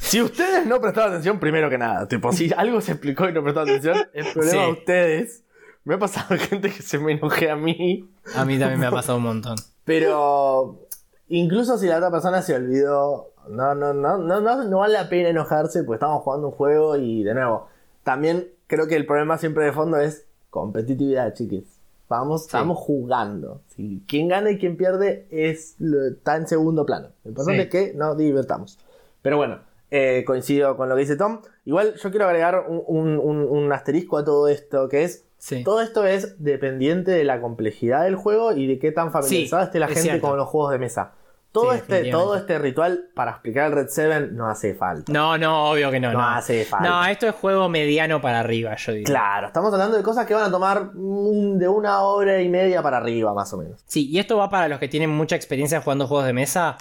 Si 0.00 0.20
ustedes 0.20 0.66
no 0.66 0.80
prestaron 0.80 1.12
atención, 1.12 1.38
primero 1.38 1.70
que 1.70 1.78
nada, 1.78 2.08
tipo, 2.08 2.32
si 2.32 2.52
algo 2.56 2.80
se 2.80 2.92
explicó 2.92 3.28
y 3.28 3.32
no 3.32 3.42
prestaron 3.42 3.70
atención, 3.70 4.08
el 4.12 4.26
problema 4.32 4.62
de 4.64 4.72
ustedes. 4.72 5.42
Me 5.84 5.94
ha 5.94 5.98
pasado 5.98 6.36
gente 6.38 6.70
que 6.70 6.82
se 6.82 6.98
me 6.98 7.12
enoje 7.12 7.50
a 7.50 7.56
mí. 7.56 8.10
A 8.34 8.44
mí 8.44 8.58
también 8.58 8.80
me 8.80 8.86
ha 8.86 8.90
pasado 8.90 9.18
un 9.18 9.24
montón. 9.24 9.56
Pero 9.84 10.80
incluso 11.28 11.78
si 11.78 11.86
la 11.86 11.98
otra 11.98 12.10
persona 12.10 12.42
se 12.42 12.54
olvidó, 12.54 13.30
no, 13.48 13.74
no, 13.74 13.92
no, 13.92 14.18
no, 14.18 14.40
no, 14.40 14.64
no 14.64 14.78
vale 14.78 14.94
la 14.94 15.08
pena 15.08 15.28
enojarse 15.28 15.84
porque 15.84 15.96
estamos 15.96 16.22
jugando 16.22 16.48
un 16.48 16.54
juego 16.54 16.96
y 16.96 17.22
de 17.22 17.34
nuevo, 17.34 17.68
también 18.02 18.48
creo 18.66 18.88
que 18.88 18.96
el 18.96 19.06
problema 19.06 19.36
siempre 19.36 19.64
de 19.64 19.72
fondo 19.72 19.98
es 19.98 20.26
competitividad, 20.54 21.34
chiquis. 21.34 21.80
Vamos, 22.08 22.42
estamos 22.42 22.78
jugando. 22.78 23.62
Si 23.74 24.02
quién 24.06 24.28
gana 24.28 24.50
y 24.50 24.58
quién 24.58 24.76
pierde 24.76 25.26
es 25.30 25.76
está 25.80 26.36
en 26.36 26.46
segundo 26.46 26.86
plano. 26.86 27.08
Lo 27.24 27.30
importante 27.30 27.62
es 27.62 27.68
que 27.70 27.94
nos 27.94 28.16
divertamos. 28.16 28.78
Pero 29.20 29.36
bueno, 29.36 29.58
Eh, 29.90 30.24
coincido 30.26 30.76
con 30.76 30.88
lo 30.88 30.96
que 30.96 31.02
dice 31.02 31.14
Tom. 31.16 31.40
Igual 31.64 31.94
yo 31.94 32.10
quiero 32.10 32.26
agregar 32.26 32.64
un, 32.68 32.82
un- 32.88 33.18
un- 33.18 33.44
un 33.48 33.72
asterisco 33.72 34.16
a 34.18 34.24
todo 34.24 34.48
esto, 34.48 34.88
que 34.88 35.04
es 35.04 35.24
Sí. 35.38 35.62
todo 35.62 35.80
esto 35.82 36.04
es 36.04 36.42
dependiente 36.42 37.12
de 37.12 37.22
la 37.22 37.40
complejidad 37.40 38.02
del 38.02 38.16
juego 38.16 38.52
y 38.52 38.66
de 38.66 38.78
qué 38.80 38.90
tan 38.90 39.12
familiarizada 39.12 39.62
Sí, 39.62 39.66
esté 39.68 39.78
la 39.78 39.86
es 39.86 39.92
gente 39.92 40.08
cierto. 40.10 40.26
con 40.28 40.36
los 40.36 40.48
juegos 40.48 40.72
de 40.72 40.78
mesa. 40.80 41.12
Todo, 41.54 41.70
Sí, 41.72 41.78
este, 41.78 42.10
todo 42.10 42.34
este 42.36 42.58
ritual 42.58 43.10
para 43.14 43.30
explicar 43.30 43.66
el 43.68 43.72
Red 43.74 43.86
7 43.88 44.28
no 44.32 44.48
hace 44.50 44.74
falta. 44.74 45.12
No, 45.12 45.38
no, 45.38 45.70
obvio 45.70 45.88
que 45.92 46.00
no. 46.00 46.10
No 46.12 46.18
No, 46.18 46.28
hace 46.30 46.64
falta. 46.64 46.88
No, 46.88 47.04
esto 47.06 47.28
es 47.28 47.34
juego 47.36 47.68
mediano 47.68 48.20
para 48.20 48.40
arriba, 48.40 48.74
yo 48.74 48.92
digo. 48.92 49.06
Claro, 49.06 49.46
estamos 49.46 49.72
hablando 49.72 49.96
de 49.96 50.02
cosas 50.02 50.26
que 50.26 50.34
van 50.34 50.42
a 50.42 50.50
tomar 50.50 50.90
de 50.92 51.68
una 51.68 52.00
hora 52.00 52.42
y 52.42 52.48
media 52.48 52.82
para 52.82 52.96
arriba, 52.96 53.32
más 53.34 53.52
o 53.52 53.58
menos. 53.58 53.80
Sí, 53.86 54.10
y 54.10 54.18
esto 54.18 54.36
va 54.36 54.50
para 54.50 54.66
los 54.66 54.80
que 54.80 54.88
tienen 54.88 55.10
mucha 55.10 55.36
experiencia 55.36 55.80
jugando 55.80 56.08
juegos 56.08 56.26
de 56.26 56.32
mesa. 56.32 56.76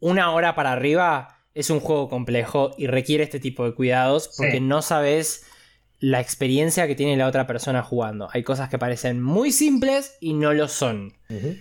Una 0.00 0.32
hora 0.32 0.56
para 0.56 0.72
arriba 0.72 1.28
es 1.54 1.70
un 1.70 1.78
juego 1.78 2.08
complejo 2.08 2.72
y 2.76 2.88
requiere 2.88 3.22
este 3.22 3.38
tipo 3.38 3.64
de 3.64 3.74
cuidados 3.74 4.28
porque 4.36 4.54
Sí. 4.54 4.60
no 4.60 4.82
sabes 4.82 5.46
la 5.98 6.20
experiencia 6.20 6.86
que 6.86 6.94
tiene 6.94 7.16
la 7.16 7.26
otra 7.26 7.46
persona 7.46 7.82
jugando. 7.82 8.28
Hay 8.32 8.42
cosas 8.42 8.68
que 8.68 8.78
parecen 8.78 9.22
muy 9.22 9.50
simples 9.50 10.16
y 10.20 10.34
no 10.34 10.52
lo 10.52 10.68
son. 10.68 11.14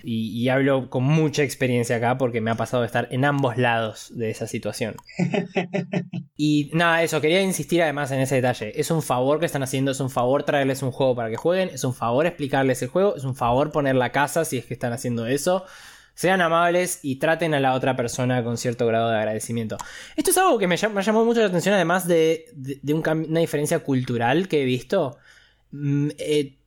Y, 0.03 0.29
y 0.29 0.49
hablo 0.49 0.91
con 0.91 1.03
mucha 1.03 1.41
experiencia 1.41 1.95
acá 1.95 2.17
porque 2.17 2.41
me 2.41 2.51
ha 2.51 2.55
pasado 2.55 2.81
de 2.81 2.87
estar 2.87 3.07
en 3.11 3.25
ambos 3.25 3.57
lados 3.57 4.11
de 4.13 4.29
esa 4.29 4.45
situación. 4.45 4.95
y 6.37 6.69
nada, 6.73 7.01
eso, 7.01 7.21
quería 7.21 7.41
insistir 7.41 7.81
además 7.81 8.11
en 8.11 8.19
ese 8.19 8.35
detalle. 8.35 8.79
Es 8.79 8.91
un 8.91 9.01
favor 9.01 9.39
que 9.39 9.45
están 9.45 9.63
haciendo, 9.63 9.91
es 9.91 9.99
un 9.99 10.09
favor 10.09 10.43
traerles 10.43 10.83
un 10.83 10.91
juego 10.91 11.15
para 11.15 11.29
que 11.29 11.37
jueguen, 11.37 11.69
es 11.69 11.83
un 11.83 11.93
favor 11.93 12.25
explicarles 12.25 12.81
el 12.81 12.89
juego, 12.89 13.15
es 13.15 13.23
un 13.23 13.35
favor 13.35 13.71
poner 13.71 13.95
la 13.95 14.11
casa 14.11 14.45
si 14.45 14.57
es 14.57 14.65
que 14.65 14.73
están 14.73 14.93
haciendo 14.93 15.25
eso. 15.25 15.65
Sean 16.15 16.41
amables 16.41 16.99
y 17.03 17.17
traten 17.17 17.53
a 17.53 17.59
la 17.59 17.73
otra 17.73 17.95
persona 17.95 18.43
con 18.43 18.57
cierto 18.57 18.87
grado 18.87 19.11
de 19.11 19.17
agradecimiento. 19.17 19.77
Esto 20.15 20.31
es 20.31 20.37
algo 20.37 20.57
que 20.57 20.67
me, 20.67 20.77
llam- 20.77 20.91
me 20.91 21.03
llamó 21.03 21.25
mucho 21.25 21.41
la 21.41 21.47
atención, 21.47 21.75
además 21.75 22.07
de, 22.07 22.45
una 22.87 23.39
diferencia 23.39 23.79
cultural 23.79 24.47
que 24.47 24.61
he 24.61 24.65
visto. 24.65 25.17
Mm, 25.71 26.09
eh, 26.17 26.57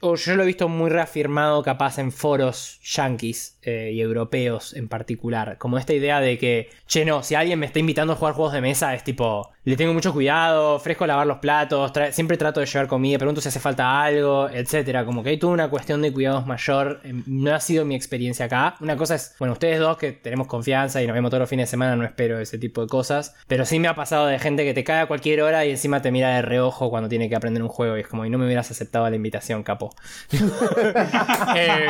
o 0.00 0.14
yo 0.14 0.36
lo 0.36 0.42
he 0.42 0.46
visto 0.46 0.68
muy 0.68 0.90
reafirmado 0.90 1.62
capaz 1.62 1.98
en 1.98 2.12
foros 2.12 2.78
yankees 2.84 3.51
eh, 3.62 3.90
y 3.92 4.00
europeos 4.00 4.74
en 4.74 4.88
particular. 4.88 5.56
Como 5.58 5.78
esta 5.78 5.92
idea 5.94 6.20
de 6.20 6.38
que, 6.38 6.70
che, 6.86 7.04
no, 7.04 7.22
si 7.22 7.34
alguien 7.34 7.58
me 7.58 7.66
está 7.66 7.78
invitando 7.78 8.12
a 8.12 8.16
jugar 8.16 8.34
juegos 8.34 8.52
de 8.52 8.60
mesa 8.60 8.94
es 8.94 9.04
tipo, 9.04 9.50
le 9.64 9.76
tengo 9.76 9.94
mucho 9.94 10.12
cuidado, 10.12 10.74
ofrezco 10.74 11.06
lavar 11.06 11.26
los 11.26 11.38
platos, 11.38 11.92
siempre 12.10 12.36
trato 12.36 12.60
de 12.60 12.66
llevar 12.66 12.88
comida, 12.88 13.18
pregunto 13.18 13.40
si 13.40 13.48
hace 13.48 13.60
falta 13.60 14.02
algo, 14.02 14.48
etcétera. 14.50 15.04
Como 15.04 15.22
que 15.22 15.30
hay 15.30 15.38
toda 15.38 15.52
una 15.52 15.68
cuestión 15.70 16.02
de 16.02 16.12
cuidados 16.12 16.46
mayor. 16.46 17.00
eh, 17.04 17.12
No 17.26 17.54
ha 17.54 17.60
sido 17.60 17.84
mi 17.84 17.94
experiencia 17.94 18.46
acá. 18.46 18.74
Una 18.80 18.96
cosa 18.96 19.14
es, 19.14 19.34
bueno, 19.38 19.52
ustedes 19.52 19.78
dos 19.78 19.96
que 19.96 20.12
tenemos 20.12 20.46
confianza 20.46 21.02
y 21.02 21.06
nos 21.06 21.14
vemos 21.14 21.30
todos 21.30 21.40
los 21.42 21.48
fines 21.48 21.68
de 21.68 21.70
semana, 21.70 21.94
no 21.96 22.04
espero 22.04 22.38
ese 22.40 22.58
tipo 22.58 22.80
de 22.82 22.88
cosas. 22.88 23.34
Pero 23.46 23.64
sí 23.64 23.78
me 23.78 23.88
ha 23.88 23.94
pasado 23.94 24.26
de 24.26 24.38
gente 24.38 24.64
que 24.64 24.74
te 24.74 24.84
cae 24.84 25.00
a 25.02 25.06
cualquier 25.06 25.42
hora 25.42 25.64
y 25.64 25.70
encima 25.70 26.02
te 26.02 26.10
mira 26.10 26.34
de 26.34 26.42
reojo 26.42 26.90
cuando 26.90 27.08
tiene 27.08 27.28
que 27.28 27.36
aprender 27.36 27.62
un 27.62 27.68
juego 27.68 27.96
y 27.96 28.00
es 28.00 28.08
como, 28.08 28.26
y 28.26 28.30
no 28.30 28.38
me 28.38 28.46
hubieras 28.46 28.70
aceptado 28.70 29.08
la 29.08 29.16
invitación, 29.16 29.62
capo. 29.62 29.94
Eh, 31.56 31.86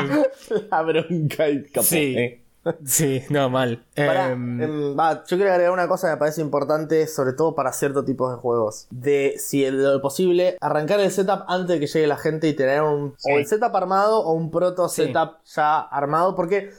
La 0.71 0.83
bronca 0.83 1.49
y 1.49 1.62
capó, 1.71 1.87
Sí. 1.87 2.15
eh. 2.17 2.39
sí, 2.85 3.23
no, 3.29 3.51
mal. 3.51 3.85
Em, 3.97 4.63
em, 4.63 4.99
va, 4.99 5.25
yo 5.27 5.37
quiero 5.37 5.51
agregar 5.51 5.73
una 5.73 5.89
cosa 5.89 6.07
que 6.09 6.13
me 6.15 6.19
parece 6.19 6.41
importante, 6.41 7.07
sobre 7.09 7.33
todo 7.33 7.55
para 7.55 7.73
ciertos 7.73 8.05
tipos 8.05 8.31
de 8.31 8.37
juegos. 8.39 8.87
De, 8.91 9.35
si 9.39 9.65
es 9.65 9.73
lo 9.73 10.01
posible, 10.01 10.57
arrancar 10.61 11.01
el 11.01 11.11
setup 11.11 11.45
antes 11.49 11.69
de 11.69 11.81
que 11.81 11.87
llegue 11.87 12.07
la 12.07 12.17
gente 12.17 12.47
y 12.49 12.55
tener 12.55 12.83
un, 12.83 13.15
Sí. 13.19 13.33
o 13.33 13.39
el 13.39 13.47
setup 13.47 13.75
armado 13.75 14.21
o 14.21 14.33
un 14.33 14.51
proto 14.51 14.89
Sí. 14.89 15.07
setup 15.07 15.39
ya 15.45 15.81
armado. 15.81 16.35
Porque 16.37 16.71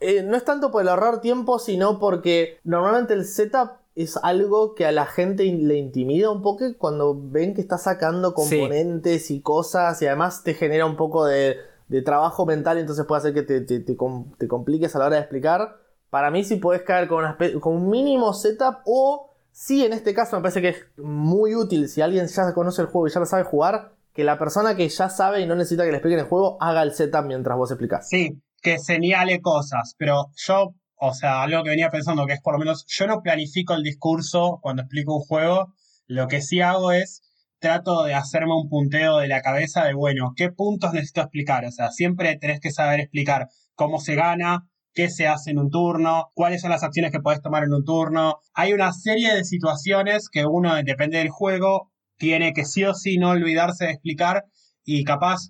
eh, 0.00 0.22
no 0.22 0.36
es 0.36 0.44
tanto 0.44 0.70
por 0.70 0.82
el 0.82 0.88
ahorrar 0.88 1.20
tiempo, 1.20 1.58
sino 1.58 1.98
porque 1.98 2.58
normalmente 2.64 3.14
el 3.14 3.24
setup 3.24 3.70
es 3.94 4.16
algo 4.22 4.74
que 4.74 4.84
a 4.84 4.90
la 4.92 5.06
gente 5.06 5.44
le 5.44 5.76
intimida 5.76 6.28
un 6.30 6.42
poco 6.42 6.64
cuando 6.76 7.16
ven 7.16 7.54
que 7.54 7.60
está 7.60 7.78
sacando 7.78 8.30
Sí. 8.36 8.58
componentes 8.58 9.30
y 9.30 9.40
cosas 9.40 10.02
y 10.02 10.06
además 10.08 10.42
te 10.42 10.54
genera 10.54 10.84
un 10.84 10.96
poco 10.96 11.24
de, 11.24 11.56
de 11.88 12.02
trabajo 12.02 12.46
mental, 12.46 12.78
entonces 12.78 13.04
puede 13.06 13.18
hacer 13.20 13.34
que 13.34 13.42
te, 13.42 13.60
te- 13.60 13.80
te 13.80 13.96
com- 13.96 14.32
te 14.38 14.48
compliques 14.48 14.94
a 14.96 14.98
la 14.98 15.06
hora 15.06 15.16
de 15.16 15.22
explicar. 15.22 15.76
Para 16.10 16.30
mí 16.30 16.44
si 16.44 16.56
puedes 16.56 16.82
caer 16.82 17.08
con, 17.08 17.18
una 17.24 17.36
con 17.60 17.74
un 17.74 17.90
mínimo 17.90 18.32
setup 18.32 18.78
o 18.86 19.30
sí, 19.50 19.84
en 19.84 19.92
este 19.92 20.14
caso 20.14 20.36
me 20.36 20.42
parece 20.42 20.62
que 20.62 20.68
es 20.70 20.84
muy 20.96 21.54
útil 21.54 21.88
si 21.88 22.00
alguien 22.02 22.26
ya 22.26 22.52
conoce 22.54 22.82
el 22.82 22.88
juego 22.88 23.08
y 23.08 23.10
ya 23.10 23.20
lo 23.20 23.26
sabe 23.26 23.44
jugar, 23.44 23.92
que 24.12 24.22
la 24.24 24.38
persona 24.38 24.76
que 24.76 24.88
ya 24.88 25.08
sabe 25.10 25.40
y 25.40 25.46
no 25.46 25.56
necesita 25.56 25.82
que 25.84 25.90
le 25.90 25.96
expliquen 25.96 26.20
el 26.20 26.26
juego 26.26 26.56
haga 26.60 26.82
el 26.82 26.92
setup 26.92 27.24
mientras 27.26 27.56
vos 27.58 27.70
explicás. 27.72 28.08
Sí, 28.08 28.40
que 28.62 28.78
señale 28.78 29.40
cosas, 29.40 29.94
pero 29.98 30.30
yo, 30.36 30.74
o 30.96 31.12
sea, 31.14 31.42
algo 31.42 31.64
que 31.64 31.70
venía 31.70 31.90
pensando 31.90 32.24
que 32.26 32.34
es 32.34 32.40
por 32.40 32.54
lo 32.54 32.60
menos, 32.60 32.84
yo 32.86 33.06
no 33.08 33.20
planifico 33.20 33.74
el 33.74 33.82
discurso 33.82 34.60
cuando 34.62 34.82
explico 34.82 35.16
un 35.16 35.22
juego, 35.22 35.74
lo 36.06 36.28
que 36.28 36.40
sí 36.40 36.60
hago 36.60 36.92
es 36.92 37.22
trato 37.64 38.04
de 38.04 38.12
hacerme 38.12 38.54
un 38.54 38.68
punteo 38.68 39.16
de 39.20 39.26
la 39.26 39.40
cabeza 39.40 39.84
de, 39.84 39.94
bueno, 39.94 40.34
¿qué 40.36 40.50
puntos 40.52 40.92
necesito 40.92 41.22
explicar? 41.22 41.64
O 41.64 41.70
sea, 41.70 41.90
siempre 41.90 42.36
tenés 42.36 42.60
que 42.60 42.70
saber 42.70 43.00
explicar 43.00 43.48
cómo 43.74 44.00
se 44.00 44.14
gana, 44.16 44.68
qué 44.92 45.08
se 45.08 45.28
hace 45.28 45.52
en 45.52 45.58
un 45.58 45.70
turno, 45.70 46.30
cuáles 46.34 46.60
son 46.60 46.68
las 46.68 46.82
acciones 46.82 47.10
que 47.10 47.20
podés 47.20 47.40
tomar 47.40 47.64
en 47.64 47.72
un 47.72 47.82
turno. 47.82 48.40
Hay 48.52 48.74
una 48.74 48.92
serie 48.92 49.34
de 49.34 49.44
situaciones 49.44 50.28
que 50.28 50.44
uno, 50.44 50.74
depende 50.84 51.16
del 51.16 51.30
juego, 51.30 51.90
tiene 52.18 52.52
que 52.52 52.66
sí 52.66 52.84
o 52.84 52.92
sí 52.92 53.16
no 53.16 53.30
olvidarse 53.30 53.86
de 53.86 53.92
explicar 53.92 54.44
y 54.84 55.02
capaz 55.04 55.48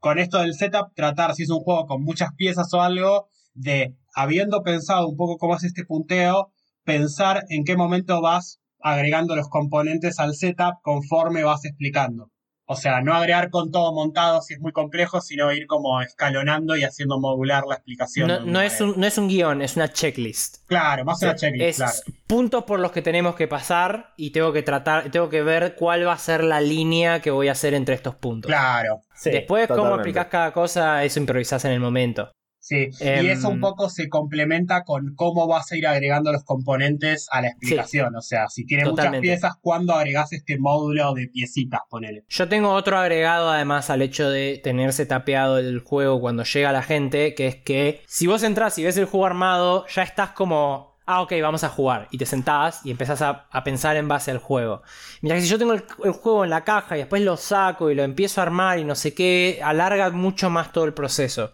con 0.00 0.18
esto 0.18 0.40
del 0.40 0.52
setup, 0.52 0.94
tratar, 0.94 1.34
si 1.34 1.44
es 1.44 1.50
un 1.50 1.60
juego 1.60 1.86
con 1.86 2.02
muchas 2.02 2.34
piezas 2.36 2.74
o 2.74 2.82
algo, 2.82 3.30
de, 3.54 3.96
habiendo 4.14 4.62
pensado 4.62 5.08
un 5.08 5.16
poco 5.16 5.38
cómo 5.38 5.56
es 5.56 5.64
este 5.64 5.86
punteo, 5.86 6.52
pensar 6.84 7.44
en 7.48 7.64
qué 7.64 7.74
momento 7.74 8.20
vas 8.20 8.60
agregando 8.84 9.34
los 9.34 9.48
componentes 9.48 10.20
al 10.20 10.34
setup 10.34 10.82
conforme 10.82 11.42
vas 11.42 11.64
explicando. 11.64 12.30
O 12.66 12.76
sea, 12.76 13.02
no 13.02 13.12
agregar 13.14 13.50
con 13.50 13.70
todo 13.70 13.92
montado 13.92 14.40
si 14.40 14.54
es 14.54 14.60
muy 14.60 14.72
complejo, 14.72 15.20
sino 15.20 15.52
ir 15.52 15.66
como 15.66 16.00
escalonando 16.00 16.76
y 16.76 16.84
haciendo 16.84 17.20
modular 17.20 17.64
la 17.66 17.74
explicación. 17.74 18.50
no, 18.50 18.60
es 18.60 18.80
un, 18.80 18.98
no 18.98 19.06
es 19.06 19.18
un 19.18 19.28
guion, 19.28 19.60
es 19.60 19.76
una 19.76 19.92
checklist. 19.92 20.66
Claro, 20.66 21.04
más 21.04 21.20
una 21.22 21.34
checklist, 21.34 21.68
Es 21.68 21.76
claro. 21.76 22.18
puntos 22.26 22.64
por 22.64 22.80
los 22.80 22.90
que 22.90 23.02
tenemos 23.02 23.34
que 23.34 23.48
pasar 23.48 24.14
y 24.16 24.30
tengo 24.30 24.52
que 24.52 24.62
tratar, 24.62 25.10
tengo 25.10 25.28
que 25.28 25.42
ver 25.42 25.74
cuál 25.76 26.06
va 26.06 26.14
a 26.14 26.18
ser 26.18 26.42
la 26.42 26.60
línea 26.60 27.20
que 27.20 27.30
voy 27.30 27.48
a 27.48 27.52
hacer 27.52 27.74
entre 27.74 27.94
estos 27.94 28.14
puntos. 28.14 28.48
Claro, 28.50 29.02
Sí, 29.14 29.30
Después, 29.30 29.68
cómo 29.68 29.94
explicás 29.94 30.26
cada 30.26 30.52
cosa, 30.52 31.04
eso 31.04 31.20
improvisás 31.20 31.64
en 31.66 31.72
el 31.72 31.80
momento. 31.80 32.32
Sí. 32.64 32.88
Em, 33.00 33.26
y 33.26 33.28
eso 33.28 33.48
un 33.48 33.60
poco 33.60 33.90
se 33.90 34.08
complementa 34.08 34.84
con 34.84 35.14
cómo 35.14 35.46
vas 35.46 35.70
a 35.70 35.76
ir 35.76 35.86
agregando 35.86 36.32
los 36.32 36.44
componentes 36.44 37.28
a 37.30 37.42
la 37.42 37.48
explicación. 37.48 38.16
O 38.16 38.22
sea, 38.22 38.48
si 38.48 38.64
tiene 38.64 38.86
muchas 38.86 39.18
piezas, 39.18 39.52
¿cuándo 39.60 39.92
agregás 39.92 40.32
este 40.32 40.58
módulo 40.58 41.12
de 41.14 41.28
piecitas? 41.28 41.82
Ponele. 41.90 42.24
Yo 42.28 42.48
tengo 42.48 42.72
otro 42.72 42.96
agregado 42.96 43.50
además 43.50 43.90
al 43.90 44.02
hecho 44.02 44.30
de 44.30 44.60
tenerse 44.62 45.04
tapeado 45.06 45.58
el 45.58 45.80
juego 45.80 46.20
cuando 46.20 46.44
llega 46.44 46.72
la 46.72 46.82
gente, 46.82 47.34
que 47.34 47.46
es 47.46 47.56
que 47.56 48.02
si 48.06 48.26
vos 48.26 48.42
entras 48.42 48.78
y 48.78 48.84
ves 48.84 48.96
el 48.96 49.04
juego 49.04 49.26
armado, 49.26 49.86
ya 49.88 50.02
estás 50.02 50.30
como, 50.30 50.96
ah, 51.06 51.22
ok, 51.22 51.32
vamos 51.42 51.64
a 51.64 51.68
jugar. 51.68 52.08
Y 52.10 52.18
te 52.18 52.26
sentás 52.26 52.80
y 52.84 52.90
empezás 52.90 53.20
a, 53.22 53.46
a 53.50 53.64
pensar 53.64 53.96
en 53.96 54.08
base 54.08 54.30
al 54.30 54.38
juego. 54.38 54.82
Mientras 55.20 55.40
que 55.40 55.46
si 55.46 55.50
yo 55.50 55.58
tengo 55.58 55.74
el, 55.74 55.84
el 56.04 56.12
juego 56.12 56.44
en 56.44 56.50
la 56.50 56.64
caja 56.64 56.96
y 56.96 57.00
después 57.00 57.22
lo 57.22 57.36
saco 57.36 57.90
y 57.90 57.94
lo 57.94 58.02
empiezo 58.02 58.40
a 58.40 58.44
armar 58.44 58.78
y 58.78 58.84
no 58.84 58.94
sé 58.94 59.14
qué, 59.14 59.60
alarga 59.62 60.10
mucho 60.10 60.50
más 60.50 60.72
todo 60.72 60.84
el 60.84 60.94
proceso. 60.94 61.52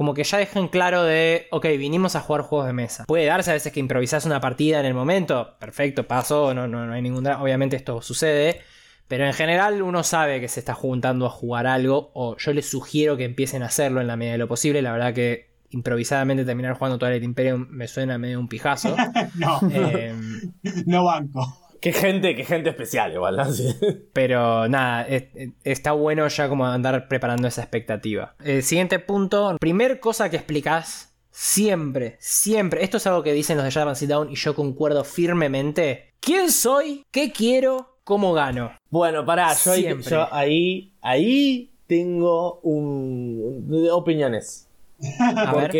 Como 0.00 0.14
que 0.14 0.24
ya 0.24 0.38
dejan 0.38 0.68
claro 0.68 1.04
de, 1.04 1.46
ok, 1.50 1.66
vinimos 1.76 2.16
a 2.16 2.20
jugar 2.20 2.40
juegos 2.40 2.66
de 2.66 2.72
mesa. 2.72 3.04
Puede 3.04 3.26
darse 3.26 3.50
a 3.50 3.52
veces 3.52 3.70
que 3.70 3.80
improvisás 3.80 4.24
una 4.24 4.40
partida 4.40 4.80
en 4.80 4.86
el 4.86 4.94
momento. 4.94 5.56
Perfecto, 5.58 6.06
pasó, 6.06 6.54
no, 6.54 6.66
no, 6.66 6.86
no 6.86 6.94
hay 6.94 7.02
ningún 7.02 7.22
drama. 7.22 7.42
Obviamente 7.42 7.76
esto 7.76 8.00
sucede. 8.00 8.62
Pero 9.08 9.26
en 9.26 9.34
general 9.34 9.82
uno 9.82 10.02
sabe 10.02 10.40
que 10.40 10.48
se 10.48 10.60
está 10.60 10.72
juntando 10.72 11.26
a 11.26 11.28
jugar 11.28 11.66
algo. 11.66 12.12
O 12.14 12.34
yo 12.38 12.54
les 12.54 12.70
sugiero 12.70 13.18
que 13.18 13.24
empiecen 13.24 13.62
a 13.62 13.66
hacerlo 13.66 14.00
en 14.00 14.06
la 14.06 14.16
medida 14.16 14.32
de 14.32 14.38
lo 14.38 14.48
posible. 14.48 14.80
La 14.80 14.92
verdad 14.92 15.12
que 15.12 15.50
improvisadamente 15.68 16.46
terminar 16.46 16.78
jugando 16.78 16.96
Twilight 16.96 17.22
Imperium 17.22 17.66
me 17.68 17.86
suena 17.86 18.16
medio 18.16 18.40
un 18.40 18.48
pijazo. 18.48 18.96
No, 19.34 19.60
Eh, 19.70 20.14
no 20.86 21.04
banco. 21.04 21.69
Qué 21.80 21.92
gente, 21.92 22.34
qué 22.36 22.44
gente 22.44 22.70
especial 22.70 23.12
igual, 23.12 23.36
¿no? 23.36 23.44
Sí. 23.52 23.74
Pero 24.12 24.68
nada, 24.68 25.02
es- 25.06 25.24
es- 25.34 25.50
está 25.64 25.92
bueno 25.92 26.26
ya 26.28 26.48
como 26.48 26.66
andar 26.66 27.08
preparando 27.08 27.48
esa 27.48 27.62
expectativa. 27.62 28.34
El 28.44 28.62
siguiente 28.62 28.98
punto, 28.98 29.56
primer 29.60 29.98
cosa 30.00 30.28
que 30.30 30.36
explicás 30.36 31.14
siempre, 31.30 32.16
siempre, 32.20 32.84
esto 32.84 32.98
es 32.98 33.06
algo 33.06 33.22
que 33.22 33.32
dicen 33.32 33.56
los 33.56 33.64
de 33.64 33.70
Java 33.72 33.94
Sit 33.94 34.08
Down 34.10 34.30
y 34.30 34.34
yo 34.34 34.54
concuerdo 34.54 35.04
firmemente. 35.04 36.12
¿Quién 36.20 36.50
soy? 36.50 37.02
¿Qué 37.10 37.32
quiero? 37.32 37.96
¿Cómo 38.04 38.32
gano? 38.32 38.72
Bueno, 38.90 39.24
pará, 39.24 39.54
yo, 39.64 39.72
ahí- 39.72 40.02
yo 40.02 40.34
ahí, 40.34 40.92
ahí 41.00 41.70
tengo 41.86 42.60
un, 42.60 43.88
opiniones. 43.92 44.68
A 45.18 45.54
ver. 45.54 45.70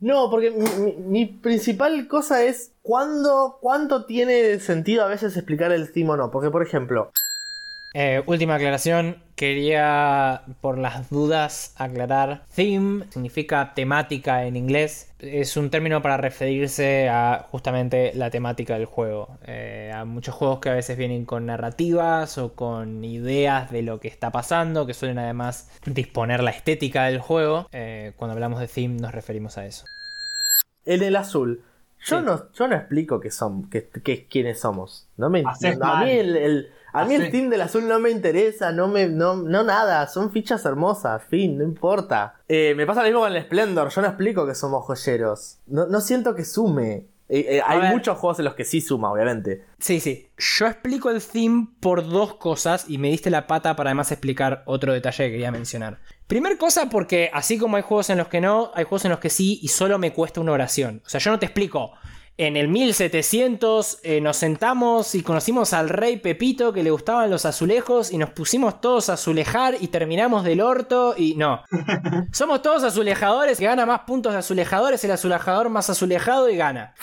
No, 0.00 0.30
porque 0.30 0.50
mi, 0.50 0.92
mi- 0.92 1.26
principal 1.26 2.08
cosa 2.08 2.42
es 2.44 2.72
cuándo, 2.82 3.58
cuánto 3.60 4.06
tiene 4.06 4.58
sentido 4.58 5.04
a 5.04 5.08
veces 5.08 5.36
explicar 5.36 5.72
el 5.72 5.92
team 5.92 6.08
o 6.10 6.16
no. 6.16 6.30
Porque, 6.30 6.50
por 6.50 6.62
ejemplo, 6.62 7.10
Eh, 7.92 8.22
última 8.26 8.54
aclaración, 8.54 9.16
Quería, 9.34 10.42
por 10.60 10.76
las 10.76 11.08
dudas, 11.08 11.74
aclarar. 11.78 12.44
Theme 12.54 13.06
significa 13.08 13.72
temática 13.74 14.44
en 14.44 14.54
inglés. 14.54 15.10
Es 15.18 15.56
un 15.56 15.70
término 15.70 16.02
para 16.02 16.18
referirse 16.18 17.08
a 17.08 17.46
justamente 17.50 18.12
la 18.14 18.28
temática 18.30 18.74
del 18.74 18.84
juego. 18.84 19.38
Eh, 19.46 19.90
a 19.94 20.04
muchos 20.04 20.34
juegos 20.34 20.60
que 20.60 20.68
a 20.68 20.74
veces 20.74 20.98
vienen 20.98 21.24
con 21.24 21.46
narrativas 21.46 22.36
o 22.36 22.52
con 22.52 23.02
ideas 23.02 23.70
de 23.70 23.80
lo 23.80 23.98
que 23.98 24.08
está 24.08 24.30
pasando, 24.30 24.86
que 24.86 24.92
suelen 24.92 25.18
además 25.18 25.70
disponer 25.86 26.42
la 26.42 26.50
estética 26.50 27.04
del 27.06 27.18
juego. 27.18 27.66
Eh, 27.72 28.12
cuando 28.16 28.34
hablamos 28.34 28.60
de 28.60 28.68
theme 28.68 29.00
nos 29.00 29.12
referimos 29.12 29.56
a 29.56 29.64
eso. 29.64 29.86
En 30.84 31.02
el 31.02 31.16
azul. 31.16 31.64
Yo, 32.04 32.18
Sí. 32.18 32.24
no, 32.26 32.52
yo 32.52 32.68
no 32.68 32.76
explico 32.76 33.20
qué 33.20 33.30
son, 33.30 33.68
qué, 33.70 33.88
qué- 34.04 34.26
quiénes 34.26 34.60
somos. 34.60 35.06
No 35.16 35.28
me, 35.30 35.42
no, 35.42 35.50
a 35.50 36.04
mí 36.04 36.10
el, 36.10 36.36
el- 36.36 36.68
a 36.92 37.04
mí 37.04 37.14
el 37.14 37.30
team 37.30 37.50
del 37.50 37.62
azul 37.62 37.86
no 37.86 37.98
me 38.00 38.10
interesa, 38.10 38.72
no 38.72 38.88
me, 38.88 39.08
no, 39.08 39.36
no 39.36 39.62
nada, 39.62 40.06
son 40.06 40.32
fichas 40.32 40.64
hermosas, 40.64 41.22
fin, 41.28 41.58
no 41.58 41.64
importa. 41.64 42.34
Eh, 42.48 42.74
me 42.76 42.86
pasa 42.86 43.00
lo 43.00 43.06
mismo 43.06 43.20
con 43.20 43.34
el 43.34 43.42
Splendor, 43.42 43.90
yo 43.90 44.00
no 44.00 44.08
explico 44.08 44.46
que 44.46 44.54
somos 44.54 44.84
joyeros. 44.84 45.58
No, 45.66 45.86
no 45.86 46.00
siento 46.00 46.34
que 46.34 46.44
sume. 46.44 47.06
Eh, 47.32 47.58
eh, 47.58 47.62
hay 47.64 47.78
ver. 47.78 47.92
muchos 47.92 48.18
juegos 48.18 48.40
en 48.40 48.44
los 48.44 48.54
que 48.54 48.64
sí 48.64 48.80
suma, 48.80 49.12
obviamente. 49.12 49.64
Sí, 49.78 50.00
sí. 50.00 50.28
Yo 50.36 50.66
explico 50.66 51.10
el 51.10 51.22
theme 51.22 51.68
por 51.78 52.06
dos 52.08 52.34
cosas 52.34 52.86
y 52.88 52.98
me 52.98 53.08
diste 53.08 53.30
la 53.30 53.46
pata 53.46 53.76
para 53.76 53.90
además 53.90 54.10
explicar 54.10 54.64
otro 54.66 54.92
detalle 54.92 55.26
que 55.26 55.30
quería 55.30 55.52
mencionar. 55.52 56.00
Primer 56.26 56.58
cosa 56.58 56.90
porque 56.90 57.30
así 57.32 57.56
como 57.56 57.76
hay 57.76 57.84
juegos 57.84 58.10
en 58.10 58.18
los 58.18 58.26
que 58.26 58.40
no, 58.40 58.72
hay 58.74 58.82
juegos 58.82 59.04
en 59.04 59.12
los 59.12 59.20
que 59.20 59.30
sí 59.30 59.60
y 59.62 59.68
solo 59.68 59.96
me 59.98 60.12
cuesta 60.12 60.40
una 60.40 60.50
oración. 60.50 61.02
O 61.06 61.08
sea, 61.08 61.20
yo 61.20 61.30
no 61.30 61.38
te 61.38 61.46
explico. 61.46 61.92
En 62.36 62.56
el 62.56 62.68
1700 62.68 63.98
eh, 64.02 64.20
nos 64.22 64.38
sentamos 64.38 65.14
y 65.14 65.22
conocimos 65.22 65.74
al 65.74 65.90
rey 65.90 66.16
Pepito 66.16 66.72
que 66.72 66.82
le 66.82 66.90
gustaban 66.90 67.28
los 67.30 67.44
azulejos 67.44 68.10
y 68.10 68.16
nos 68.16 68.30
pusimos 68.30 68.80
todos 68.80 69.10
a 69.10 69.14
azulejar 69.14 69.74
y 69.78 69.88
terminamos 69.88 70.42
del 70.44 70.62
orto 70.62 71.14
y 71.18 71.34
no. 71.34 71.60
Somos 72.32 72.62
todos 72.62 72.82
azulejadores, 72.82 73.58
que 73.58 73.66
gana 73.66 73.84
más 73.84 74.00
puntos 74.06 74.32
de 74.32 74.38
azulejadores, 74.38 75.04
el 75.04 75.10
azulejador 75.10 75.68
más 75.68 75.90
azulejado 75.90 76.48
y 76.48 76.56
gana. 76.56 76.94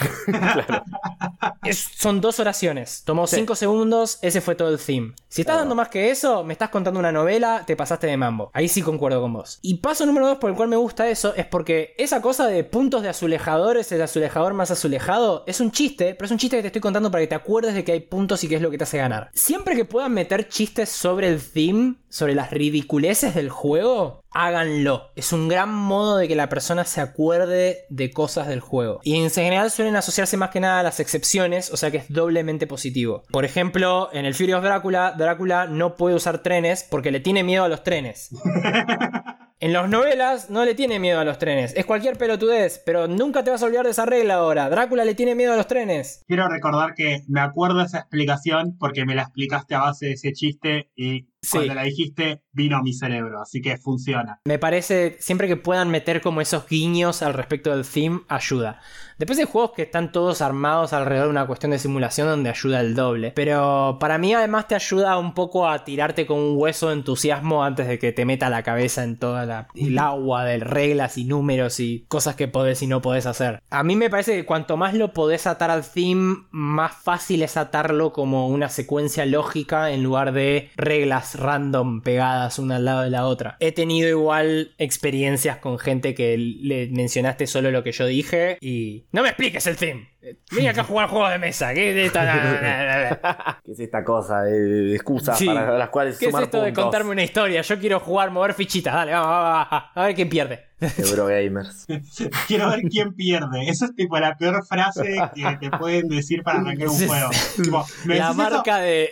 Es- 1.63 1.87
son 1.97 2.19
dos 2.19 2.39
oraciones. 2.39 3.03
Tomó 3.05 3.27
cinco 3.27 3.55
segundos, 3.55 4.17
ese 4.23 4.41
fue 4.41 4.55
todo 4.55 4.69
el 4.69 4.79
theme. 4.79 5.13
Si 5.29 5.41
estás 5.41 5.57
dando 5.57 5.75
más 5.75 5.89
que 5.89 6.09
eso, 6.09 6.43
me 6.43 6.53
estás 6.53 6.69
contando 6.69 6.99
una 6.99 7.11
novela, 7.11 7.63
te 7.67 7.75
pasaste 7.75 8.07
de 8.07 8.17
mambo. 8.17 8.49
Ahí 8.53 8.67
sí 8.67 8.81
concuerdo 8.81 9.21
con 9.21 9.33
vos. 9.33 9.59
Y 9.61 9.75
paso 9.75 10.05
número 10.07 10.25
dos 10.27 10.37
por 10.39 10.49
el 10.49 10.55
cual 10.55 10.69
me 10.69 10.77
gusta 10.77 11.07
eso 11.09 11.33
es 11.35 11.45
porque 11.45 11.93
esa 11.99 12.21
cosa 12.23 12.47
de 12.47 12.63
puntos 12.63 13.03
de 13.03 13.09
azulejadores, 13.09 13.91
el 13.91 14.01
azulejador 14.01 14.53
más 14.55 14.71
azulejado, 14.71 15.26
es 15.47 15.59
un 15.59 15.71
chiste, 15.71 16.15
pero 16.15 16.25
es 16.25 16.31
un 16.31 16.37
chiste 16.37 16.57
que 16.57 16.61
te 16.63 16.67
estoy 16.67 16.81
contando 16.81 17.11
para 17.11 17.23
que 17.23 17.27
te 17.27 17.35
acuerdes 17.35 17.73
de 17.73 17.83
que 17.83 17.91
hay 17.91 17.99
puntos 17.99 18.43
y 18.43 18.47
qué 18.47 18.55
es 18.55 18.61
lo 18.61 18.71
que 18.71 18.77
te 18.77 18.83
hace 18.83 18.97
ganar. 18.97 19.29
Siempre 19.33 19.75
que 19.75 19.85
puedan 19.85 20.13
meter 20.13 20.47
chistes 20.47 20.89
sobre 20.89 21.27
el 21.27 21.41
theme, 21.41 21.95
sobre 22.09 22.35
las 22.35 22.51
ridiculeces 22.51 23.35
del 23.35 23.49
juego, 23.49 24.23
háganlo. 24.31 25.11
Es 25.15 25.33
un 25.33 25.47
gran 25.47 25.73
modo 25.73 26.17
de 26.17 26.27
que 26.27 26.35
la 26.35 26.49
persona 26.49 26.85
se 26.85 27.01
acuerde 27.01 27.85
de 27.89 28.11
cosas 28.11 28.47
del 28.47 28.59
juego. 28.59 28.99
Y 29.03 29.15
en 29.15 29.29
general 29.29 29.71
suelen 29.71 29.95
asociarse 29.95 30.37
más 30.37 30.51
que 30.51 30.59
nada 30.59 30.79
a 30.79 30.83
las 30.83 30.99
excepciones, 30.99 31.71
o 31.71 31.77
sea 31.77 31.91
que 31.91 31.97
es 31.97 32.05
doblemente 32.09 32.67
positivo. 32.67 33.23
Por 33.31 33.45
ejemplo, 33.45 34.09
en 34.13 34.25
el 34.25 34.35
Fury 34.35 34.53
of 34.53 34.63
Drácula, 34.63 35.13
Drácula 35.17 35.67
no 35.67 35.95
puede 35.95 36.15
usar 36.15 36.43
trenes 36.43 36.85
porque 36.89 37.11
le 37.11 37.19
tiene 37.19 37.43
miedo 37.43 37.63
a 37.63 37.69
los 37.69 37.83
trenes. 37.83 38.29
En 39.59 39.73
las 39.73 39.89
novelas 39.89 40.51
no 40.51 40.63
le 40.65 40.75
tiene 40.75 40.99
miedo 40.99 41.19
a 41.19 41.23
los 41.23 41.39
trenes. 41.39 41.73
Es 41.75 41.87
cualquier 41.87 42.15
pelotudez, 42.15 42.79
pero 42.85 43.07
nunca 43.07 43.43
te 43.43 43.49
vas 43.49 43.63
a 43.63 43.65
olvidar 43.65 43.85
de 43.85 43.91
esa 43.91 44.05
regla 44.05 44.35
ahora. 44.35 44.69
Drácula 44.69 45.03
le 45.03 45.15
tiene 45.15 45.33
miedo 45.33 45.53
a 45.53 45.55
los 45.55 45.65
trenes. 45.65 46.23
Quiero 46.27 46.47
recordar 46.47 46.93
que 46.93 47.23
me 47.27 47.41
acuerdo 47.41 47.79
de 47.79 47.85
esa 47.85 47.97
explicación 47.97 48.77
porque 48.77 49.03
me 49.03 49.15
la 49.15 49.23
explicaste 49.23 49.73
a 49.73 49.79
base 49.79 50.05
de 50.05 50.11
ese 50.11 50.31
chiste 50.33 50.91
y 50.95 51.25
Sí. 51.47 51.57
cuando 51.59 51.75
la 51.75 51.83
dijiste 51.83 52.41
vino 52.51 52.75
a 52.75 52.83
mi 52.83 52.91
cerebro, 52.91 53.41
así 53.41 53.61
que 53.61 53.77
funciona. 53.77 54.41
Me 54.43 54.59
parece, 54.59 55.15
siempre 55.19 55.47
que 55.47 55.55
puedan 55.55 55.89
meter 55.89 56.21
como 56.21 56.41
esos 56.41 56.67
guiños 56.67 57.21
al 57.21 57.33
respecto 57.33 57.69
del 57.69 57.85
theme, 57.85 58.21
ayuda. 58.27 58.81
Después 59.17 59.39
hay 59.39 59.45
juegos 59.45 59.71
que 59.71 59.83
están 59.83 60.11
todos 60.11 60.41
armados 60.41 60.93
alrededor 60.93 61.25
de 61.25 61.31
una 61.31 61.47
cuestión 61.47 61.71
de 61.71 61.79
simulación 61.79 62.27
donde 62.27 62.49
ayuda 62.49 62.81
el 62.81 62.93
doble. 62.93 63.31
Pero 63.31 63.97
para 63.99 64.17
mí 64.19 64.33
además 64.33 64.67
te 64.67 64.75
ayuda 64.75 65.17
un 65.17 65.33
poco 65.33 65.67
a 65.67 65.85
tirarte 65.85 66.27
con 66.27 66.37
un 66.37 66.57
hueso 66.57 66.89
de 66.89 66.95
entusiasmo 66.95 67.63
antes 67.63 67.87
de 67.87 67.97
que 67.97 68.11
te 68.11 68.25
meta 68.25 68.49
la 68.49 68.61
cabeza 68.61 69.03
en 69.03 69.17
toda 69.17 69.45
la, 69.45 69.69
el 69.73 69.97
agua 69.97 70.43
de 70.43 70.59
reglas 70.59 71.17
y 71.17 71.25
números 71.25 71.79
y 71.79 72.05
cosas 72.09 72.35
que 72.35 72.47
podés 72.47 72.83
y 72.83 72.87
no 72.87 73.01
podés 73.01 73.25
hacer. 73.25 73.63
A 73.71 73.83
mí 73.83 73.95
me 73.95 74.09
parece 74.09 74.35
que 74.35 74.45
cuanto 74.45 74.77
más 74.77 74.93
lo 74.93 75.13
podés 75.13 75.47
atar 75.47 75.71
al 75.71 75.83
theme, 75.83 76.45
más 76.51 76.95
fácil 76.95 77.41
es 77.41 77.57
atarlo 77.57 78.13
como 78.13 78.47
una 78.49 78.69
secuencia 78.69 79.25
lógica 79.25 79.91
en 79.91 80.03
lugar 80.03 80.31
de 80.31 80.69
reglas 80.75 81.36
random 81.37 82.01
pegadas 82.01 82.59
una 82.59 82.77
al 82.77 82.85
lado 82.85 83.01
de 83.03 83.09
la 83.09 83.25
otra. 83.25 83.57
He 83.59 83.71
tenido 83.71 84.09
igual 84.09 84.73
experiencias 84.77 85.57
con 85.57 85.79
gente 85.79 86.13
que 86.15 86.37
le 86.37 86.87
mencionaste 86.89 87.47
solo 87.47 87.71
lo 87.71 87.83
que 87.83 87.91
yo 87.91 88.05
dije 88.05 88.57
y... 88.61 89.05
No 89.11 89.21
me 89.21 89.29
expliques 89.29 89.65
el 89.67 89.77
theme. 89.77 90.09
Vine 90.51 90.69
acá 90.69 90.81
a 90.81 90.83
jugar 90.83 91.07
juegos 91.07 91.29
de 91.31 91.39
mesa. 91.39 91.73
¿Qué 91.73 91.91
es 91.91 92.07
esto? 92.07 92.19
¿Qué 93.63 93.71
es 93.71 93.79
esta 93.79 94.03
cosa 94.03 94.41
de 94.41 94.93
excusas 94.95 95.37
Sí. 95.37 95.45
para 95.45 95.77
las 95.77 95.89
cuales 95.89 96.17
¿Qué 96.17 96.25
es 96.25 96.31
sumar 96.31 96.43
esto 96.43 96.61
de 96.61 96.73
contarme 96.73 97.11
una 97.11 97.23
historia? 97.23 97.61
Yo 97.61 97.79
quiero 97.79 97.99
jugar, 97.99 98.31
mover 98.31 98.53
fichitas. 98.53 98.93
Dale, 98.93 99.13
vamos, 99.13 99.29
vamos, 99.29 99.67
vamos. 99.71 99.85
A 99.95 100.05
ver 100.05 100.15
quién 100.15 100.29
pierde. 100.29 100.67
Eurogamers. 100.79 101.87
Quiero 102.47 102.69
ver 102.69 102.81
quién 102.83 103.13
pierde. 103.15 103.67
Eso 103.67 103.85
es 103.85 103.95
tipo 103.95 104.19
la 104.19 104.35
peor 104.37 104.63
frase 104.63 105.17
que 105.33 105.57
te 105.59 105.75
pueden 105.75 106.07
decir 106.07 106.43
para 106.43 106.59
arrancar 106.59 106.89
un 106.89 107.07
juego. 107.07 107.29
Tipo, 107.55 107.85
La 108.05 108.15
eso, 108.29 108.33
marca 108.35 108.77
de... 108.79 109.09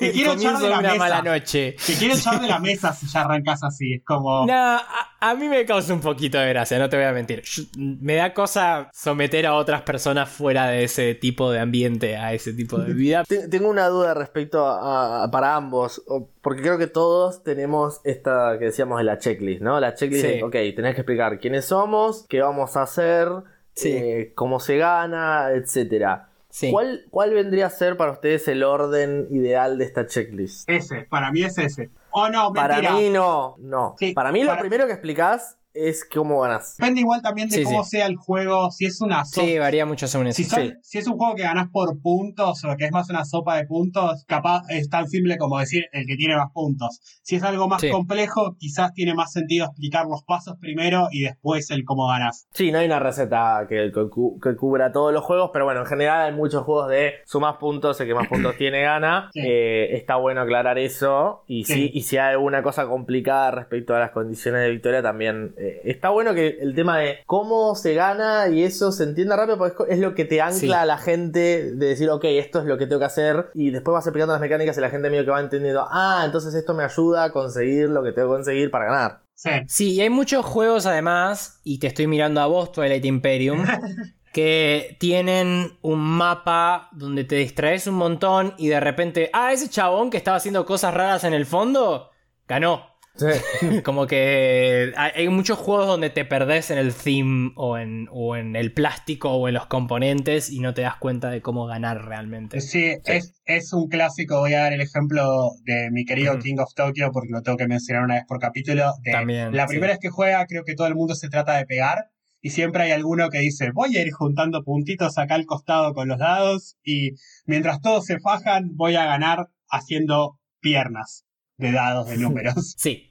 Te 0.00 0.12
quiero 0.12 0.32
echar 0.32 0.58
de 0.58 0.68
la 0.68 0.78
una 0.78 0.88
mesa. 0.92 0.98
mala 0.98 1.22
noche. 1.22 1.76
Te 1.86 1.94
quiero 1.94 2.14
echar 2.14 2.40
de 2.40 2.46
la 2.48 2.58
mesa 2.58 2.92
si 2.92 3.06
ya 3.06 3.22
arrancas 3.22 3.62
así. 3.64 3.94
Es 3.94 4.04
como. 4.04 4.46
No, 4.46 4.52
a, 4.54 4.82
a 5.20 5.34
mí 5.34 5.48
me 5.48 5.64
causa 5.64 5.92
un 5.94 6.00
poquito 6.00 6.38
de 6.38 6.48
gracia, 6.50 6.78
no 6.78 6.88
te 6.88 6.96
voy 6.96 7.06
a 7.06 7.12
mentir. 7.12 7.42
Yo- 7.42 7.62
me 7.76 8.14
da 8.14 8.32
cosa 8.34 8.90
someter 8.92 9.46
a 9.46 9.54
otras 9.54 9.82
personas 9.82 10.28
fuera 10.28 10.66
de 10.68 10.84
ese 10.84 11.14
tipo 11.14 11.50
de 11.50 11.60
ambiente, 11.60 12.16
a 12.16 12.32
ese 12.32 12.52
tipo 12.52 12.78
de 12.78 12.92
vida. 12.94 13.24
Te- 13.24 13.48
Tengo 13.48 13.68
una 13.68 13.88
duda 13.88 14.14
respecto 14.14 14.66
a, 14.66 15.24
a- 15.24 15.30
para 15.30 15.56
ambos, 15.56 16.02
porque 16.42 16.62
creo 16.62 16.78
que 16.78 16.86
todos 16.86 17.42
tenemos 17.42 18.00
esta 18.04 18.56
que 18.58 18.66
decíamos 18.66 18.98
de 18.98 19.04
la 19.04 19.18
checklist, 19.18 19.60
¿no? 19.62 19.80
La 19.80 19.94
checklist 19.94 20.24
Sí. 20.26 20.32
de, 20.34 20.42
ok, 20.44 20.52
tenés 20.76 20.94
que 20.94 21.00
explicar 21.02 21.38
quiénes 21.38 21.64
somos, 21.66 22.24
qué 22.28 22.40
vamos 22.40 22.76
a 22.76 22.82
hacer, 22.82 23.28
Sí. 23.74 23.90
eh, 23.92 24.32
cómo 24.34 24.58
se 24.60 24.76
gana, 24.76 25.50
etcétera. 25.54 26.27
Sí. 26.58 26.72
¿Cuál, 26.72 27.04
¿Cuál 27.10 27.34
vendría 27.34 27.66
a 27.66 27.70
ser 27.70 27.96
para 27.96 28.10
ustedes 28.10 28.48
el 28.48 28.64
orden 28.64 29.28
ideal 29.30 29.78
de 29.78 29.84
esta 29.84 30.06
checklist? 30.06 30.68
Ese, 30.68 31.02
para 31.02 31.30
mí 31.30 31.42
es 31.42 31.56
ese. 31.58 31.90
Oh 32.10 32.28
no, 32.30 32.52
Para 32.52 32.76
mentira. 32.76 32.94
mí 32.94 33.10
no, 33.10 33.54
no. 33.58 33.94
Sí, 33.98 34.12
para 34.12 34.32
mí 34.32 34.42
lo 34.42 34.48
para- 34.50 34.60
primero 34.62 34.86
que 34.86 34.92
explicás 34.94 35.57
es 35.74 36.04
cómo 36.12 36.40
ganas. 36.40 36.76
Depende 36.76 37.00
igual 37.00 37.22
también 37.22 37.48
de 37.48 37.56
Sí, 37.58 37.64
cómo 37.64 37.84
sí. 37.84 37.90
sea 37.90 38.06
el 38.06 38.16
juego. 38.16 38.70
Si 38.70 38.86
es 38.86 39.00
una 39.00 39.24
sopa. 39.24 39.46
Sí, 39.46 39.58
varía 39.58 39.86
mucho 39.86 40.08
según 40.08 40.26
eso. 40.28 40.36
Si, 40.36 40.44
son- 40.44 40.60
Sí. 40.62 40.72
si 40.82 40.98
es 40.98 41.06
un 41.06 41.16
juego 41.16 41.34
que 41.34 41.42
ganás 41.42 41.68
por 41.70 42.00
puntos 42.00 42.64
o 42.64 42.76
que 42.76 42.86
es 42.86 42.92
más 42.92 43.08
una 43.10 43.24
sopa 43.24 43.56
de 43.56 43.66
puntos, 43.66 44.24
capaz 44.26 44.62
es 44.68 44.88
tan 44.88 45.08
simple 45.08 45.36
como 45.38 45.58
decir 45.58 45.84
el 45.92 46.06
que 46.06 46.16
tiene 46.16 46.36
más 46.36 46.50
puntos. 46.52 47.00
Si 47.22 47.36
es 47.36 47.42
algo 47.42 47.68
más 47.68 47.80
Sí. 47.80 47.90
complejo, 47.90 48.56
quizás 48.58 48.92
tiene 48.92 49.14
más 49.14 49.32
sentido 49.32 49.66
explicar 49.66 50.06
los 50.06 50.22
pasos 50.24 50.56
primero 50.60 51.08
y 51.10 51.22
después 51.22 51.70
el 51.70 51.84
cómo 51.84 52.08
ganás. 52.08 52.46
Sí, 52.52 52.72
no 52.72 52.78
hay 52.78 52.86
una 52.86 52.98
receta 52.98 53.66
que, 53.68 53.92
que 53.94 54.08
cu- 54.10 54.38
que 54.40 54.56
cubra 54.56 54.90
todos 54.92 55.12
los 55.12 55.22
juegos, 55.24 55.50
pero 55.52 55.64
bueno, 55.64 55.80
en 55.80 55.86
general 55.86 56.28
hay 56.28 56.32
muchos 56.34 56.64
juegos 56.64 56.88
de 56.88 57.14
sumas 57.26 57.56
puntos, 57.58 58.00
el 58.00 58.06
que 58.06 58.14
más 58.14 58.28
puntos 58.28 58.56
tiene 58.58 58.82
gana. 58.82 59.30
Sí. 59.32 59.40
Eh, 59.44 59.96
está 59.96 60.16
bueno 60.16 60.40
aclarar 60.40 60.78
eso. 60.78 61.44
Y 61.46 61.64
Sí. 61.64 61.74
sí. 61.74 61.90
y 61.94 62.02
si 62.02 62.16
hay 62.16 62.32
alguna 62.32 62.62
cosa 62.62 62.86
complicada 62.86 63.50
respecto 63.50 63.94
a 63.94 63.98
las 64.00 64.10
condiciones 64.10 64.62
de 64.62 64.70
victoria, 64.70 65.02
también 65.02 65.54
eh, 65.58 65.80
está 65.84 66.10
bueno 66.10 66.34
que 66.34 66.58
el 66.60 66.74
tema 66.74 66.98
de 66.98 67.18
cómo 67.26 67.74
se 67.74 67.94
gana 67.94 68.48
y 68.48 68.62
eso 68.62 68.92
se 68.92 69.04
entienda 69.04 69.36
rápido, 69.36 69.58
porque 69.58 69.92
es 69.92 69.98
lo 69.98 70.14
que 70.14 70.24
te 70.24 70.40
ancla 70.40 70.58
Sí. 70.58 70.72
a 70.72 70.84
la 70.86 70.98
gente 70.98 71.72
de 71.74 71.86
decir, 71.86 72.08
ok, 72.10 72.24
esto 72.24 72.60
es 72.60 72.64
lo 72.66 72.78
que 72.78 72.86
tengo 72.86 73.00
que 73.00 73.06
hacer. 73.06 73.50
Y 73.54 73.70
después 73.70 73.92
vas 73.92 74.06
explicando 74.06 74.32
las 74.32 74.40
mecánicas 74.40 74.78
y 74.78 74.80
la 74.80 74.90
gente 74.90 75.10
medio 75.10 75.24
que 75.24 75.30
va 75.30 75.40
entendiendo, 75.40 75.86
ah, 75.90 76.22
entonces 76.24 76.54
esto 76.54 76.74
me 76.74 76.84
ayuda 76.84 77.24
a 77.24 77.32
conseguir 77.32 77.88
lo 77.88 78.02
que 78.02 78.12
tengo 78.12 78.28
que 78.28 78.34
conseguir 78.36 78.70
para 78.70 78.84
ganar. 78.86 79.20
Sí. 79.34 79.50
Sí, 79.68 79.92
y 79.94 80.00
hay 80.00 80.10
muchos 80.10 80.44
juegos 80.44 80.86
además, 80.86 81.60
y 81.64 81.78
te 81.78 81.86
estoy 81.88 82.06
mirando 82.06 82.40
a 82.40 82.46
vos, 82.46 82.72
Twilight 82.72 83.04
Imperium, 83.04 83.64
que 84.32 84.96
tienen 85.00 85.78
un 85.82 86.00
mapa 86.00 86.88
donde 86.92 87.24
te 87.24 87.36
distraes 87.36 87.86
un 87.86 87.94
montón 87.94 88.54
y 88.58 88.68
de 88.68 88.78
repente, 88.80 89.30
ah, 89.32 89.52
ese 89.52 89.68
chabón 89.68 90.10
que 90.10 90.16
estaba 90.16 90.36
haciendo 90.36 90.66
cosas 90.66 90.92
raras 90.94 91.24
en 91.24 91.34
el 91.34 91.46
fondo, 91.46 92.10
ganó. 92.46 92.86
Como 93.84 94.06
que 94.06 94.92
hay, 94.96 95.28
muchos 95.28 95.58
juegos 95.58 95.86
donde 95.86 96.10
te 96.10 96.24
perdés 96.24 96.70
en 96.70 96.78
el 96.78 96.94
theme 96.94 97.52
o 97.56 97.78
en, 97.78 98.08
o 98.10 98.36
en 98.36 98.56
el 98.56 98.72
plástico 98.72 99.32
o 99.32 99.48
en 99.48 99.54
los 99.54 99.66
componentes 99.66 100.50
y 100.50 100.60
no 100.60 100.74
te 100.74 100.82
das 100.82 100.96
cuenta 100.96 101.30
de 101.30 101.42
cómo 101.42 101.66
ganar 101.66 102.04
realmente. 102.06 102.60
Sí, 102.60 102.96
Es, 103.04 103.34
es 103.44 103.72
un 103.72 103.88
clásico. 103.88 104.38
Voy 104.40 104.54
a 104.54 104.60
dar 104.60 104.72
el 104.72 104.80
ejemplo 104.80 105.50
de 105.64 105.90
mi 105.90 106.04
querido. 106.04 106.38
King 106.38 106.56
of 106.58 106.74
Tokyo 106.74 107.10
porque 107.12 107.30
lo 107.32 107.42
tengo 107.42 107.58
que 107.58 107.66
mencionar 107.66 108.04
una 108.04 108.14
vez 108.14 108.24
por 108.26 108.38
capítulo. 108.38 108.92
de 109.02 109.12
También, 109.12 109.54
la 109.54 109.66
sí. 109.66 109.72
primera 109.72 109.92
vez 109.92 109.98
que 110.00 110.10
juega, 110.10 110.46
creo 110.46 110.64
que 110.64 110.74
todo 110.74 110.86
el 110.86 110.94
mundo 110.94 111.14
se 111.14 111.28
trata 111.28 111.56
de 111.56 111.66
pegar. 111.66 112.10
Y 112.40 112.50
siempre 112.50 112.84
hay 112.84 112.92
alguno 112.92 113.30
que 113.30 113.40
dice, 113.40 113.72
voy 113.74 113.96
a 113.96 114.02
ir 114.02 114.12
juntando 114.12 114.62
puntitos 114.62 115.18
acá 115.18 115.34
al 115.34 115.44
costado 115.44 115.92
con 115.92 116.06
los 116.06 116.18
dados 116.18 116.76
y 116.84 117.12
mientras 117.46 117.80
todos 117.80 118.06
se 118.06 118.20
fajan, 118.20 118.76
voy 118.76 118.94
a 118.94 119.04
ganar 119.04 119.48
haciendo 119.68 120.38
piernas. 120.60 121.24
de 121.56 121.72
dados, 121.72 122.08
de 122.08 122.16
números. 122.18 122.74
Sí, 122.78 123.07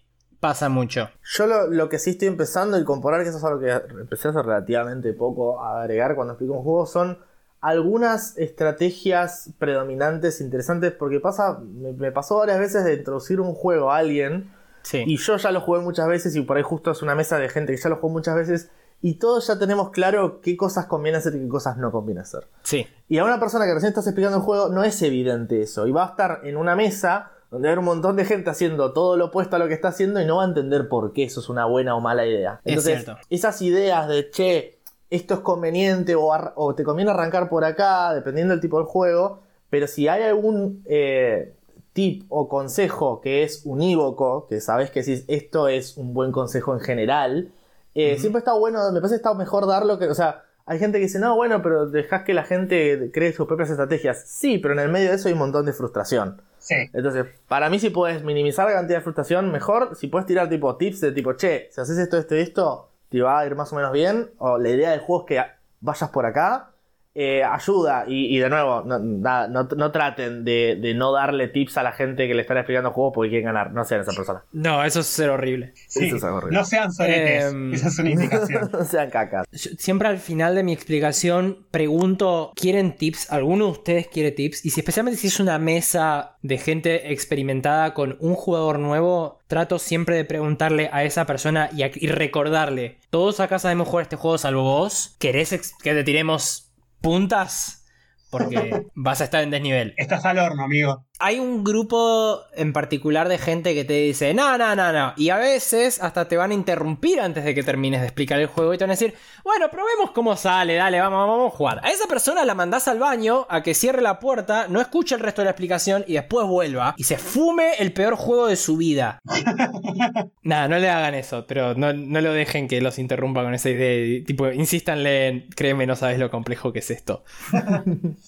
pasa 0.47 0.69
mucho. 0.69 1.09
Yo 1.23 1.45
lo, 1.45 1.67
lo 1.67 1.89
que 1.89 1.99
sí 1.99 2.11
estoy 2.11 2.29
empezando 2.29 2.79
y 2.79 2.85
comparar, 2.85 3.21
que 3.23 3.29
eso 3.29 3.37
es 3.37 3.43
algo 3.43 3.59
que 3.59 3.69
empecé 3.99 4.29
hace 4.29 4.41
relativamente 4.41 5.11
poco 5.11 5.61
a 5.61 5.81
agregar 5.81 6.15
cuando 6.15 6.33
explico 6.33 6.53
un 6.53 6.63
juego, 6.63 6.85
son 6.85 7.17
algunas 7.59 8.37
estrategias 8.37 9.49
predominantes 9.59 10.39
interesantes. 10.39 10.93
Porque 10.93 11.19
pasa, 11.19 11.59
me, 11.59 11.91
me 11.91 12.13
pasó 12.13 12.37
varias 12.37 12.59
veces 12.59 12.85
de 12.85 12.93
introducir 12.93 13.41
un 13.41 13.53
juego 13.53 13.91
a 13.91 13.97
alguien. 13.97 14.53
Sí. 14.83 15.03
Y 15.05 15.17
yo 15.17 15.35
ya 15.35 15.51
lo 15.51 15.59
jugué 15.59 15.81
muchas 15.81 16.07
veces 16.07 16.33
y 16.37 16.41
por 16.43 16.55
ahí 16.55 16.63
justo 16.63 16.91
es 16.91 17.01
una 17.01 17.13
mesa 17.13 17.37
de 17.37 17.49
gente 17.49 17.75
que 17.75 17.81
ya 17.81 17.89
lo 17.89 17.97
jugó 17.97 18.13
muchas 18.13 18.35
veces. 18.35 18.69
Y 19.01 19.15
todos 19.15 19.47
ya 19.47 19.59
tenemos 19.59 19.91
claro 19.91 20.39
qué 20.39 20.55
cosas 20.55 20.85
conviene 20.85 21.17
hacer 21.17 21.35
y 21.35 21.39
qué 21.39 21.49
cosas 21.49 21.75
no 21.75 21.91
conviene 21.91 22.21
hacer. 22.21 22.47
Sí. 22.63 22.87
Y 23.09 23.17
a 23.17 23.25
una 23.25 23.37
persona 23.37 23.65
que 23.65 23.73
recién 23.73 23.89
estás 23.89 24.07
explicando 24.07 24.37
el 24.37 24.43
juego 24.43 24.69
no 24.69 24.85
es 24.85 25.01
evidente 25.01 25.61
eso. 25.61 25.87
Y 25.87 25.91
va 25.91 26.05
a 26.05 26.09
estar 26.11 26.39
en 26.43 26.55
una 26.55 26.77
mesa 26.77 27.31
donde 27.51 27.67
va 27.67 27.69
a 27.69 27.73
haber 27.73 27.79
un 27.79 27.85
montón 27.85 28.15
de 28.15 28.25
gente 28.25 28.49
haciendo 28.49 28.93
todo 28.93 29.17
lo 29.17 29.25
opuesto 29.25 29.55
a 29.55 29.59
lo 29.59 29.67
que 29.67 29.73
está 29.73 29.89
haciendo 29.89 30.21
y 30.21 30.25
no 30.25 30.37
va 30.37 30.43
a 30.43 30.47
entender 30.47 30.89
por 30.89 31.13
qué 31.13 31.23
eso 31.23 31.39
es 31.39 31.49
una 31.49 31.65
buena 31.65 31.95
o 31.95 32.01
mala 32.01 32.25
idea. 32.25 32.59
Es 32.65 32.85
Entonces, 32.85 33.15
esas 33.29 33.61
ideas 33.61 34.07
de, 34.07 34.29
che, 34.29 34.79
esto 35.09 35.35
es 35.35 35.39
conveniente 35.39 36.15
o, 36.15 36.75
te 36.75 36.83
conviene 36.83 37.11
arrancar 37.11 37.49
por 37.49 37.63
acá, 37.63 38.13
dependiendo 38.13 38.53
del 38.53 38.61
tipo 38.61 38.77
del 38.77 38.85
juego, 38.85 39.39
pero 39.69 39.87
si 39.87 40.07
hay 40.07 40.23
algún 40.23 40.83
eh, 40.85 41.53
tip 41.93 42.25
o 42.29 42.49
consejo 42.49 43.21
que 43.21 43.43
es 43.43 43.61
unívoco, 43.65 44.47
que 44.47 44.59
sabes 44.59 44.91
que 44.91 45.03
si 45.03 45.23
esto 45.27 45.67
es 45.67 45.97
un 45.97 46.13
buen 46.13 46.31
consejo 46.31 46.73
en 46.73 46.79
general, 46.81 47.51
eh, 47.95 48.17
siempre 48.19 48.39
está 48.39 48.53
bueno, 48.53 48.91
me 48.91 48.99
parece 48.99 49.15
que 49.15 49.17
está 49.17 49.33
mejor 49.33 49.65
darlo 49.65 49.97
que, 49.97 50.07
o 50.07 50.13
sea, 50.13 50.43
hay 50.67 50.79
gente 50.79 50.97
que 50.97 51.05
dice, 51.05 51.17
no, 51.17 51.35
bueno, 51.35 51.61
pero 51.61 51.87
dejas 51.87 52.23
que 52.23 52.33
la 52.33 52.43
gente 52.43 53.09
cree 53.13 53.31
sus 53.31 53.47
propias 53.47 53.69
estrategias. 53.69 54.25
Sí, 54.27 54.57
pero 54.57 54.73
en 54.73 54.81
el 54.81 54.89
medio 54.89 55.09
de 55.09 55.15
eso 55.15 55.29
hay 55.29 55.33
un 55.33 55.39
montón 55.39 55.65
de 55.65 55.71
frustración. 55.71 56.41
Entonces, 56.69 57.25
para 57.47 57.69
mí, 57.69 57.79
si 57.79 57.89
puedes 57.89 58.23
minimizar 58.23 58.67
la 58.67 58.73
cantidad 58.73 58.97
de 58.97 59.03
frustración, 59.03 59.51
mejor. 59.51 59.95
Si 59.95 60.07
puedes 60.07 60.25
tirar 60.25 60.49
tipo 60.49 60.75
tips 60.75 61.01
de 61.01 61.11
tipo, 61.11 61.33
che, 61.33 61.69
si 61.71 61.81
haces 61.81 61.97
esto, 61.97 62.17
esto 62.17 62.35
y 62.35 62.39
esto, 62.39 62.89
te 63.09 63.21
va 63.21 63.39
a 63.39 63.45
ir 63.45 63.55
más 63.55 63.71
o 63.73 63.75
menos 63.75 63.91
bien. 63.91 64.31
O 64.37 64.57
la 64.57 64.69
idea 64.69 64.91
del 64.91 64.99
juego 64.99 65.25
es 65.25 65.27
que 65.27 65.51
vayas 65.81 66.09
por 66.09 66.25
acá. 66.25 66.71
Eh, 67.19 67.43
ayuda. 67.43 68.05
Y, 68.07 68.35
y 68.35 68.39
de 68.39 68.49
nuevo, 68.49 68.83
no, 68.85 68.99
nada, 68.99 69.47
no, 69.47 69.63
no 69.75 69.91
traten 69.91 70.45
de, 70.45 70.77
de 70.79 70.93
no 70.93 71.11
darle 71.11 71.47
tips 71.47 71.77
a 71.77 71.83
la 71.83 71.91
gente 71.91 72.27
que 72.27 72.35
le 72.35 72.41
están 72.43 72.57
explicando 72.57 72.91
juegos 72.91 73.13
porque 73.15 73.29
quieren 73.29 73.45
ganar. 73.47 73.71
No 73.71 73.83
sean 73.85 74.01
esa 74.01 74.11
persona. 74.13 74.43
No, 74.51 74.83
eso 74.83 74.99
es 74.99 75.07
ser 75.07 75.29
horrible. 75.31 75.73
Sí. 75.87 76.05
Eso 76.07 76.17
es 76.17 76.23
horrible. 76.23 76.57
No 76.57 76.63
sean 76.63 76.93
soletes. 76.93 77.45
Em, 77.45 77.73
Esa 77.73 77.87
es 77.87 77.99
una 77.99 78.09
indicación. 78.11 78.69
no 78.73 78.85
sean 78.85 79.09
cacas. 79.09 79.47
Yo 79.51 79.71
siempre 79.79 80.07
al 80.09 80.19
final 80.19 80.53
de 80.55 80.63
mi 80.63 80.73
explicación 80.73 81.65
pregunto, 81.71 82.51
¿quieren 82.55 82.95
tips? 82.95 83.31
¿Alguno 83.31 83.65
de 83.65 83.71
ustedes 83.71 84.07
quiere 84.07 84.31
tips? 84.31 84.63
Y 84.65 84.69
si 84.69 84.81
especialmente 84.81 85.19
si 85.19 85.27
es 85.27 85.39
una 85.39 85.57
mesa 85.57 86.37
de 86.43 86.57
gente 86.57 87.11
experimentada 87.11 87.93
con 87.93 88.17
un 88.19 88.35
jugador 88.35 88.77
nuevo, 88.79 89.39
trato 89.47 89.79
siempre 89.79 90.15
de 90.15 90.25
preguntarle 90.25 90.89
a 90.91 91.03
esa 91.03 91.25
persona 91.25 91.69
y, 91.75 91.83
a- 91.83 91.91
y 91.95 92.07
recordarle, 92.07 92.97
todos 93.09 93.39
acá 93.39 93.57
sabemos 93.59 93.87
jugar 93.87 94.03
este 94.03 94.15
juego 94.17 94.37
salvo 94.37 94.63
vos, 94.63 95.15
¿querés 95.19 95.73
que 95.81 95.93
te 95.93 96.03
tiremos 96.03 96.66
puntas? 97.01 97.85
Porque 98.29 98.85
vas 98.95 99.21
a 99.21 99.25
estar 99.25 99.43
en 99.43 99.51
desnivel. 99.51 99.93
Estás 99.97 100.25
al 100.25 100.39
horno, 100.39 100.63
amigo. 100.63 101.05
Hay 101.19 101.39
un 101.39 101.63
grupo 101.63 102.41
en 102.55 102.73
particular 102.73 103.27
de 103.27 103.37
gente 103.37 103.73
que 103.73 103.85
te 103.85 103.93
dice, 103.93 104.33
no, 104.33 104.57
no, 104.57 104.75
no, 104.75 104.93
no. 104.93 105.13
Y 105.17 105.29
a 105.29 105.37
veces 105.37 106.01
hasta 106.01 106.27
te 106.27 106.37
van 106.37 106.51
a 106.51 106.53
interrumpir 106.53 107.19
antes 107.19 107.43
de 107.43 107.55
que 107.55 107.63
termines 107.63 108.01
de 108.01 108.07
explicar 108.07 108.39
el 108.39 108.47
juego 108.47 108.73
y 108.73 108.77
te 108.77 108.83
van 108.83 108.91
a 108.91 108.93
decir, 108.93 109.15
bueno, 109.43 109.69
probemos 109.71 110.11
cómo 110.11 110.35
sale, 110.35 110.75
dale, 110.75 110.99
vamos, 110.99 111.27
vamos 111.27 111.53
a 111.53 111.57
jugar. 111.57 111.79
A 111.83 111.89
esa 111.89 112.07
persona 112.07 112.45
la 112.45 112.53
mandás 112.53 112.87
al 112.87 112.99
baño 112.99 113.47
a 113.49 113.63
que 113.63 113.73
cierre 113.73 114.01
la 114.01 114.19
puerta, 114.19 114.67
no 114.67 114.79
escuche 114.79 115.15
el 115.15 115.21
resto 115.21 115.41
de 115.41 115.45
la 115.45 115.51
explicación 115.51 116.03
y 116.07 116.13
después 116.13 116.45
vuelva 116.45 116.93
y 116.97 117.03
se 117.05 117.17
fume 117.17 117.73
el 117.79 117.93
peor 117.93 118.15
juego 118.15 118.47
de 118.47 118.55
su 118.55 118.77
vida. 118.77 119.19
Nada, 120.43 120.67
no 120.67 120.77
le 120.77 120.89
hagan 120.89 121.15
eso, 121.15 121.45
pero 121.47 121.73
no, 121.73 121.93
no 121.93 122.21
lo 122.21 122.31
dejen 122.31 122.67
que 122.67 122.81
los 122.81 122.99
interrumpa 122.99 123.43
con 123.43 123.53
esa 123.53 123.69
idea. 123.69 124.23
Tipo, 124.25 124.51
insístanle, 124.51 125.27
en, 125.27 125.49
créeme, 125.49 125.87
no 125.87 125.95
sabes 125.95 126.19
lo 126.19 126.29
complejo 126.29 126.71
que 126.71 126.79
es 126.79 126.91
esto. 126.91 127.23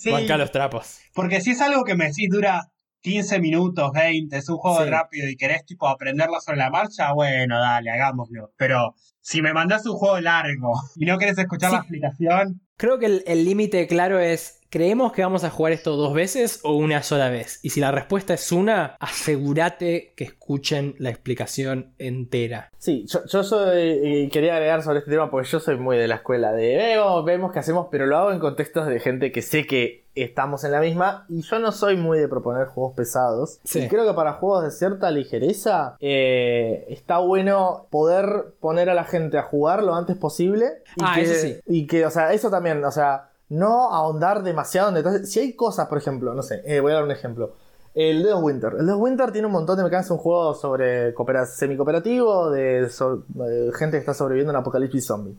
Sí. 0.00 0.10
Banca 0.10 0.38
los 0.38 0.50
trapos. 0.50 0.98
Porque 1.14 1.42
si 1.42 1.50
es 1.50 1.60
algo 1.60 1.84
que 1.84 1.94
me 1.94 2.06
decís 2.06 2.28
dura 2.30 2.72
15 3.02 3.38
minutos, 3.38 3.90
20, 3.92 4.34
es 4.36 4.48
un 4.48 4.56
juego 4.56 4.82
Sí. 4.84 4.88
rápido 4.90 5.28
y 5.28 5.36
querés 5.36 5.64
tipo 5.66 5.86
aprenderlo 5.88 6.40
sobre 6.40 6.56
la 6.58 6.70
marcha, 6.70 7.12
bueno, 7.12 7.58
dale, 7.60 7.90
hagámoslo. 7.90 8.52
Pero 8.56 8.94
si 9.20 9.42
me 9.42 9.52
mandás 9.52 9.84
un 9.86 9.96
juego 9.96 10.18
largo 10.20 10.72
y 10.96 11.04
no 11.04 11.18
querés 11.18 11.36
escuchar 11.36 11.68
Sí. 11.70 11.76
la 11.76 11.80
explicación, 11.82 12.62
Creo 12.80 12.98
que 12.98 13.22
el 13.26 13.44
límite 13.44 13.86
claro 13.86 14.18
es, 14.20 14.62
¿creemos 14.70 15.12
que 15.12 15.20
vamos 15.20 15.44
a 15.44 15.50
jugar 15.50 15.74
esto 15.74 15.96
dos 15.96 16.14
veces 16.14 16.60
o 16.62 16.72
una 16.76 17.02
sola 17.02 17.28
vez? 17.28 17.60
Y 17.62 17.68
si 17.68 17.80
la 17.80 17.90
respuesta 17.92 18.32
es 18.32 18.52
una, 18.52 18.96
asegúrate 18.98 20.14
que 20.16 20.24
escuchen 20.24 20.94
la 20.98 21.10
explicación 21.10 21.92
entera. 21.98 22.70
Sí, 22.78 23.04
yo, 23.06 23.42
soy. 23.44 24.30
quería 24.32 24.54
agregar 24.54 24.82
sobre 24.82 25.00
este 25.00 25.10
tema 25.10 25.30
porque 25.30 25.46
yo 25.50 25.60
soy 25.60 25.76
muy 25.76 25.98
de 25.98 26.08
la 26.08 26.14
escuela 26.14 26.52
de. 26.52 26.94
"Eh, 26.94 26.98
vemos 27.26 27.52
qué 27.52 27.58
hacemos, 27.58 27.88
pero 27.90 28.06
lo 28.06 28.16
hago 28.16 28.32
en 28.32 28.38
contextos 28.38 28.86
de 28.86 28.98
gente 28.98 29.30
que 29.30 29.42
sé 29.42 29.66
que 29.66 30.06
estamos 30.14 30.64
en 30.64 30.72
la 30.72 30.80
misma. 30.80 31.24
Y 31.28 31.42
yo 31.42 31.58
no 31.58 31.72
soy 31.72 31.96
muy 31.96 32.18
de 32.18 32.28
proponer 32.28 32.66
juegos 32.66 32.94
pesados. 32.94 33.58
Sí. 33.64 33.80
Y 33.80 33.88
creo 33.88 34.06
que 34.06 34.14
para 34.14 34.34
juegos 34.34 34.64
de 34.64 34.70
cierta 34.70 35.10
ligereza 35.10 35.96
eh, 36.00 36.86
está 36.88 37.18
bueno 37.18 37.86
poder 37.90 38.54
poner 38.60 38.90
a 38.90 38.94
la 38.94 39.04
gente 39.04 39.38
a 39.38 39.42
jugar 39.42 39.82
lo 39.82 39.94
antes 39.94 40.16
posible. 40.16 40.82
Y 40.96 41.02
Ah, 41.04 41.12
que, 41.14 41.22
eso 41.22 41.34
sí. 41.34 41.60
Y 41.66 41.86
que, 41.86 42.04
o 42.06 42.10
sea, 42.10 42.32
eso 42.32 42.50
también, 42.50 42.84
o 42.84 42.90
sea, 42.90 43.30
no 43.48 43.90
ahondar 43.92 44.42
demasiado 44.42 44.88
en 44.88 44.94
detalles. 44.96 45.30
Si 45.30 45.40
hay 45.40 45.54
cosas, 45.54 45.88
por 45.88 45.98
ejemplo, 45.98 46.34
no 46.34 46.42
sé, 46.42 46.62
eh, 46.64 46.80
voy 46.80 46.92
a 46.92 46.96
dar 46.96 47.04
un 47.04 47.10
ejemplo. 47.10 47.52
El 47.92 48.22
Dead 48.22 48.34
of 48.34 48.44
Winter. 48.44 48.74
El 48.78 48.86
Dead 48.86 48.94
of 48.94 49.02
Winter 49.02 49.32
tiene 49.32 49.46
un 49.48 49.52
montón 49.52 49.76
de 49.76 49.82
mecánicas. 49.82 50.06
Es 50.06 50.10
un 50.12 50.18
juego 50.18 50.54
sobre 50.54 51.12
coopera- 51.12 51.44
semi-cooperativo, 51.46 52.48
de, 52.50 52.88
so- 52.88 53.24
de 53.28 53.72
gente 53.74 53.96
que 53.96 54.00
está 54.00 54.14
sobreviviendo 54.14 54.52
en 54.52 54.56
un 54.56 54.60
apocalipsis 54.60 55.04
zombie. 55.06 55.36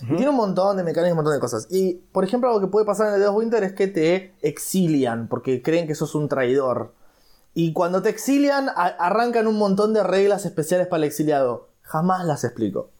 Y 0.00 0.16
tiene 0.16 0.30
un 0.30 0.36
montón 0.36 0.76
de 0.76 0.84
mecánicas, 0.84 1.12
un 1.12 1.16
montón 1.16 1.34
de 1.34 1.40
cosas. 1.40 1.66
Y, 1.70 1.94
por 2.12 2.24
ejemplo, 2.24 2.48
algo 2.48 2.60
que 2.60 2.66
puede 2.66 2.86
pasar 2.86 3.08
en 3.08 3.14
el 3.14 3.20
Dead 3.20 3.28
of 3.28 3.36
Winter 3.36 3.62
es 3.62 3.72
que 3.72 3.88
te 3.88 4.34
exilian 4.40 5.28
porque 5.28 5.62
creen 5.62 5.86
que 5.86 5.94
sos 5.94 6.14
un 6.14 6.28
traidor. 6.28 6.94
Y 7.54 7.72
cuando 7.72 8.02
te 8.02 8.08
exilian, 8.08 8.68
arrancan 8.74 9.46
un 9.46 9.58
montón 9.58 9.92
de 9.92 10.02
reglas 10.02 10.46
especiales 10.46 10.86
para 10.86 10.98
el 10.98 11.04
exiliado. 11.04 11.68
Jamás 11.82 12.24
las 12.24 12.44
explico. 12.44 12.90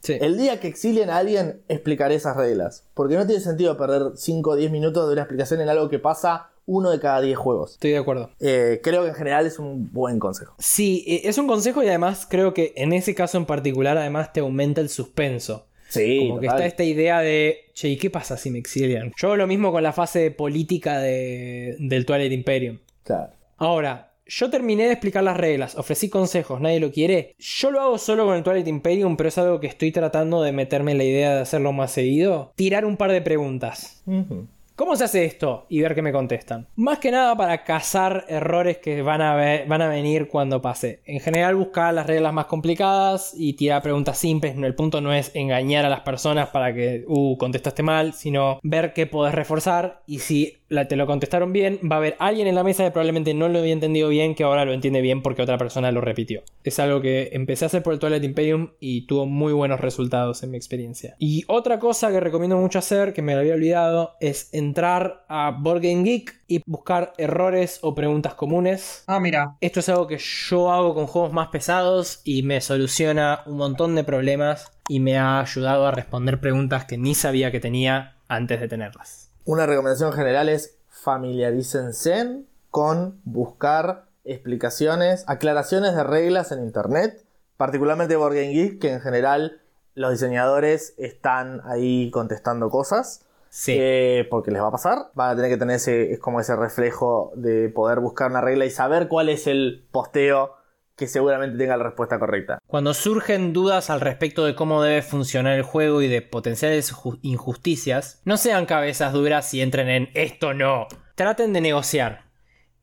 Sí. 0.00 0.18
El 0.20 0.36
día 0.36 0.60
que 0.60 0.68
exilien 0.68 1.10
a 1.10 1.18
alguien, 1.18 1.62
explicaré 1.68 2.16
esas 2.16 2.36
reglas. 2.36 2.84
Porque 2.94 3.16
no 3.16 3.26
tiene 3.26 3.40
sentido 3.40 3.76
perder 3.76 4.12
5 4.16 4.50
o 4.50 4.56
10 4.56 4.70
minutos 4.70 5.06
de 5.06 5.12
una 5.12 5.22
explicación 5.22 5.60
en 5.60 5.68
algo 5.68 5.88
que 5.88 5.98
pasa 5.98 6.50
uno 6.66 6.90
de 6.90 7.00
cada 7.00 7.20
10 7.20 7.36
juegos. 7.36 7.72
Estoy 7.72 7.92
de 7.92 7.98
acuerdo. 7.98 8.30
Eh, 8.40 8.80
creo 8.82 9.02
que 9.02 9.08
en 9.08 9.14
general 9.14 9.46
es 9.46 9.58
un 9.58 9.92
buen 9.92 10.18
consejo. 10.18 10.54
Sí, 10.58 11.04
eh, 11.06 11.22
es 11.24 11.38
un 11.38 11.46
consejo 11.46 11.82
y 11.82 11.88
además 11.88 12.26
creo 12.28 12.54
que 12.54 12.72
en 12.76 12.92
ese 12.92 13.14
caso 13.14 13.38
en 13.38 13.46
particular 13.46 13.98
además 13.98 14.32
te 14.32 14.40
aumenta 14.40 14.80
el 14.80 14.88
suspenso. 14.88 15.66
Sí, 16.00 16.28
Como 16.28 16.40
que 16.40 16.46
está 16.46 16.66
esta 16.66 16.84
idea 16.84 17.20
de, 17.20 17.66
che, 17.74 17.88
¿y 17.88 17.96
qué 17.96 18.10
pasa 18.10 18.36
si 18.36 18.50
me 18.50 18.58
exilian? 18.58 19.12
Yo 19.16 19.28
hago 19.28 19.36
lo 19.36 19.46
mismo 19.46 19.72
con 19.72 19.82
la 19.82 19.92
fase 19.92 20.30
política 20.30 21.00
de, 21.00 21.76
del 21.78 22.06
Twilight 22.06 22.32
Imperium. 22.32 22.78
Claro. 23.02 23.32
Ahora, 23.58 24.12
yo 24.26 24.48
terminé 24.50 24.84
de 24.84 24.92
explicar 24.92 25.24
las 25.24 25.36
reglas, 25.36 25.76
ofrecí 25.76 26.08
consejos, 26.08 26.60
nadie 26.60 26.80
lo 26.80 26.90
quiere. 26.90 27.34
Yo 27.38 27.70
lo 27.70 27.80
hago 27.80 27.98
solo 27.98 28.24
con 28.24 28.36
el 28.36 28.42
Twilight 28.42 28.68
Imperium, 28.68 29.16
pero 29.16 29.28
es 29.28 29.36
algo 29.36 29.60
que 29.60 29.66
estoy 29.66 29.92
tratando 29.92 30.42
de 30.42 30.52
meterme 30.52 30.92
en 30.92 30.98
la 30.98 31.04
idea 31.04 31.34
de 31.34 31.40
hacerlo 31.42 31.72
más 31.72 31.92
seguido. 31.92 32.52
Tirar 32.56 32.84
un 32.84 32.96
par 32.96 33.12
de 33.12 33.20
preguntas. 33.20 34.02
Ujú. 34.06 34.46
¿Cómo 34.74 34.96
se 34.96 35.04
hace 35.04 35.24
esto? 35.24 35.66
Y 35.68 35.82
ver 35.82 35.94
qué 35.94 36.02
me 36.02 36.12
contestan. 36.12 36.66
Más 36.76 36.98
que 36.98 37.10
nada 37.10 37.36
para 37.36 37.62
cazar 37.64 38.24
errores 38.28 38.78
que 38.78 39.02
van 39.02 39.20
a, 39.20 39.34
van 39.66 39.82
a 39.82 39.88
venir 39.88 40.28
cuando 40.28 40.62
pase. 40.62 41.02
En 41.04 41.20
general 41.20 41.56
buscar 41.56 41.92
las 41.92 42.06
reglas 42.06 42.32
más 42.32 42.46
complicadas 42.46 43.32
y 43.36 43.52
tirar 43.52 43.82
preguntas 43.82 44.18
simples. 44.18 44.56
El 44.56 44.74
punto 44.74 45.00
no 45.00 45.12
es 45.12 45.30
engañar 45.34 45.84
a 45.84 45.90
las 45.90 46.00
personas 46.00 46.48
para 46.48 46.72
que, 46.72 47.04
uh, 47.06 47.36
contestaste 47.36 47.82
mal, 47.82 48.14
sino 48.14 48.58
ver 48.62 48.92
qué 48.92 49.06
podés 49.06 49.34
reforzar 49.34 50.02
y 50.06 50.20
si 50.20 50.61
la- 50.72 50.88
te 50.88 50.96
lo 50.96 51.06
contestaron 51.06 51.52
bien, 51.52 51.78
va 51.90 51.96
a 51.96 51.98
haber 51.98 52.16
alguien 52.18 52.46
en 52.48 52.54
la 52.54 52.64
mesa 52.64 52.84
que 52.84 52.90
probablemente 52.90 53.34
no 53.34 53.48
lo 53.48 53.60
había 53.60 53.72
entendido 53.72 54.08
bien, 54.08 54.34
que 54.34 54.44
ahora 54.44 54.64
lo 54.64 54.72
entiende 54.72 55.00
bien 55.00 55.22
porque 55.22 55.42
otra 55.42 55.58
persona 55.58 55.92
lo 55.92 56.00
repitió. 56.00 56.42
Es 56.64 56.78
algo 56.78 57.00
que 57.00 57.30
empecé 57.32 57.64
a 57.64 57.66
hacer 57.66 57.82
por 57.82 57.92
el 57.92 57.98
Twilight 57.98 58.24
Imperium 58.24 58.70
y 58.80 59.06
tuvo 59.06 59.26
muy 59.26 59.52
buenos 59.52 59.80
resultados 59.80 60.42
en 60.42 60.50
mi 60.50 60.56
experiencia. 60.56 61.14
Y 61.18 61.44
otra 61.46 61.78
cosa 61.78 62.10
que 62.10 62.20
recomiendo 62.20 62.56
mucho 62.56 62.78
hacer, 62.78 63.12
que 63.12 63.22
me 63.22 63.34
lo 63.34 63.40
había 63.40 63.54
olvidado, 63.54 64.16
es 64.20 64.52
entrar 64.52 65.24
a 65.28 65.50
Board 65.58 65.82
Game 65.82 66.02
Geek 66.04 66.40
y 66.48 66.60
buscar 66.66 67.12
errores 67.18 67.78
o 67.82 67.94
preguntas 67.94 68.34
comunes. 68.34 69.04
ah, 69.06 69.20
mira, 69.20 69.56
Esto 69.60 69.80
es 69.80 69.88
algo 69.88 70.06
que 70.06 70.18
yo 70.18 70.70
hago 70.72 70.94
con 70.94 71.06
juegos 71.06 71.32
más 71.32 71.48
pesados 71.48 72.20
y 72.24 72.42
me 72.42 72.60
soluciona 72.60 73.40
un 73.46 73.56
montón 73.56 73.94
de 73.94 74.04
problemas 74.04 74.70
y 74.88 75.00
me 75.00 75.16
ha 75.16 75.40
ayudado 75.40 75.86
a 75.86 75.90
responder 75.92 76.40
preguntas 76.40 76.84
que 76.84 76.98
ni 76.98 77.14
sabía 77.14 77.50
que 77.50 77.60
tenía 77.60 78.16
antes 78.28 78.60
de 78.60 78.68
tenerlas. 78.68 79.21
Una 79.44 79.66
recomendación 79.66 80.12
general 80.12 80.48
es 80.48 80.78
familiarícense 80.88 82.44
con 82.70 83.20
buscar 83.24 84.04
explicaciones, 84.24 85.24
aclaraciones 85.26 85.96
de 85.96 86.04
reglas 86.04 86.52
en 86.52 86.62
internet, 86.62 87.24
particularmente 87.56 88.14
Board 88.14 88.34
Game 88.34 88.52
Geek, 88.52 88.80
que 88.80 88.92
en 88.92 89.00
general 89.00 89.60
los 89.94 90.12
diseñadores 90.12 90.94
están 90.96 91.60
ahí 91.64 92.10
contestando 92.12 92.70
cosas. 92.70 93.26
Sí. 93.50 93.76
eh, 93.78 94.26
porque 94.30 94.50
les 94.50 94.62
va 94.62 94.68
a 94.68 94.72
pasar. 94.72 95.10
Van 95.14 95.30
a 95.30 95.36
tener 95.36 95.50
que 95.50 95.58
tener 95.58 95.76
ese, 95.76 96.12
es 96.12 96.18
como 96.18 96.40
ese 96.40 96.56
reflejo 96.56 97.32
de 97.34 97.68
poder 97.68 98.00
buscar 98.00 98.30
una 98.30 98.40
regla 98.40 98.64
y 98.64 98.70
saber 98.70 99.08
cuál 99.08 99.28
es 99.28 99.46
el 99.46 99.84
posteo 99.90 100.54
que 100.96 101.06
seguramente 101.06 101.56
tenga 101.58 101.76
la 101.76 101.84
respuesta 101.84 102.18
correcta. 102.18 102.58
Cuando 102.66 102.94
surgen 102.94 103.52
dudas 103.52 103.90
al 103.90 104.00
respecto 104.00 104.44
de 104.44 104.54
cómo 104.54 104.82
debe 104.82 105.02
funcionar 105.02 105.54
el 105.56 105.62
juego 105.62 106.02
y 106.02 106.08
de 106.08 106.22
potenciales 106.22 106.92
ju- 106.92 107.18
injusticias, 107.22 108.20
no 108.24 108.36
sean 108.36 108.66
cabezas 108.66 109.12
duras 109.12 109.52
y 109.54 109.62
entren 109.62 109.88
en 109.88 110.10
esto 110.14 110.54
no. 110.54 110.86
Traten 111.14 111.52
de 111.52 111.60
negociar. 111.60 112.26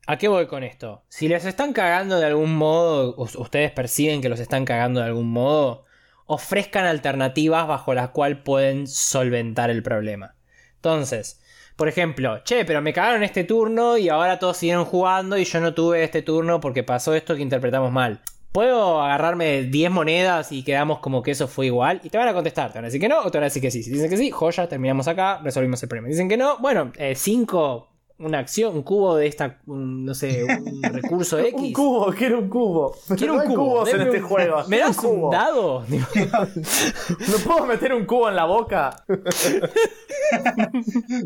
¿A 0.06 0.18
qué 0.18 0.28
voy 0.28 0.46
con 0.46 0.64
esto? 0.64 1.04
Si 1.08 1.28
les 1.28 1.44
están 1.44 1.72
cagando 1.72 2.18
de 2.18 2.26
algún 2.26 2.54
modo, 2.56 3.14
ustedes 3.16 3.70
perciben 3.70 4.20
que 4.20 4.28
los 4.28 4.40
están 4.40 4.64
cagando 4.64 5.00
de 5.00 5.06
algún 5.06 5.28
modo, 5.30 5.84
ofrezcan 6.26 6.84
alternativas 6.86 7.68
bajo 7.68 7.94
las 7.94 8.10
cuales 8.10 8.38
pueden 8.44 8.86
solventar 8.88 9.70
el 9.70 9.82
problema. 9.82 10.34
Entonces, 10.76 11.40
por 11.80 11.88
ejemplo, 11.88 12.42
che, 12.44 12.66
pero 12.66 12.82
me 12.82 12.92
cagaron 12.92 13.22
este 13.22 13.44
turno 13.44 13.96
y 13.96 14.10
ahora 14.10 14.38
todos 14.38 14.58
siguieron 14.58 14.84
jugando 14.84 15.38
y 15.38 15.44
yo 15.46 15.60
no 15.60 15.72
tuve 15.72 16.04
este 16.04 16.20
turno 16.20 16.60
porque 16.60 16.82
pasó 16.82 17.14
esto 17.14 17.34
que 17.34 17.40
interpretamos 17.40 17.90
mal. 17.90 18.20
¿Puedo 18.52 19.00
agarrarme 19.00 19.62
10 19.62 19.90
monedas 19.90 20.52
y 20.52 20.62
quedamos 20.62 20.98
como 20.98 21.22
que 21.22 21.30
eso 21.30 21.48
fue 21.48 21.64
igual? 21.64 22.02
Y 22.04 22.10
te 22.10 22.18
van 22.18 22.28
a 22.28 22.34
contestar, 22.34 22.70
te 22.70 22.74
van 22.76 22.84
a 22.84 22.88
decir 22.88 23.00
que 23.00 23.08
no 23.08 23.20
o 23.20 23.30
te 23.30 23.38
van 23.38 23.44
a 23.44 23.46
decir 23.46 23.62
que 23.62 23.70
sí. 23.70 23.82
Si 23.82 23.90
dicen 23.90 24.10
que 24.10 24.18
sí, 24.18 24.30
joya, 24.30 24.68
terminamos 24.68 25.08
acá, 25.08 25.40
resolvimos 25.42 25.82
el 25.82 25.88
problema. 25.88 26.08
Dicen 26.08 26.28
que 26.28 26.36
no, 26.36 26.58
bueno, 26.58 26.92
5, 27.14 27.88
una 28.20 28.38
acción, 28.38 28.76
un 28.76 28.82
cubo 28.82 29.16
de 29.16 29.26
esta, 29.26 29.58
un, 29.66 30.04
no 30.04 30.14
sé, 30.14 30.44
un 30.44 30.82
recurso 30.92 31.38
X. 31.38 31.54
Un 31.60 31.72
cubo, 31.72 32.12
quiero 32.12 32.38
un 32.38 32.48
cubo. 32.48 32.94
Quiero 33.16 33.34
no 33.36 33.40
un 33.42 33.46
cubo. 33.46 33.64
cubos 33.70 33.94
en 33.94 34.00
este 34.02 34.18
un- 34.22 34.28
juego. 34.28 34.64
¿Me 34.68 34.78
das 34.78 34.98
un 35.04 35.30
dado? 35.30 35.84
¿No 35.88 37.36
puedo 37.44 37.66
meter 37.66 37.92
un 37.94 38.04
cubo 38.06 38.28
en 38.28 38.36
la 38.36 38.44
boca? 38.44 39.04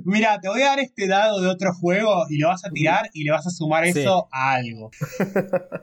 Mira, 0.04 0.40
te 0.40 0.48
voy 0.48 0.62
a 0.62 0.66
dar 0.66 0.80
este 0.80 1.06
dado 1.06 1.40
de 1.40 1.48
otro 1.48 1.72
juego 1.74 2.24
y 2.28 2.38
lo 2.38 2.48
vas 2.48 2.64
a 2.64 2.70
tirar 2.70 3.10
y 3.12 3.24
le 3.24 3.30
vas 3.32 3.46
a 3.46 3.50
sumar 3.50 3.84
Sí. 3.86 4.00
eso 4.00 4.28
a 4.32 4.52
algo. 4.54 4.90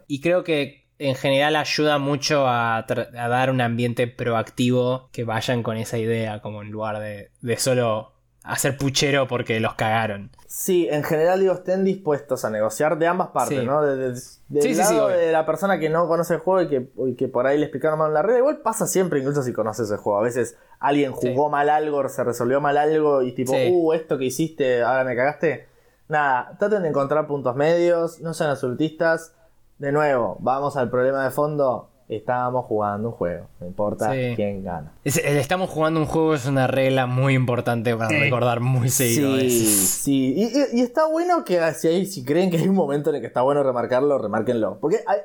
Y 0.07 0.22
creo 0.22 0.43
que 0.43 0.88
en 0.97 1.16
general 1.16 1.55
ayuda 1.55 1.97
mucho 1.97 2.47
a, 2.47 2.78
a 2.78 3.28
dar 3.28 3.49
un 3.51 3.59
ambiente 3.62 4.07
proactivo 4.07 5.09
que 5.12 5.24
vayan 5.24 5.64
con 5.64 5.78
esa 5.78 5.97
idea, 5.97 6.41
como 6.41 6.62
en 6.62 6.70
lugar 6.72 6.99
de, 6.99 7.32
de 7.41 7.57
solo 7.57 8.11
hacer 8.44 8.78
puchero 8.78 9.28
porque 9.28 9.60
los 9.60 9.76
cagaron. 9.76 10.32
Sí, 10.48 10.88
en 10.89 11.04
general 11.04 11.39
digo, 11.39 11.54
estén 11.54 11.84
dispuestos 11.84 12.44
a 12.44 12.50
negociar 12.50 12.98
de 12.98 13.08
ambas 13.08 13.30
partes, 13.30 13.60
Sí. 13.60 13.66
¿no? 13.66 13.82
De- 13.84 13.96
de- 13.96 14.08
del 14.10 14.18
Sí, 14.18 14.36
sí, 14.50 14.84
sí, 14.84 14.96
lado 14.96 15.08
de 15.10 15.32
la 15.32 15.46
persona 15.46 15.80
que 15.80 15.89
no 15.89 16.08
conoce 16.08 16.34
el 16.34 16.39
juego 16.39 16.62
y 16.64 16.68
que, 16.68 16.89
y 17.08 17.16
que 17.16 17.28
por 17.28 17.46
ahí 17.48 17.58
le 17.58 17.66
explicaron 17.66 18.00
mal 18.00 18.14
la 18.14 18.22
regla. 18.22 18.39
Igual 18.39 18.58
pasa 18.58 18.88
siempre, 18.88 19.20
incluso 19.20 19.44
si 19.44 19.54
conoces 19.54 19.89
el 19.92 19.98
juego. 19.98 20.20
A 20.20 20.24
veces 20.24 20.58
alguien 20.80 21.12
jugó 21.14 21.50
mal 21.50 21.70
algo, 21.70 22.10
se 22.10 22.24
resolvió 22.24 22.60
mal 22.60 22.78
algo 22.78 23.22
y 23.22 23.32
tipo, 23.34 23.54
uh, 23.54 23.94
esto 23.94 24.18
que 24.18 24.26
hiciste, 24.26 24.82
ahora 24.84 25.04
me 25.04 25.16
cagaste. 25.16 25.68
Nada, 26.10 26.58
traten 26.60 26.82
de 26.84 26.89
encontrar 26.89 27.28
puntos 27.28 27.56
medios, 27.56 28.20
no 28.20 28.34
sean 28.34 28.50
absolutistas. 28.50 29.34
De 29.78 29.92
nuevo, 29.92 30.36
vamos 30.42 30.76
al 30.78 30.89
problema 30.89 31.24
de 31.24 31.32
fondo. 31.32 31.91
Estábamos 32.16 32.66
jugando 32.66 33.07
un 33.09 33.14
juego, 33.16 33.47
no 33.62 33.68
importa 33.68 34.12
Sí. 34.12 34.34
quién 34.36 34.64
gana. 34.66 34.91
Es- 35.05 35.18
el 35.24 35.38
estamos 35.38 35.70
jugando 35.70 35.99
un 36.01 36.05
juego 36.05 36.34
es 36.36 36.45
una 36.45 36.68
regla 36.68 37.05
muy 37.05 37.34
importante 37.36 37.95
para 37.95 38.09
Sí. 38.09 38.20
recordar 38.20 38.59
muy 38.59 38.89
seguido. 38.89 39.38
Sí, 39.39 39.49
sí. 39.66 40.34
Y, 40.36 40.43
y- 40.43 40.80
y 40.80 40.82
está 40.82 41.07
bueno 41.07 41.45
que 41.45 41.59
si, 41.74 41.88
hay- 41.88 42.05
si 42.05 42.26
creen 42.26 42.51
que 42.51 42.57
hay 42.57 42.68
un 42.68 42.76
momento 42.76 43.09
en 43.12 43.16
el 43.16 43.22
que 43.22 43.28
está 43.28 43.41
bueno 43.43 43.64
remarcarlo, 43.64 44.18
remárquenlo. 44.18 44.78
Porque 44.82 44.99
hay, 45.07 45.20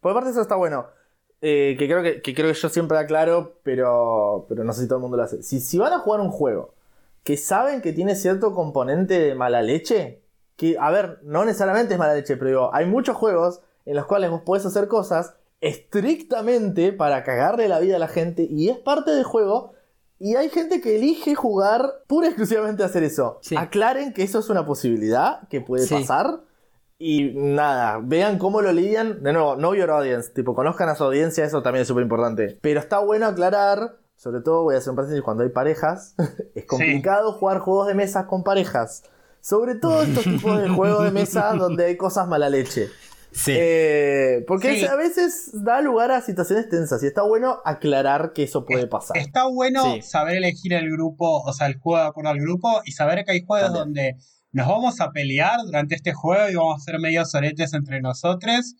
por 0.00 0.14
parte 0.14 0.30
eso 0.30 0.40
está 0.40 0.56
bueno. 0.56 0.86
eh, 1.44 1.74
que, 1.76 1.86
creo 1.88 2.04
que, 2.04 2.22
que 2.22 2.34
creo 2.36 2.46
que 2.52 2.54
yo 2.58 2.68
siempre 2.68 2.96
aclaro, 2.98 3.58
pero, 3.64 4.46
pero 4.48 4.62
no 4.62 4.72
sé 4.72 4.82
si 4.82 4.86
todo 4.86 4.98
el 4.98 5.02
mundo 5.02 5.16
lo 5.16 5.24
hace. 5.24 5.42
Si, 5.42 5.58
si 5.58 5.76
van 5.76 5.92
a 5.92 5.98
jugar 5.98 6.20
un 6.20 6.30
juego 6.30 6.72
que 7.24 7.36
saben 7.36 7.82
que 7.82 7.92
tiene 7.92 8.14
cierto 8.14 8.54
componente 8.54 9.18
de 9.18 9.34
mala 9.34 9.60
leche, 9.60 10.22
que, 10.56 10.76
a 10.78 10.90
ver, 10.92 11.18
no 11.24 11.44
necesariamente 11.44 11.94
es 11.94 11.98
mala 11.98 12.14
leche, 12.14 12.36
pero 12.36 12.48
digo, 12.48 12.70
hay 12.72 12.86
muchos 12.86 13.16
juegos 13.16 13.60
en 13.86 13.96
los 13.96 14.06
cuales 14.06 14.30
vos 14.30 14.42
podés 14.42 14.64
hacer 14.66 14.86
cosas 14.86 15.34
estrictamente 15.62 16.92
para 16.92 17.22
cagarle 17.24 17.68
la 17.68 17.78
vida 17.80 17.96
a 17.96 17.98
la 17.98 18.08
gente 18.08 18.46
y 18.48 18.68
es 18.68 18.78
parte 18.78 19.10
del 19.12 19.24
juego. 19.24 19.72
Y 20.18 20.36
hay 20.36 20.50
gente 20.50 20.80
que 20.80 20.96
elige 20.96 21.34
jugar 21.34 21.84
pura 22.06 22.26
y 22.26 22.30
exclusivamente 22.30 22.82
a 22.82 22.86
hacer 22.86 23.02
eso. 23.02 23.38
Sí. 23.42 23.56
Aclaren 23.56 24.12
que 24.12 24.22
eso 24.22 24.38
es 24.38 24.50
una 24.50 24.64
posibilidad 24.64 25.48
que 25.48 25.60
puede 25.60 25.86
Sí. 25.86 25.94
pasar. 25.94 26.42
Y 26.98 27.32
nada, 27.34 27.98
vean 28.00 28.38
cómo 28.38 28.62
lo 28.62 28.72
lidian. 28.72 29.22
De 29.24 29.32
nuevo, 29.32 29.56
know 29.56 29.74
your 29.74 29.90
audience. 29.90 30.30
Tipo, 30.32 30.54
conozcan 30.54 30.88
a 30.88 30.94
su 30.94 31.02
audiencia, 31.02 31.44
eso 31.44 31.60
también 31.62 31.82
es 31.82 31.88
súper 31.88 32.04
importante. 32.04 32.58
Pero 32.62 32.78
está 32.78 33.00
bueno 33.00 33.26
aclarar, 33.26 33.96
sobre 34.14 34.40
todo 34.40 34.62
voy 34.62 34.76
a 34.76 34.78
hacer 34.78 34.90
un 34.90 34.96
paréntesis 34.96 35.24
cuando 35.24 35.42
hay 35.42 35.48
parejas. 35.50 36.14
es 36.54 36.64
complicado 36.66 37.32
jugar 37.32 37.58
juegos 37.58 37.88
de 37.88 37.94
mesa 37.94 38.28
con 38.28 38.44
parejas. 38.44 39.02
Sobre 39.40 39.74
todo 39.74 40.02
estos 40.02 40.22
tipos 40.22 40.62
de 40.62 40.68
juegos 40.68 41.02
de 41.02 41.10
mesa 41.10 41.52
donde 41.58 41.86
hay 41.86 41.96
cosas 41.96 42.28
mala 42.28 42.48
leche. 42.48 42.88
Sí. 43.32 43.52
Eh, 43.56 44.44
porque 44.46 44.78
Sí. 44.78 44.84
a 44.84 44.94
veces 44.96 45.50
da 45.54 45.80
lugar 45.80 46.10
a 46.10 46.20
situaciones 46.20 46.68
tensas 46.68 47.02
y 47.02 47.06
está 47.06 47.22
bueno 47.22 47.60
aclarar 47.64 48.32
que 48.34 48.42
eso 48.42 48.64
puede 48.64 48.86
pasar. 48.86 49.16
Está 49.16 49.46
bueno 49.46 49.94
Sí. 49.94 50.02
saber 50.02 50.36
elegir 50.36 50.72
el 50.74 50.90
grupo, 50.90 51.40
o 51.42 51.52
sea, 51.52 51.66
el 51.66 51.78
juego 51.78 52.00
de 52.02 52.08
acuerdo 52.08 52.30
al 52.30 52.40
grupo 52.40 52.82
y 52.84 52.92
saber 52.92 53.24
que 53.24 53.32
hay 53.32 53.44
juegos 53.44 53.72
También. 53.72 53.84
donde 54.14 54.16
nos 54.52 54.68
vamos 54.68 55.00
a 55.00 55.10
pelear 55.12 55.60
durante 55.64 55.94
este 55.94 56.12
juego 56.12 56.50
y 56.50 56.54
vamos 56.54 56.82
a 56.82 56.84
ser 56.84 56.98
medio 57.00 57.24
soretes 57.24 57.72
entre 57.72 58.00
nosotros 58.02 58.74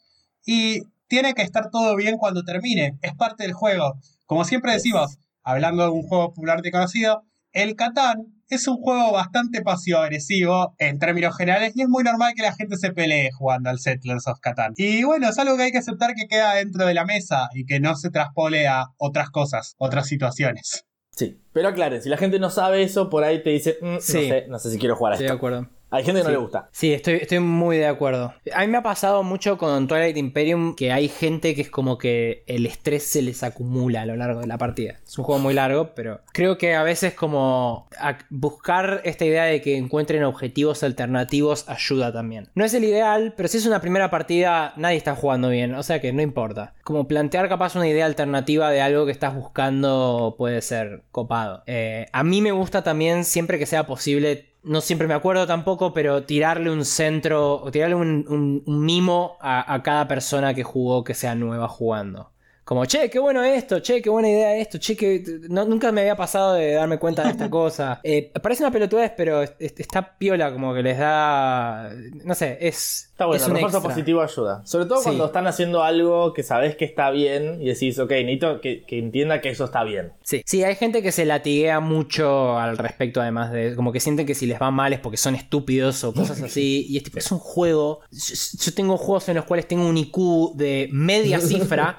y 0.44 0.82
tiene 1.09 1.32
que 1.34 1.42
estar 1.42 1.70
todo 1.70 1.96
bien 1.96 2.16
cuando 2.18 2.42
termine, 2.44 2.98
es 3.03 3.14
parte 3.14 3.44
del 3.44 3.53
juego. 3.55 3.94
Como 4.26 4.44
siempre 4.44 4.72
decimos, 4.72 5.18
hablando 5.42 5.82
de 5.84 5.88
un 5.90 6.03
juego 6.03 6.28
popularmente 6.34 6.70
conocido, 6.70 7.22
el 7.53 7.76
Catán 7.76 8.26
es 8.48 8.66
un 8.68 8.76
juego 8.76 9.12
bastante 9.12 9.62
pasivo-agresivo 9.62 10.74
en 10.78 10.98
términos 10.98 11.36
generales 11.36 11.72
y 11.74 11.82
es 11.82 11.88
muy 11.88 12.03
normal 12.05 12.32
que 12.36 12.42
la 12.42 12.53
gente 12.55 12.76
se 12.76 12.92
pelee 12.92 13.30
jugando 13.32 13.70
al 13.70 13.78
Settlers 13.78 14.26
of 14.26 14.40
Catán. 14.40 14.74
Y 14.76 15.05
bueno, 15.05 15.28
es 15.28 15.38
algo 15.38 15.57
que 15.57 15.64
hay 15.64 15.72
que 15.72 15.78
aceptar 15.78 16.14
que 16.14 16.26
queda 16.28 16.55
dentro 16.55 16.84
de 16.86 16.94
la 16.94 17.05
mesa 17.05 17.48
y 17.55 17.64
que 17.64 17.80
no 17.80 17.94
se 17.96 18.11
traspole 18.11 18.66
a 18.68 18.86
otras 18.98 19.30
cosas, 19.30 19.74
otras 19.78 20.07
situaciones. 20.07 20.84
Sí, 21.14 21.38
pero 21.53 21.68
aclaren, 21.68 22.03
si 22.03 22.09
la 22.09 22.16
gente 22.16 22.38
no 22.38 22.50
sabe 22.50 22.82
eso, 22.82 23.11
por 23.11 23.24
ahí 23.24 23.42
te 23.42 23.50
dice, 23.50 23.76
"Mm, 23.82 23.96
Sí. 24.00 24.12
no, 24.14 24.20
sé, 24.34 24.46
no 24.48 24.59
sé 24.59 24.70
si 24.70 24.78
quiero 24.78 24.96
jugar 24.96 25.12
a 25.12 25.16
Estoy 25.16 25.24
de 25.24 25.28
esto. 25.28 25.36
acuerdo. 25.36 25.68
Hay 25.93 26.05
gente 26.05 26.20
que 26.20 26.24
no 26.24 26.30
Sí. 26.30 26.36
le 26.36 26.38
gusta. 26.43 26.68
Sí, 26.72 26.93
estoy, 26.93 27.14
estoy 27.14 27.38
muy 27.40 27.76
de 27.76 27.86
acuerdo. 27.86 28.34
A 28.55 28.61
mí 28.62 28.66
me 28.68 28.78
ha 28.78 28.82
pasado 28.82 29.22
mucho 29.22 29.59
con 29.59 29.86
Twilight 29.86 30.16
Imperium 30.16 30.74
que 30.74 30.90
hay 30.93 31.09
gente 31.09 31.55
que 31.55 31.62
es 31.62 31.70
como 31.70 31.99
que 31.99 32.43
el 32.47 32.66
estrés 32.66 33.05
se 33.05 33.22
les 33.22 33.43
acumula 33.43 34.03
a 34.03 34.07
lo 34.07 34.16
largo 34.16 34.40
de 34.40 34.47
la 34.47 34.59
partida. 34.59 34.95
Es 35.07 35.18
un 35.18 35.24
juego 35.24 35.40
muy 35.40 35.55
largo, 35.55 35.95
pero 35.95 36.20
creo 36.32 36.59
que 36.59 36.74
a 36.74 36.82
veces 36.82 37.14
como 37.14 37.88
a- 37.99 38.18
buscar 38.30 39.01
esta 39.05 39.24
idea 39.24 39.45
de 39.45 39.61
que 39.61 39.76
encuentren 39.76 40.24
objetivos 40.24 40.82
alternativos 40.82 41.68
ayuda 41.68 42.12
también. 42.12 42.49
No 42.55 42.64
es 42.64 42.74
el 42.74 42.84
ideal, 42.84 43.34
pero 43.36 43.49
si 43.49 43.59
es 43.59 43.66
una 43.66 43.80
primera 43.80 44.11
partida 44.11 44.72
nadie 44.76 44.97
está 44.97 45.14
jugando 45.14 45.49
bien, 45.49 45.74
o 45.74 45.82
sea 45.82 46.01
que 46.01 46.12
no 46.12 46.22
importa. 46.22 46.74
Como 46.84 47.07
plantear 47.07 47.49
capaz 47.49 47.76
una 47.76 47.88
idea 47.88 48.07
alternativa 48.07 48.70
de 48.70 48.80
algo 48.80 49.05
que 49.07 49.12
estás 49.12 49.34
buscando 49.34 50.34
puede 50.38 50.62
ser 50.62 51.03
copado. 51.11 51.62
Eh, 51.66 52.07
a 52.12 52.24
mí 52.24 52.40
me 52.40 52.53
gusta 52.53 52.82
también 52.82 53.24
siempre 53.24 53.59
que 53.59 53.66
sea 53.66 53.86
posible 53.86 54.51
no 54.64 54.80
siempre 54.80 55.08
me 55.08 55.14
acuerdo 55.14 55.46
tampoco, 55.46 55.92
pero 55.92 56.24
tirarle 56.24 56.70
un 56.70 56.84
centro 56.84 57.56
o 57.62 57.70
tirarle 57.70 57.94
un, 57.96 58.24
un- 58.28 58.62
un 58.66 58.84
mimo 58.84 59.36
a, 59.40 59.72
a 59.74 59.82
cada 59.82 60.08
persona 60.08 60.54
que 60.54 60.62
jugó 60.64 61.04
que 61.04 61.14
sea 61.14 61.34
nueva 61.34 61.68
jugando. 61.68 62.32
Como, 62.72 62.86
che, 62.86 63.10
qué 63.10 63.18
bueno 63.18 63.42
esto, 63.44 63.80
che, 63.82 64.00
qué 64.00 64.08
buena 64.08 64.30
idea 64.30 64.56
esto, 64.56 64.78
che, 64.78 64.96
que 64.96 65.22
no- 65.50 65.66
nunca 65.66 65.92
me 65.92 66.00
había 66.00 66.16
pasado 66.16 66.54
de 66.54 66.72
darme 66.72 66.98
cuenta 66.98 67.22
de 67.22 67.30
esta 67.30 67.50
cosa. 67.50 68.00
Eh, 68.02 68.32
parece 68.42 68.62
una 68.62 68.72
pelotudez, 68.72 69.12
pero 69.14 69.42
es- 69.42 69.52
es- 69.58 69.74
está 69.76 70.16
piola, 70.16 70.50
como 70.52 70.72
que 70.72 70.82
les 70.82 70.96
da. 70.98 71.90
No 72.24 72.34
sé, 72.34 72.56
es. 72.62 73.08
Está 73.12 73.26
bueno, 73.26 73.36
es 73.36 73.42
el 73.46 73.50
un 73.50 73.54
refuerzo 73.56 73.76
extra. 73.78 73.94
positivo 73.94 74.22
ayuda. 74.22 74.62
Sobre 74.64 74.86
todo 74.86 74.98
Sí. 74.98 75.04
cuando 75.04 75.26
están 75.26 75.46
haciendo 75.46 75.82
algo 75.84 76.32
que 76.32 76.42
sabes 76.42 76.74
que 76.76 76.84
está 76.86 77.10
bien 77.10 77.60
y 77.60 77.66
decís, 77.66 77.98
ok, 77.98 78.10
necesito 78.10 78.60
que, 78.62 78.84
que 78.84 78.98
entienda 78.98 79.40
que 79.42 79.50
eso 79.50 79.66
está 79.66 79.84
bien. 79.84 80.12
Sí. 80.24 80.42
sí, 80.46 80.64
hay 80.64 80.74
gente 80.74 81.02
que 81.02 81.12
se 81.12 81.24
latiguea 81.26 81.78
mucho 81.80 82.58
al 82.58 82.78
respecto, 82.78 83.20
además 83.20 83.52
de. 83.52 83.76
Como 83.76 83.92
que 83.92 84.00
sienten 84.00 84.26
que 84.26 84.34
si 84.34 84.46
les 84.46 84.60
va 84.60 84.70
mal 84.70 84.92
es 84.94 84.98
porque 84.98 85.18
son 85.18 85.34
estúpidos 85.34 86.02
o 86.04 86.14
cosas 86.14 86.40
así. 86.42 86.86
Y 86.88 86.96
es, 86.96 87.02
tipo, 87.04 87.18
es 87.18 87.30
un 87.30 87.38
juego. 87.38 88.00
Yo, 88.10 88.34
yo 88.64 88.74
tengo 88.74 88.96
juegos 88.96 89.28
en 89.28 89.36
los 89.36 89.44
cuales 89.44 89.68
tengo 89.68 89.86
un 89.86 89.96
IQ 89.98 90.54
de 90.54 90.88
media 90.90 91.38
cifra. 91.38 91.94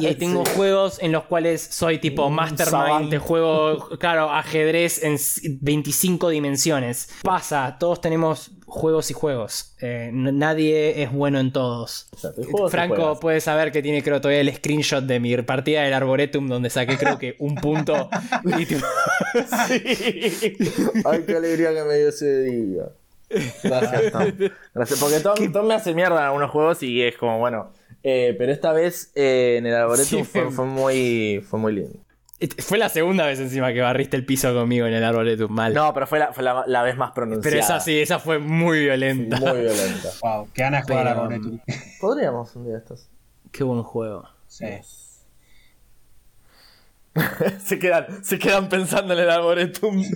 y 0.00 0.06
tengo 0.14 0.44
juegos 0.44 0.98
en 1.00 1.12
los 1.12 1.24
cuales 1.24 1.60
soy 1.62 1.98
tipo 1.98 2.26
Un 2.26 2.34
mastermind 2.34 3.10
de 3.10 3.18
juego, 3.18 3.88
claro, 3.98 4.30
ajedrez 4.30 5.02
en 5.02 5.14
s- 5.14 5.40
25 5.60 6.28
dimensiones. 6.30 7.08
Pasa, 7.22 7.76
todos 7.78 8.00
tenemos 8.00 8.50
juegos 8.66 9.10
y 9.10 9.14
juegos. 9.14 9.74
Eh, 9.80 10.10
nadie 10.12 11.02
es 11.02 11.12
bueno 11.12 11.38
en 11.38 11.52
todos. 11.52 12.08
O 12.12 12.16
sea, 12.16 12.30
Franco 12.68 13.20
puede 13.20 13.40
saber 13.40 13.70
que 13.70 13.82
tiene 13.82 14.02
creo 14.02 14.20
todavía 14.20 14.40
el 14.40 14.52
screenshot 14.54 15.04
de 15.04 15.20
mi 15.20 15.36
partida 15.42 15.82
del 15.82 15.92
Arboretum 15.94 16.48
donde 16.48 16.70
saqué 16.70 16.96
creo 16.96 17.18
que 17.18 17.36
un 17.38 17.54
punto 17.56 18.08
y 18.58 18.64
tipo, 18.66 18.84
Sí. 19.68 20.56
Ay, 21.04 21.22
qué 21.26 21.36
alegría 21.36 21.72
que 21.74 21.84
me 21.84 21.94
dio 21.98 22.08
ese 22.08 22.42
día. 22.42 22.82
Gracias, 23.62 24.12
Tom. 24.12 24.22
Gracias, 24.74 24.98
porque 25.00 25.20
Tom, 25.20 25.52
Tom 25.52 25.66
me 25.66 25.74
hace 25.74 25.94
mierda 25.94 26.18
en 26.20 26.24
algunos 26.26 26.50
juegos 26.50 26.82
y 26.82 27.02
es 27.02 27.16
como, 27.16 27.38
bueno. 27.38 27.72
Eh, 28.04 28.34
pero 28.38 28.52
esta 28.52 28.72
vez 28.72 29.10
eh, 29.16 29.56
en 29.58 29.66
el 29.66 29.74
Arboretum 29.74 30.20
Sí. 30.20 30.24
fue, 30.24 30.50
fue 30.52 30.64
muy, 30.66 31.44
fue 31.48 31.58
muy 31.58 31.72
lindo. 31.74 31.98
Fue 32.58 32.76
la 32.76 32.90
segunda 32.90 33.24
vez 33.26 33.40
encima 33.40 33.72
que 33.72 33.80
barriste 33.80 34.16
el 34.18 34.26
piso 34.26 34.52
conmigo 34.52 34.86
en 34.86 34.92
el 34.92 35.02
arboletum, 35.02 35.50
mal. 35.50 35.72
No, 35.72 35.94
pero 35.94 36.06
fue 36.06 36.18
la, 36.18 36.32
fue 36.34 36.42
la, 36.42 36.64
la 36.66 36.82
vez 36.82 36.94
más 36.96 37.12
pronunciada. 37.12 37.48
Pero 37.50 37.58
esa 37.62 37.80
sí, 37.80 37.98
esa 37.98 38.18
fue 38.18 38.38
muy 38.38 38.80
violenta. 38.80 39.38
Muy 39.40 39.60
violenta. 39.62 40.08
Wow, 40.20 40.48
qué 40.52 40.62
ganas 40.62 40.86
de 40.86 40.92
jugar 40.92 41.06
Pero- 41.08 41.20
a 41.20 41.22
Arboretum. 41.24 41.58
Podríamos 42.00 42.54
un 42.56 42.64
día 42.64 42.72
de 42.74 42.78
estos. 42.80 43.08
Qué 43.50 43.64
buen 43.64 43.82
juego. 43.82 44.28
Sí. 44.46 44.66
se, 47.64 47.78
quedan, 47.78 48.24
se 48.24 48.38
quedan 48.38 48.68
pensando 48.68 49.14
en 49.14 49.20
el 49.20 49.30
arboretum. 49.30 50.02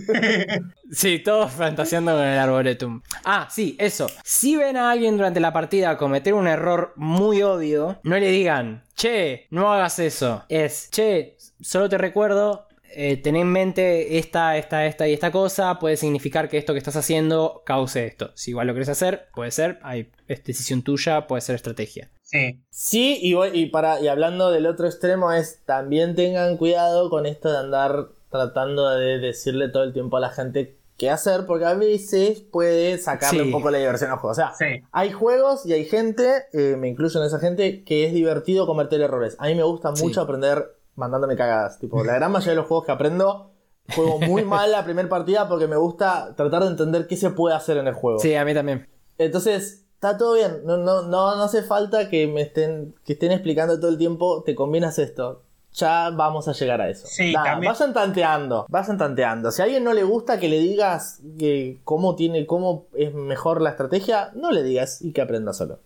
Sí, 0.91 1.19
todos 1.19 1.53
fantaseando 1.53 2.13
con 2.13 2.23
el 2.23 2.39
arboretum. 2.39 3.03
Ah, 3.23 3.47
sí, 3.51 3.77
eso. 3.79 4.07
Si 4.25 4.57
ven 4.57 4.79
a 4.79 4.91
alguien 4.91 5.19
durante 5.19 5.39
la 5.39 5.53
partida 5.53 5.99
cometer 5.99 6.33
un 6.33 6.47
error 6.47 6.95
muy 6.97 7.43
obvio, 7.43 8.01
no 8.05 8.17
le 8.17 8.31
digan, 8.31 8.85
che, 8.97 9.49
no 9.51 9.71
hagas 9.71 9.99
eso. 9.99 10.47
Es, 10.49 10.89
che, 10.91 11.37
solo 11.61 11.91
te 11.91 11.99
recuerdo, 11.99 12.68
eh, 13.01 13.17
ten 13.17 13.37
en 13.37 13.47
mente 13.47 14.19
esta, 14.19 14.57
esta, 14.57 14.85
esta 14.87 15.07
y 15.07 15.13
esta 15.13 15.31
cosa. 15.31 15.79
Puede 15.79 15.97
significar 15.97 16.49
que 16.49 16.59
esto 16.59 16.73
que 16.73 16.79
estás 16.79 16.97
haciendo 16.97 17.63
cause 17.65 18.05
esto. 18.07 18.33
Si 18.35 18.51
igual 18.51 18.67
lo 18.67 18.75
querés 18.75 18.89
hacer, 18.89 19.29
puede 19.35 19.51
ser. 19.53 19.79
Hay, 19.83 20.11
es 20.27 20.43
decisión 20.43 20.83
tuya, 20.83 21.27
puede 21.29 21.41
ser 21.43 21.55
estrategia. 21.55 22.11
Sí. 22.23 22.61
Sí, 22.71 23.19
y, 23.23 23.35
voy- 23.35 23.51
y 23.55 23.67
para, 23.67 24.01
y 24.01 24.09
hablando 24.09 24.51
del 24.51 24.67
otro 24.67 24.87
extremo 24.87 25.33
es 25.33 25.65
también 25.65 26.15
tengan 26.15 26.57
cuidado 26.57 27.09
con 27.09 27.25
esto 27.27 27.51
de 27.53 27.59
andar 27.59 28.09
tratando 28.31 28.89
de 28.91 29.19
decirle 29.19 29.69
todo 29.69 29.85
el 29.85 29.93
tiempo 29.93 30.17
a 30.17 30.21
la 30.21 30.31
gente 30.31 30.77
qué 30.99 31.09
hacer, 31.11 31.47
porque 31.47 31.65
a 31.65 31.75
veces 31.75 32.41
puede 32.41 32.99
sacarle 32.99 33.39
Sí. 33.41 33.47
un 33.47 33.53
poco 33.53 33.71
la 33.71 33.79
diversión 33.79 34.11
al 34.11 34.19
juego. 34.19 34.33
O 34.33 34.35
sea, 34.35 34.53
Sí. 34.59 34.83
hay 34.91 35.13
juegos 35.13 35.65
y 35.65 35.73
hay 35.73 35.85
gente, 35.85 36.29
eh, 36.53 36.75
me 36.77 36.89
incluyo 36.89 37.21
en 37.21 37.27
esa 37.29 37.39
gente, 37.39 37.85
que 37.85 38.05
es 38.05 38.13
divertido 38.13 38.67
cometer 38.67 39.01
errores. 39.01 39.37
A 39.39 39.47
mí 39.47 39.55
me 39.55 39.63
gusta 39.63 39.95
Sí. 39.95 40.03
mucho 40.03 40.21
aprender 40.21 40.75
mandándome 40.99 41.37
cagadas. 41.37 41.79
Tipo, 41.79 42.05
la 42.05 42.15
gran 42.15 42.31
mayoría 42.33 42.53
de 42.53 42.57
los 42.57 42.67
juegos 42.67 42.85
que 42.87 42.93
aprendo, 42.93 43.53
juego 43.95 44.19
muy 44.21 44.45
mal 44.45 44.71
la 44.73 44.85
primera 44.85 45.09
partida 45.09 45.49
porque 45.49 45.67
me 45.67 45.77
gusta 45.77 46.35
tratar 46.37 46.63
de 46.65 46.69
entender 46.71 47.07
qué 47.07 47.17
se 47.17 47.31
puede 47.31 47.55
hacer 47.57 47.79
en 47.79 47.87
el 47.87 47.95
juego. 47.95 48.19
Sí, 48.19 48.35
a 48.35 48.45
mí 48.45 48.53
también. 48.53 48.87
Entonces, 49.17 49.87
está 49.95 50.19
todo 50.19 50.35
bien. 50.35 50.61
No, 50.65 50.77
no, 50.77 51.03
no, 51.03 51.37
no 51.37 51.43
hace 51.43 51.63
falta 51.63 52.09
que 52.11 52.27
me 52.27 52.43
estén, 52.43 52.95
que 53.05 53.15
estén 53.15 53.33
explicando 53.33 53.79
todo 53.81 53.91
el 53.91 53.99
tiempo, 53.99 54.43
te 54.45 54.55
combinas 54.55 54.99
esto. 54.99 55.43
Ya 55.75 56.11
vamos 56.11 56.49
a 56.49 56.53
llegar 56.53 56.81
a 56.81 56.89
eso. 56.89 57.07
Sí, 57.07 57.33
Nada, 57.33 57.51
también- 57.53 57.73
Vayan 57.73 57.93
tanteando, 57.93 58.67
vayan 58.69 58.97
tanteando. 58.99 59.51
Si 59.53 59.61
a 59.61 59.65
alguien 59.67 59.85
no 59.85 59.93
le 59.93 60.03
gusta 60.03 60.41
que 60.41 60.49
le 60.49 60.59
digas 60.59 61.21
que 61.39 61.81
cómo 61.85 62.17
tiene, 62.17 62.47
cómo 62.47 62.87
es 62.95 63.13
mejor 63.15 63.61
la 63.61 63.71
estrategia, 63.71 64.31
no 64.35 64.51
le 64.51 64.63
digas 64.63 65.03
y 65.03 65.13
que 65.13 65.21
aprenda 65.21 65.53
solo. 65.53 65.81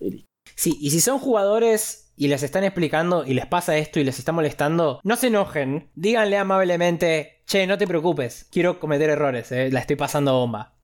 Sí, 0.55 0.79
y 0.81 0.91
si 0.91 1.01
son 1.01 1.19
jugadores 1.19 2.12
y 2.23 2.29
les 2.29 2.45
están 2.45 2.63
explicando 2.63 3.25
y 3.27 3.35
les 3.35 3.47
pasa 3.47 3.77
esto 3.77 3.99
y 3.99 4.05
les 4.05 4.21
está 4.21 4.31
molestando, 4.31 5.01
no 5.03 5.17
se 5.17 5.27
enojen. 5.27 5.91
Díganle 5.97 6.39
amablemente, 6.39 7.43
che, 7.47 7.67
no 7.67 7.79
te 7.79 7.89
preocupes, 7.89 8.47
quiero 8.53 8.79
cometer 8.79 9.11
errores, 9.11 9.51
eh, 9.51 9.73
la 9.73 9.81
estoy 9.81 9.97
pasando 9.97 10.33
bomba. 10.33 10.79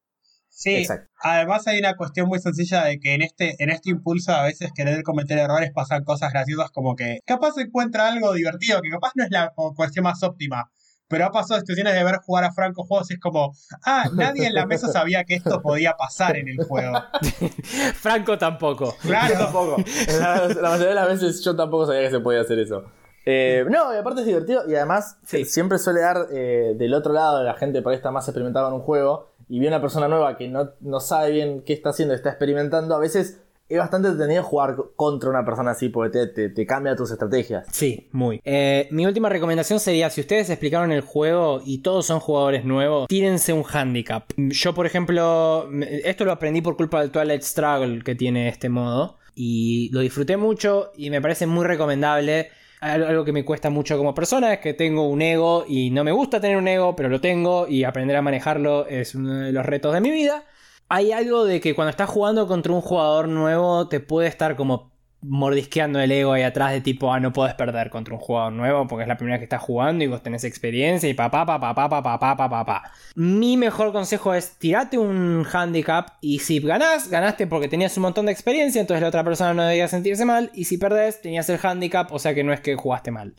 Sí, 0.49 0.75
Exacto. 0.75 1.09
además 1.23 1.69
hay 1.69 1.79
una 1.79 1.95
cuestión 1.95 2.27
muy 2.27 2.41
sencilla 2.41 2.83
de 2.83 2.99
que 2.99 3.15
en 3.15 3.23
este, 3.23 3.55
en 3.63 3.71
este 3.71 3.91
impulso 3.91 4.33
a 4.33 4.43
veces 4.43 4.73
querer 4.75 5.05
cometer 5.05 5.39
errores 5.39 5.71
pasan 5.73 6.03
cosas 6.03 6.33
graciosas 6.33 6.73
como 6.73 6.97
que 6.97 7.21
capaz 7.25 7.53
se 7.53 7.63
encuentra 7.63 8.09
algo 8.09 8.35
divertido, 8.35 8.81
que 8.83 8.91
capaz 8.91 9.13
no 9.15 9.23
es 9.23 9.31
la 9.31 9.53
cuestión 9.77 10.03
más 10.03 10.21
óptima, 10.25 10.73
pero 11.09 11.25
ha 11.27 11.31
pasado 11.31 11.59
situaciones 11.61 11.95
de 11.95 12.05
ver 12.05 12.17
jugar 12.19 12.45
a 12.45 12.53
Franco 12.53 12.85
juegos 12.85 13.11
y 13.11 13.15
es 13.15 13.21
como, 13.21 13.55
ah, 13.85 14.05
nadie 14.15 14.47
en 14.47 14.55
la 14.55 14.67
mesa 14.67 14.89
sabía 14.93 15.25
que 15.25 15.35
esto 15.35 15.61
podía 15.63 15.95
pasar 15.95 16.37
en 16.37 16.49
el 16.49 16.65
juego. 16.65 16.93
Franco 17.95 18.39
tampoco. 18.39 18.95
Yo 19.03 19.09
Claro, 19.09 19.35
tampoco. 19.39 19.77
La, 20.21 20.49
la 20.49 20.69
mayoría 20.71 20.89
de 20.89 20.95
las 20.95 21.09
veces 21.09 21.43
yo 21.45 21.57
tampoco 21.57 21.87
sabía 21.87 22.03
que 22.03 22.11
se 22.11 22.21
podía 22.21 22.41
hacer 22.43 22.59
eso. 22.59 22.85
Eh, 23.31 23.65
no, 23.69 23.93
y 23.95 23.99
aparte 23.99 24.21
es 24.21 24.27
divertido 24.27 24.63
y 24.69 24.75
además 24.75 25.19
Sí. 25.27 25.45
siempre 25.45 25.79
suele 25.79 26.01
dar 26.01 26.29
eh, 26.33 26.75
del 26.77 26.95
otro 26.95 27.13
lado 27.13 27.39
de 27.41 27.45
la 27.45 27.55
gente 27.55 27.83
por 27.83 27.93
ahí 27.93 27.97
está 27.97 28.11
más 28.11 28.27
experimentada 28.27 28.69
en 28.69 28.75
un 28.75 28.81
juego 28.81 29.29
y 29.51 29.59
viene 29.61 29.75
una 29.77 29.83
persona 29.83 30.09
nueva 30.09 30.37
que 30.39 30.49
no, 30.49 30.71
no 30.81 31.01
sabe 31.01 31.31
bien 31.33 31.63
qué 31.63 31.75
está 31.75 31.91
haciendo, 31.91 32.15
está 32.15 32.31
experimentando, 32.31 32.95
a 32.95 32.99
veces 32.99 33.41
es 33.69 33.79
bastante 33.79 34.09
entretenido 34.09 34.43
jugar 34.43 34.77
contra 34.97 35.29
una 35.31 35.45
persona 35.45 35.73
así 35.73 35.89
porque 35.89 36.27
te, 36.27 36.67
cambia 36.67 36.97
tus 36.97 37.11
estrategias. 37.11 37.67
Sí, 37.71 38.09
muy. 38.13 38.41
Eh, 38.45 38.89
mi 38.91 39.05
última 39.07 39.29
recomendación 39.29 39.79
sería, 39.81 40.09
si 40.11 40.21
ustedes 40.23 40.49
explicaron 40.51 40.91
el 40.93 41.03
juego 41.03 41.61
y 41.65 41.79
todos 41.83 42.07
son 42.07 42.21
jugadores 42.21 42.65
nuevos, 42.65 43.09
tírense 43.09 43.53
un 43.53 43.65
handicap. 43.71 44.25
Yo, 44.37 44.75
por 44.75 44.87
ejemplo, 44.87 45.69
esto 45.83 46.25
lo 46.25 46.33
aprendí 46.33 46.61
por 46.63 46.77
culpa 46.77 47.01
del 47.01 47.11
Twilight 47.11 47.43
Struggle 47.43 48.03
que 48.03 48.15
tiene 48.15 48.49
este 48.49 48.69
modo. 48.69 49.19
Y 49.35 49.91
lo 49.93 50.01
disfruté 50.01 50.37
mucho 50.37 50.91
y 50.97 51.11
me 51.11 51.21
parece 51.21 51.47
muy 51.47 51.65
recomendable. 51.65 52.49
Al- 52.81 53.05
Algo 53.05 53.25
que 53.25 53.33
me 53.33 53.45
cuesta 53.45 53.71
mucho 53.71 53.97
como 53.99 54.15
persona 54.15 54.53
es 54.55 54.61
que 54.61 54.73
tengo 54.75 55.09
un 55.09 55.21
ego 55.23 55.65
y 55.69 55.91
no 55.91 56.05
me 56.05 56.13
gusta 56.13 56.41
tener 56.41 56.57
un 56.57 56.67
ego, 56.69 56.97
pero 56.97 57.09
lo 57.09 57.21
tengo 57.21 57.67
y 57.69 57.85
aprender 57.85 58.17
a 58.17 58.23
manejarlo 58.23 58.87
es 58.87 59.15
uno 59.15 59.35
de 59.41 59.53
los 59.53 59.67
retos 59.67 59.93
de 59.95 60.01
mi 60.01 60.11
vida. 60.11 60.45
Hay 60.89 61.13
algo 61.13 61.45
de 61.45 61.61
que 61.61 61.75
cuando 61.75 61.91
estás 61.91 62.09
jugando 62.09 62.47
contra 62.47 62.73
un 62.73 62.81
jugador 62.81 63.29
nuevo 63.29 63.89
te 63.89 64.01
puede 64.01 64.29
estar 64.29 64.57
como 64.57 64.91
mordisqueando 65.21 65.99
el 65.99 66.13
ego 66.13 66.33
ahí 66.33 66.43
atrás 66.43 66.73
de 66.73 66.81
tipo, 66.81 67.13
ah, 67.13 67.19
no 67.19 67.33
puedes 67.33 67.55
perder 67.55 67.91
contra 67.91 68.15
un 68.15 68.21
jugador 68.21 68.53
nuevo 68.53 68.87
porque 68.87 69.03
es 69.03 69.09
la 69.09 69.17
primera 69.17 69.39
que 69.39 69.45
estás 69.45 69.61
jugando 69.61 70.05
y 70.05 70.07
vos 70.07 70.23
tenés 70.23 70.45
experiencia 70.45 71.09
y 71.09 71.15
papá, 71.15 71.45
papá, 71.45 71.75
papá, 71.75 72.03
papá, 72.03 72.19
papá, 72.19 72.49
papá. 72.49 72.93
Mi 73.17 73.57
mejor 73.57 73.93
consejo 73.93 74.33
es 74.33 74.59
tirate 74.59 74.97
un 74.97 75.45
handicap 75.53 76.13
y 76.21 76.39
si 76.39 76.61
ganás, 76.61 77.11
ganaste 77.11 77.47
porque 77.47 77.69
tenías 77.69 77.97
un 77.97 78.05
montón 78.05 78.27
de 78.27 78.33
experiencia, 78.33 78.81
entonces 78.81 79.03
la 79.03 79.09
otra 79.09 79.25
persona 79.25 79.55
no 79.55 79.65
debía 79.65 79.89
sentirse 79.89 80.25
mal 80.25 80.51
y 80.55 80.65
si 80.65 80.79
perdés, 80.79 81.21
tenías 81.21 81.49
el 81.51 81.59
handicap, 81.61 82.13
o 82.13 82.19
sea 82.19 82.35
que 82.35 82.45
no 82.45 82.53
es 82.53 82.61
que 82.61 82.77
jugaste 82.77 83.11
mal. 83.11 83.35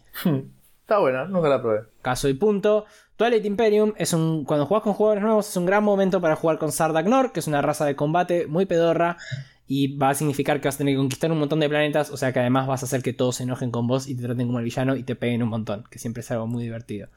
Está 0.82 0.98
bueno, 0.98 1.28
nunca 1.28 1.50
la 1.50 1.62
probé. 1.62 1.82
Caso 2.02 2.28
y 2.30 2.34
punto. 2.34 2.86
Twilight 3.20 3.44
Imperium 3.46 3.94
es 3.98 4.14
un. 4.14 4.46
Cuando 4.46 4.66
juegas 4.66 4.84
con 4.86 4.94
jugadores 4.94 5.22
nuevos, 5.22 5.50
es 5.50 5.58
un 5.58 5.66
gran 5.66 5.84
momento 5.84 6.22
para 6.22 6.38
jugar 6.38 6.58
con 6.58 6.72
Sardak 6.72 7.06
Nor, 7.06 7.34
que 7.34 7.42
es 7.42 7.48
una 7.48 7.62
raza 7.62 7.86
de 7.86 7.94
combate 7.98 8.48
muy 8.48 8.66
pedorra. 8.66 9.18
Y 9.72 9.98
va 9.98 10.10
a 10.10 10.14
significar 10.16 10.60
que 10.60 10.68
vas 10.68 10.76
a 10.76 10.78
tener 10.80 10.96
que 10.96 10.98
conquistar 10.98 11.32
un 11.32 11.38
montón 11.38 11.60
de 11.60 11.70
planetas. 11.70 12.10
O 12.10 12.18
sea 12.18 12.34
que 12.34 12.40
además 12.40 12.66
vas 12.66 12.82
a 12.82 12.86
hacer 12.88 13.04
que 13.04 13.14
todos 13.14 13.36
se 13.36 13.44
enojen 13.44 13.70
con 13.70 13.86
vos 13.86 14.08
y 14.08 14.16
te 14.16 14.24
traten 14.24 14.48
como 14.48 14.58
el 14.58 14.66
villano 14.66 14.96
y 14.96 15.04
te 15.04 15.16
peguen 15.16 15.44
un 15.44 15.50
montón. 15.50 15.84
Que 15.92 16.00
siempre 16.00 16.22
es 16.22 16.32
algo 16.32 16.48
muy 16.48 16.64
divertido. 16.64 17.10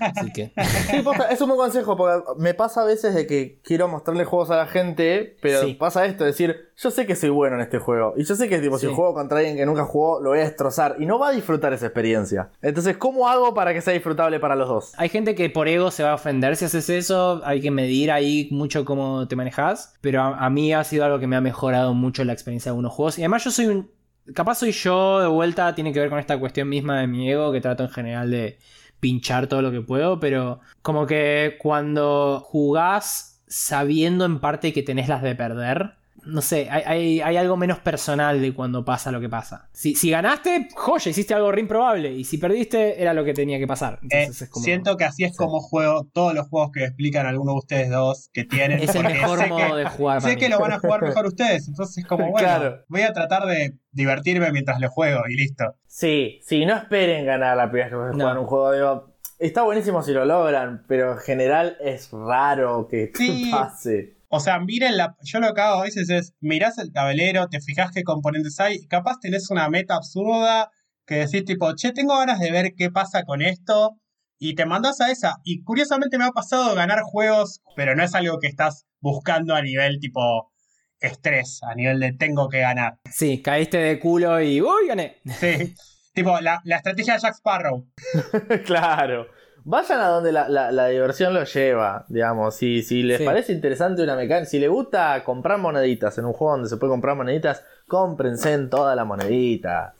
Así 0.00 0.30
que. 0.32 0.52
Sí, 0.90 1.00
posta, 1.02 1.30
es 1.30 1.40
un 1.40 1.48
buen 1.48 1.58
consejo 1.60 1.96
porque 1.96 2.22
me 2.36 2.52
pasa 2.52 2.82
a 2.82 2.84
veces 2.84 3.14
de 3.14 3.26
que 3.26 3.58
quiero 3.64 3.88
mostrarle 3.88 4.24
juegos 4.26 4.50
a 4.50 4.56
la 4.56 4.66
gente, 4.66 5.36
pero 5.40 5.62
Sí. 5.62 5.74
pasa 5.74 6.04
esto, 6.04 6.24
decir, 6.24 6.72
yo 6.76 6.90
sé 6.90 7.06
que 7.06 7.14
soy 7.14 7.30
bueno 7.30 7.56
en 7.56 7.62
este 7.62 7.78
juego 7.78 8.14
y 8.16 8.24
yo 8.24 8.34
sé 8.34 8.48
que 8.48 8.58
tipo, 8.58 8.78
si 8.78 8.86
juego 8.86 9.14
contra 9.14 9.38
alguien 9.38 9.56
que 9.56 9.64
nunca 9.64 9.84
jugó, 9.84 10.20
lo 10.20 10.30
voy 10.30 10.40
a 10.40 10.42
destrozar 10.42 10.96
y 10.98 11.06
no 11.06 11.18
va 11.18 11.28
a 11.28 11.32
disfrutar 11.32 11.72
esa 11.72 11.86
experiencia. 11.86 12.50
Entonces, 12.62 12.96
¿cómo 12.96 13.28
hago 13.28 13.54
para 13.54 13.72
que 13.72 13.80
sea 13.80 13.92
disfrutable 13.92 14.40
para 14.40 14.56
los 14.56 14.68
dos? 14.68 14.92
Hay 14.96 15.08
gente 15.08 15.34
que 15.34 15.48
por 15.50 15.68
ego 15.68 15.90
se 15.90 16.02
va 16.02 16.12
a 16.12 16.14
ofender 16.14 16.56
si 16.56 16.64
haces 16.64 16.90
eso. 16.90 17.40
Hay 17.44 17.60
que 17.60 17.70
medir 17.70 18.10
ahí 18.10 18.48
mucho 18.50 18.84
cómo 18.84 19.28
te 19.28 19.36
manejas. 19.36 19.94
Pero 20.00 20.22
a, 20.22 20.44
a 20.44 20.50
mí 20.50 20.72
ha 20.72 20.82
sido 20.82 21.04
algo 21.04 21.20
que 21.20 21.26
me 21.26 21.36
ha 21.36 21.40
mejorado 21.40 21.94
mucho 21.94 22.24
la 22.24 22.32
experiencia 22.32 22.70
de 22.70 22.72
algunos 22.72 22.92
juegos. 22.92 23.18
Y 23.18 23.22
además 23.22 23.44
yo 23.44 23.50
soy 23.50 23.66
un... 23.66 23.90
Capaz 24.34 24.56
soy 24.56 24.72
yo 24.72 25.20
de 25.20 25.28
vuelta, 25.28 25.74
tiene 25.74 25.92
que 25.92 26.00
ver 26.00 26.08
con 26.08 26.18
esta 26.18 26.38
cuestión 26.40 26.68
misma 26.68 26.98
de 26.98 27.06
mi 27.06 27.30
ego, 27.30 27.52
que 27.52 27.60
trato 27.60 27.84
en 27.84 27.90
general 27.90 28.30
de 28.30 28.58
pinchar 28.98 29.46
todo 29.46 29.62
lo 29.62 29.70
que 29.70 29.80
puedo. 29.80 30.18
Pero 30.18 30.60
como 30.82 31.06
que 31.06 31.56
cuando 31.60 32.40
jugás 32.44 33.42
sabiendo 33.46 34.24
en 34.24 34.40
parte 34.40 34.72
que 34.72 34.82
tenés 34.82 35.08
las 35.08 35.22
de 35.22 35.34
perder... 35.36 35.94
No 36.26 36.40
sé, 36.42 36.68
hay, 36.70 36.82
hay- 36.86 37.20
hay 37.20 37.36
algo 37.36 37.56
menos 37.56 37.78
personal 37.80 38.40
de 38.40 38.54
cuando 38.54 38.84
pasa 38.84 39.12
lo 39.12 39.20
que 39.20 39.28
pasa. 39.28 39.68
Si, 39.72 39.94
si 39.94 40.10
ganaste, 40.10 40.68
joya, 40.74 41.10
hiciste 41.10 41.34
algo 41.34 41.52
re 41.52 41.60
improbable. 41.60 42.12
Y 42.12 42.24
si 42.24 42.38
perdiste, 42.38 43.00
era 43.02 43.12
lo 43.12 43.24
que 43.24 43.34
tenía 43.34 43.58
que 43.58 43.66
pasar. 43.66 43.98
Eh, 44.04 44.22
Entonces 44.22 44.42
es 44.42 44.48
como- 44.50 44.64
siento 44.64 44.96
que 44.96 45.04
así 45.04 45.24
es 45.24 45.36
como 45.36 45.60
juego 45.60 46.06
todos 46.12 46.34
los 46.34 46.48
juegos 46.48 46.70
que 46.72 46.84
explican 46.84 47.26
alguno 47.26 47.52
de 47.52 47.58
ustedes 47.58 47.90
dos 47.90 48.30
que 48.32 48.44
tienen. 48.44 48.78
Es 48.80 48.94
el 48.94 49.02
mejor 49.04 49.38
sé 49.38 49.46
modo 49.48 49.68
que- 49.68 49.74
de 49.76 49.86
jugar. 49.86 50.20
para 50.22 50.30
Sé 50.32 50.38
que 50.38 50.48
lo 50.48 50.58
van 50.58 50.72
a 50.72 50.78
jugar 50.78 51.02
mejor 51.02 51.26
ustedes, 51.26 51.68
entonces 51.68 51.98
es 51.98 52.06
como, 52.06 52.24
bueno, 52.30 52.38
Claro. 52.46 52.84
voy 52.88 53.02
a 53.02 53.12
tratar 53.12 53.44
de 53.46 53.76
divertirme 53.92 54.50
mientras 54.52 54.80
lo 54.80 54.88
juego 54.90 55.22
y 55.28 55.34
listo. 55.36 55.74
Sí, 55.86 56.40
sí, 56.42 56.64
no 56.66 56.74
esperen 56.76 57.26
ganar 57.26 57.56
la 57.56 57.70
primera 57.70 57.96
vez 57.96 58.10
que 58.12 58.16
No. 58.18 58.24
juegan 58.24 58.38
un 58.38 58.46
juego. 58.46 58.72
Digo, 58.72 59.14
está 59.38 59.62
buenísimo 59.62 60.02
si 60.02 60.12
lo 60.12 60.24
logran, 60.24 60.84
pero 60.88 61.12
en 61.12 61.18
general 61.18 61.76
es 61.80 62.08
raro 62.12 62.88
que 62.88 63.12
Sí. 63.14 63.50
pase. 63.52 64.13
O 64.36 64.40
sea, 64.40 64.58
miren 64.58 64.96
la. 64.96 65.14
Yo 65.22 65.38
lo 65.38 65.54
que 65.54 65.60
hago 65.60 65.80
a 65.80 65.84
veces 65.84 66.10
es 66.10 66.34
mirás 66.40 66.78
el 66.78 66.92
tablero, 66.92 67.46
te 67.46 67.60
fijas 67.60 67.92
qué 67.92 68.02
componentes 68.02 68.58
hay, 68.58 68.78
y 68.78 68.88
capaz 68.88 69.20
tenés 69.20 69.48
una 69.48 69.68
meta 69.68 69.94
absurda 69.94 70.72
que 71.06 71.14
decís 71.14 71.44
tipo, 71.44 71.72
che, 71.76 71.92
tengo 71.92 72.18
ganas 72.18 72.40
de 72.40 72.50
ver 72.50 72.74
qué 72.76 72.90
pasa 72.90 73.22
con 73.22 73.42
esto, 73.42 74.00
y 74.40 74.56
te 74.56 74.66
mandás 74.66 75.00
a 75.00 75.12
esa. 75.12 75.36
Y 75.44 75.62
curiosamente 75.62 76.18
me 76.18 76.24
ha 76.24 76.32
pasado 76.32 76.74
ganar 76.74 77.02
juegos, 77.02 77.62
pero 77.76 77.94
no 77.94 78.02
es 78.02 78.12
algo 78.16 78.40
que 78.40 78.48
estás 78.48 78.86
buscando 78.98 79.54
a 79.54 79.62
nivel 79.62 80.00
tipo 80.00 80.50
estrés, 80.98 81.60
a 81.62 81.76
nivel 81.76 82.00
de 82.00 82.12
tengo 82.14 82.48
que 82.48 82.58
ganar. 82.58 82.98
Sí, 83.08 83.40
caíste 83.40 83.76
de 83.76 84.00
culo 84.00 84.40
y 84.40 84.60
¡Uy, 84.60 84.88
gané! 84.88 85.20
Sí. 85.38 85.76
tipo, 86.12 86.40
la, 86.40 86.60
la 86.64 86.78
estrategia 86.78 87.14
de 87.14 87.20
Jack 87.20 87.36
Sparrow. 87.36 87.86
claro. 88.66 89.28
Vayan 89.66 90.00
a 90.00 90.08
donde 90.08 90.30
la, 90.30 90.48
la- 90.48 90.70
la 90.72 90.88
diversión 90.88 91.32
los 91.32 91.52
lleva, 91.54 92.04
digamos. 92.08 92.54
Si, 92.54 92.82
si 92.82 93.02
les 93.02 93.18
Sí. 93.18 93.24
parece 93.24 93.52
interesante 93.52 94.02
una 94.02 94.14
mecánica, 94.14 94.44
si 94.46 94.58
les 94.58 94.68
gusta 94.68 95.22
comprar 95.24 95.58
moneditas 95.58 96.18
en 96.18 96.26
un 96.26 96.32
juego 96.34 96.52
donde 96.52 96.68
se 96.68 96.76
puede 96.76 96.90
comprar 96.92 97.16
moneditas, 97.16 97.64
cómprense 97.88 98.52
en 98.52 98.68
toda 98.68 98.94
la 98.94 99.04
monedita 99.06 99.94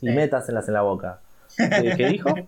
y 0.00 0.08
Sí. 0.08 0.12
métaselas 0.14 0.66
en 0.68 0.74
la 0.74 0.80
boca. 0.82 1.20
¿Qué 1.96 2.06
dijo? 2.08 2.34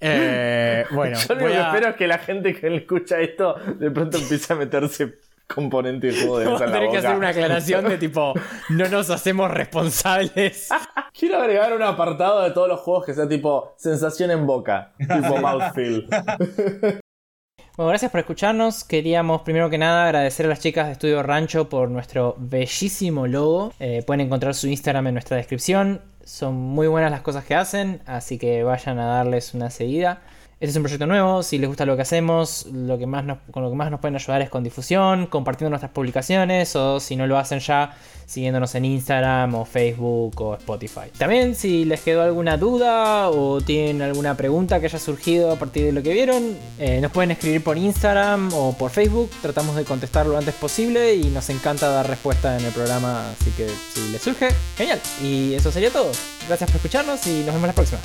Eh, 0.00 0.84
bueno, 0.92 1.18
Yo 1.18 1.34
lo 1.34 1.40
que 1.40 1.56
a- 1.56 1.66
espero 1.68 1.88
es 1.90 1.96
que 1.96 2.06
la 2.06 2.18
gente 2.18 2.54
que 2.54 2.76
escucha 2.76 3.18
esto 3.18 3.56
de 3.80 3.90
pronto 3.90 4.16
empiece 4.18 4.52
a 4.52 4.56
meterse 4.56 5.18
componente 5.48 6.08
de 6.08 6.20
juego 6.20 6.38
de 6.38 6.46
mesa 6.46 6.66
tener 6.66 6.90
que 6.90 6.98
hacer 6.98 7.16
una 7.16 7.28
aclaración 7.28 7.88
de 7.88 7.98
tipo, 7.98 8.34
no 8.68 8.88
nos 8.88 9.10
hacemos 9.10 9.50
responsables. 9.50 10.68
Quiero 11.18 11.38
agregar 11.38 11.74
un 11.74 11.82
apartado 11.82 12.42
de 12.42 12.50
todos 12.50 12.68
los 12.68 12.80
juegos 12.80 13.06
que 13.06 13.14
sea 13.14 13.28
tipo 13.28 13.74
sensación 13.76 14.30
en 14.30 14.46
boca, 14.46 14.92
tipo 14.98 15.36
mouthfeel. 15.38 16.08
Bueno, 17.76 17.90
gracias 17.90 18.10
por 18.10 18.18
escucharnos. 18.18 18.82
Queríamos 18.82 19.42
primero 19.42 19.70
que 19.70 19.78
nada 19.78 20.06
agradecer 20.06 20.46
a 20.46 20.48
las 20.48 20.58
chicas 20.58 20.86
de 20.86 20.94
Estudio 20.94 21.22
Rancho 21.22 21.68
por 21.68 21.88
nuestro 21.88 22.34
bellísimo 22.36 23.28
logo. 23.28 23.72
Eh, 23.78 24.02
pueden 24.04 24.22
encontrar 24.22 24.56
su 24.56 24.66
Instagram 24.66 25.06
en 25.06 25.14
nuestra 25.14 25.36
descripción. 25.36 26.02
Son 26.24 26.56
muy 26.56 26.88
buenas 26.88 27.12
las 27.12 27.20
cosas 27.20 27.44
que 27.44 27.54
hacen, 27.54 28.02
así 28.04 28.36
que 28.36 28.64
vayan 28.64 28.98
a 28.98 29.06
darles 29.06 29.54
una 29.54 29.70
seguida. 29.70 30.22
Este 30.60 30.70
es 30.70 30.76
un 30.76 30.82
proyecto 30.82 31.06
nuevo, 31.06 31.44
si 31.44 31.56
les 31.56 31.68
gusta 31.68 31.86
lo 31.86 31.94
que 31.94 32.02
hacemos, 32.02 32.66
lo 32.72 32.98
que 32.98 33.06
más 33.06 33.24
con 33.52 33.62
lo 33.62 33.70
que 33.70 33.76
más 33.76 33.92
nos 33.92 34.00
pueden 34.00 34.16
ayudar 34.16 34.42
es 34.42 34.50
con 34.50 34.64
difusión, 34.64 35.26
compartiendo 35.26 35.70
nuestras 35.70 35.92
publicaciones 35.92 36.74
o 36.74 36.98
si 36.98 37.14
no 37.14 37.28
lo 37.28 37.38
hacen 37.38 37.60
ya, 37.60 37.96
siguiéndonos 38.26 38.74
en 38.74 38.84
Instagram 38.84 39.54
o 39.54 39.64
Facebook 39.64 40.40
o 40.40 40.54
Spotify. 40.56 41.12
También 41.16 41.54
si 41.54 41.84
les 41.84 42.00
quedó 42.00 42.22
alguna 42.22 42.56
duda 42.56 43.30
o 43.30 43.60
tienen 43.60 44.02
alguna 44.02 44.36
pregunta 44.36 44.80
que 44.80 44.86
haya 44.86 44.98
surgido 44.98 45.52
a 45.52 45.56
partir 45.56 45.84
de 45.84 45.92
lo 45.92 46.02
que 46.02 46.12
vieron, 46.12 46.56
eh, 46.80 47.00
nos 47.00 47.12
pueden 47.12 47.30
escribir 47.30 47.62
por 47.62 47.78
Instagram 47.78 48.52
o 48.52 48.72
por 48.76 48.90
Facebook, 48.90 49.30
tratamos 49.40 49.76
de 49.76 49.84
contestar 49.84 50.26
lo 50.26 50.36
antes 50.36 50.56
posible 50.56 51.14
y 51.14 51.30
nos 51.30 51.48
encanta 51.50 51.88
dar 51.88 52.08
respuesta 52.08 52.58
en 52.58 52.64
el 52.64 52.72
programa, 52.72 53.30
así 53.30 53.52
que 53.52 53.68
si 53.94 54.10
les 54.10 54.20
surge, 54.20 54.48
genial. 54.76 54.98
Y 55.22 55.54
eso 55.54 55.70
sería 55.70 55.92
todo. 55.92 56.10
Gracias 56.48 56.68
por 56.68 56.78
escucharnos 56.78 57.24
y 57.28 57.44
nos 57.44 57.54
vemos 57.54 57.68
la 57.68 57.74
próxima. 57.74 58.00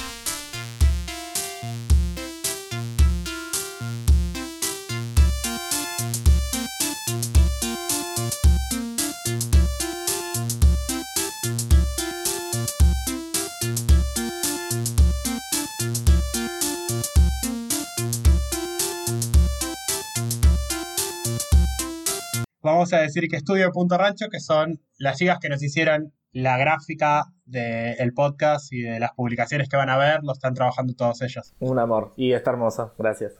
Vamos 22.83 22.91
a 22.91 22.99
decir 22.99 23.29
que 23.29 23.37
Estudio 23.37 23.71
Punto 23.71 23.97
Rancho, 23.97 24.25
que 24.29 24.41
son 24.41 24.77
las 24.97 25.17
chicas 25.17 25.37
que 25.39 25.47
nos 25.47 25.63
hicieron 25.63 26.11
la 26.33 26.57
gráfica 26.57 27.27
del 27.45 28.11
podcast 28.13 28.73
y 28.73 28.81
de 28.81 28.99
las 28.99 29.13
publicaciones 29.13 29.69
que 29.69 29.77
van 29.77 29.89
a 29.89 29.97
ver, 29.97 30.19
lo 30.21 30.33
están 30.33 30.53
trabajando 30.53 30.93
todos 30.93 31.21
ellos. 31.21 31.53
Un 31.59 31.79
amor. 31.79 32.13
Y 32.17 32.33
está 32.33 32.51
hermosa, 32.51 32.91
gracias. 32.99 33.35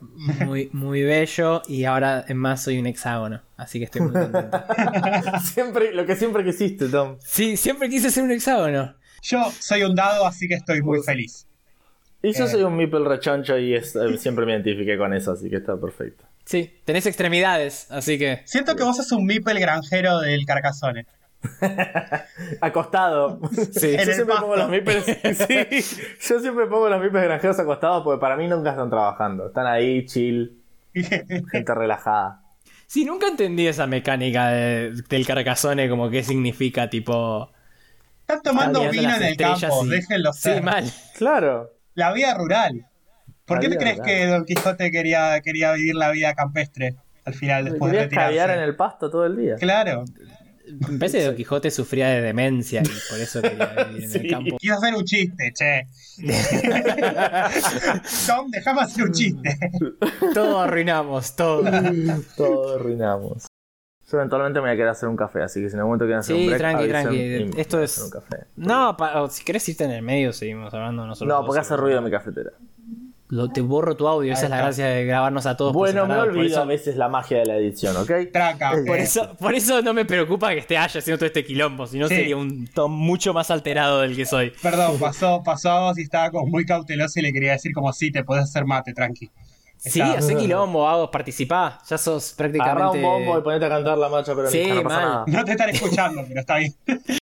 Muy, 0.45 0.69
muy 0.71 1.03
bello 1.03 1.61
y 1.67 1.83
ahora 1.83 2.19
además 2.19 2.63
soy 2.63 2.79
un 2.79 2.85
hexágono, 2.87 3.41
así 3.57 3.79
que 3.79 3.85
estoy 3.85 4.03
muy 4.03 4.13
contento. 4.13 4.57
siempre, 5.43 5.93
lo 5.93 6.05
que 6.05 6.15
siempre 6.15 6.45
quisiste, 6.45 6.87
Tom. 6.87 7.17
Sí, 7.19 7.57
siempre 7.57 7.89
quise 7.89 8.09
ser 8.11 8.23
un 8.23 8.31
hexágono. 8.31 8.95
Yo 9.23 9.43
soy 9.59 9.83
un 9.83 9.93
dado, 9.93 10.25
así 10.25 10.47
que 10.47 10.53
estoy 10.53 10.81
muy 10.81 11.03
feliz. 11.03 11.49
Y 12.21 12.31
yo 12.31 12.45
Eh. 12.45 12.47
soy 12.47 12.63
un 12.63 12.77
Meeple 12.77 13.03
rechoncho 13.09 13.57
y 13.57 13.75
es- 13.75 13.93
eh, 13.97 14.17
siempre 14.17 14.45
me 14.45 14.53
identifiqué 14.53 14.97
con 14.97 15.13
eso, 15.13 15.33
así 15.33 15.49
que 15.49 15.57
está 15.57 15.75
perfecto. 15.77 16.23
Sí, 16.45 16.81
tenés 16.85 17.05
extremidades, 17.05 17.89
así 17.89 18.17
que... 18.19 18.41
Siento 18.45 18.75
que 18.75 18.83
vos 18.83 18.97
sos 18.97 19.11
un 19.13 19.25
Mipel 19.25 19.59
granjero 19.59 20.19
del 20.19 20.45
Carcassonne. 20.45 21.05
Acostado. 22.61 23.39
Sí. 23.71 23.91
Yo 23.93 23.99
el 23.99 24.05
siempre 24.05 24.25
pasto. 24.25 24.41
pongo 24.41 24.55
los 24.55 24.69
Meeples. 24.69 25.05
sí, 25.85 26.03
yo 26.29 26.39
siempre 26.39 26.65
pongo 26.67 26.89
los 26.89 26.99
Meeples 27.01 27.23
granjeros 27.23 27.59
acostados 27.59 28.03
porque 28.03 28.19
para 28.19 28.35
mí 28.35 28.47
nunca 28.47 28.71
están 28.71 28.89
trabajando. 28.89 29.47
Están 29.47 29.67
ahí, 29.67 30.05
chill, 30.05 30.61
gente 30.93 31.73
relajada. 31.75 32.41
Sí, 32.87 33.05
nunca 33.05 33.27
entendí 33.27 33.65
esa 33.67 33.87
mecánica 33.87 34.49
de- 34.49 34.91
del 35.09 35.25
carcasone, 35.25 35.89
como 35.89 36.09
qué 36.09 36.23
significa, 36.23 36.89
tipo... 36.89 37.49
Están 38.21 38.41
tomando 38.41 38.89
vino 38.89 39.15
en 39.15 39.23
el 39.23 39.35
campo, 39.37 39.85
y- 39.85 39.89
déjenlo 39.89 40.31
ser. 40.33 40.57
Sí, 40.57 40.61
mal. 40.61 40.85
Claro. 41.17 41.71
La 41.95 42.13
vida 42.13 42.33
rural. 42.35 42.85
¿Por 43.53 43.59
qué 43.61 43.69
te 43.69 43.77
crees 43.77 44.01
que 44.01 44.25
Don 44.27 44.45
Quijote 44.45 44.91
quería, 44.91 45.39
quería 45.41 45.73
vivir 45.73 45.95
la 45.95 46.11
vida 46.11 46.33
campestre 46.33 46.95
al 47.25 47.33
final, 47.33 47.65
después 47.65 47.91
de 47.91 47.99
retirarse? 48.03 48.35
caviar 48.37 48.57
en 48.57 48.63
el 48.63 48.75
pasto 48.75 49.09
todo 49.09 49.25
el 49.25 49.37
día. 49.37 49.55
Claro. 49.55 50.05
Me 50.89 50.97
parece 50.97 51.17
que 51.19 51.25
Don 51.25 51.35
Quijote 51.35 51.71
sufría 51.71 52.07
de 52.07 52.21
demencia 52.21 52.81
y 52.81 53.11
por 53.11 53.19
eso 53.19 53.41
quería 53.41 53.65
vivir 53.89 54.03
en 54.05 54.09
Sí. 54.09 54.17
el 54.19 54.29
campo. 54.31 54.57
Quiso 54.57 54.73
hacer 54.75 54.95
un 54.95 55.03
chiste, 55.03 55.51
che. 55.53 55.87
Tom, 58.27 58.49
déjame 58.49 58.81
hacer 58.81 59.03
un 59.03 59.11
chiste. 59.11 59.59
Todo 60.33 60.61
arruinamos, 60.61 61.35
todo. 61.35 61.63
Todo 62.37 62.75
arruinamos. 62.75 63.45
Yo 64.09 64.17
eventualmente 64.17 64.59
me 64.59 64.67
voy 64.67 64.73
a 64.73 64.75
quedar 64.75 64.89
a 64.89 64.91
hacer 64.91 65.09
un 65.09 65.17
café, 65.17 65.41
así 65.41 65.59
que 65.61 65.69
si 65.69 65.73
en 65.75 65.79
algún 65.79 65.91
momento 65.97 66.05
quieren 66.05 66.19
hacer 66.19 66.35
Sí, 66.35 66.41
un 66.43 66.47
break, 66.47 66.59
tranqui, 66.59 66.87
tranqui. 66.87 67.51
Esto 67.59 67.81
es- 67.81 67.91
hacer 67.97 68.03
un 68.05 68.11
café. 68.11 68.37
No, 68.57 68.95
pa- 68.95 69.27
si 69.29 69.43
querés 69.43 69.67
irte 69.69 69.85
en 69.85 69.91
el 69.91 70.01
medio, 70.03 70.31
seguimos 70.33 70.71
hablando 70.73 71.05
nosotros. 71.07 71.27
No, 71.39 71.45
porque 71.45 71.61
hace 71.61 71.75
ruido 71.75 71.99
mi 72.01 72.11
cafetera. 72.11 72.51
Lo, 73.33 73.49
te 73.49 73.61
borro 73.61 73.97
tu 73.97 74.07
audio, 74.07 74.31
esa 74.31 74.43
es 74.43 74.49
la 74.51 74.57
gracia 74.57 74.85
de 74.87 75.05
grabarnos 75.05 75.45
a 75.47 75.57
todos. 75.57 75.73
por 75.73 75.79
Bueno, 75.87 76.05
me 76.05 76.15
olvido 76.17 76.45
eso- 76.45 76.61
a 76.61 76.65
veces 76.65 76.95
la 76.97 77.07
magia 77.09 77.39
de 77.39 77.45
la 77.45 77.55
edición, 77.55 77.97
¿ok? 77.97 78.11
Tranca. 78.31 78.73
Por 78.85 78.97
eso, 78.99 79.35
por 79.39 79.55
eso 79.55 79.81
no 79.81 79.93
me 79.93 80.05
preocupa 80.05 80.51
que 80.51 80.59
esté 80.59 80.77
Ash 80.77 80.97
haciendo 80.97 81.17
todo 81.17 81.25
este 81.27 81.43
quilombo, 81.43 81.87
si 81.87 81.97
no 81.97 82.07
Sí. 82.07 82.15
sería 82.15 82.37
un 82.37 82.67
Tom 82.67 82.91
mucho 82.91 83.33
más 83.33 83.49
alterado 83.49 84.01
del 84.01 84.15
que 84.15 84.25
soy. 84.25 84.51
Perdón, 84.61 84.99
pasó, 84.99 85.41
pasó 85.43 85.71
a 85.71 85.79
vos 85.87 85.97
y 85.97 86.03
estaba 86.03 86.29
como 86.29 86.45
muy 86.45 86.63
cauteloso 86.65 87.19
y 87.19 87.23
le 87.23 87.33
quería 87.33 87.53
decir 87.53 87.73
como 87.73 87.91
sí, 87.91 88.11
te 88.11 88.23
podés 88.23 88.43
hacer 88.43 88.65
mate, 88.65 88.93
tranqui. 88.93 89.31
Sí, 89.77 89.99
Está- 89.99 90.19
hace 90.19 90.35
quilombo, 90.37 90.87
hago, 90.87 91.09
participá. 91.09 91.79
Ya 91.89 91.97
sos 91.97 92.33
prácticamente. 92.37 92.81
Agarra 92.83 92.91
un 92.91 93.01
bombo 93.01 93.39
y 93.39 93.41
ponete 93.41 93.65
a 93.65 93.69
cantar 93.69 93.97
la 93.97 94.09
marcha 94.09 94.33
pero 94.35 94.47
Sí, 94.49 94.67
no 94.67 94.83
pasa 94.83 94.95
mal. 94.95 95.09
nada. 95.09 95.25
No 95.27 95.43
te 95.43 95.51
están 95.51 95.69
escuchando, 95.71 96.23
pero 96.27 96.39
está 96.39 96.57
bien. 96.57 96.73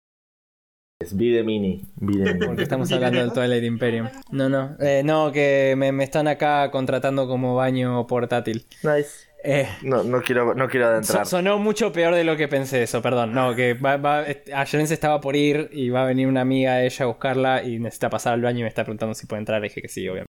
Es 1.01 1.17
Vide 1.17 1.45
Mini. 1.45 1.85
Vide 1.97 2.35
Mini. 2.35 2.47
Porque 2.47 2.63
estamos 2.65 2.91
hablando 2.91 3.21
del 3.21 3.33
Twilight 3.33 3.63
Imperium. 3.63 4.09
No, 4.33 4.49
no. 4.49 4.77
Eh, 4.81 5.03
no, 5.05 5.31
que 5.31 5.75
me, 5.77 5.93
me 5.93 6.03
están 6.03 6.27
acá 6.27 6.73
contratando 6.73 7.29
como 7.29 7.55
baño 7.55 8.05
portátil. 8.09 8.67
Nice. 8.83 9.29
Eh, 9.45 9.69
No, 9.83 10.03
no 10.03 10.21
quiero, 10.23 10.55
no 10.55 10.69
quiero 10.69 10.87
so- 10.87 10.91
adentrar. 10.93 11.27
sonó 11.27 11.59
mucho 11.61 11.93
peor 11.93 12.17
de 12.17 12.25
lo 12.25 12.37
que 12.37 12.49
pensé 12.49 12.83
eso, 12.83 13.01
perdón. 13.01 13.33
No, 13.33 13.55
que 13.55 13.75
va, 13.75 13.97
va, 13.97 14.25
ayer 14.53 14.87
se 14.89 14.95
estaba 14.95 15.21
por 15.21 15.37
ir 15.37 15.69
y 15.73 15.91
va 15.91 16.03
a 16.03 16.07
venir 16.07 16.27
una 16.27 16.41
amiga 16.41 16.75
de 16.75 16.87
ella 16.87 17.05
a 17.05 17.09
buscarla 17.09 17.63
y 17.63 17.79
necesita 17.79 18.11
pasar 18.11 18.33
al 18.35 18.43
baño 18.43 18.59
y 18.59 18.63
me 18.63 18.69
está 18.69 18.83
preguntando 18.83 19.15
si 19.15 19.29
puede 19.29 19.39
entrar. 19.39 19.61
Le 19.61 19.69
dije 19.69 19.81
que 19.81 19.89
sí, 19.89 20.01
obviamente. 20.09 20.27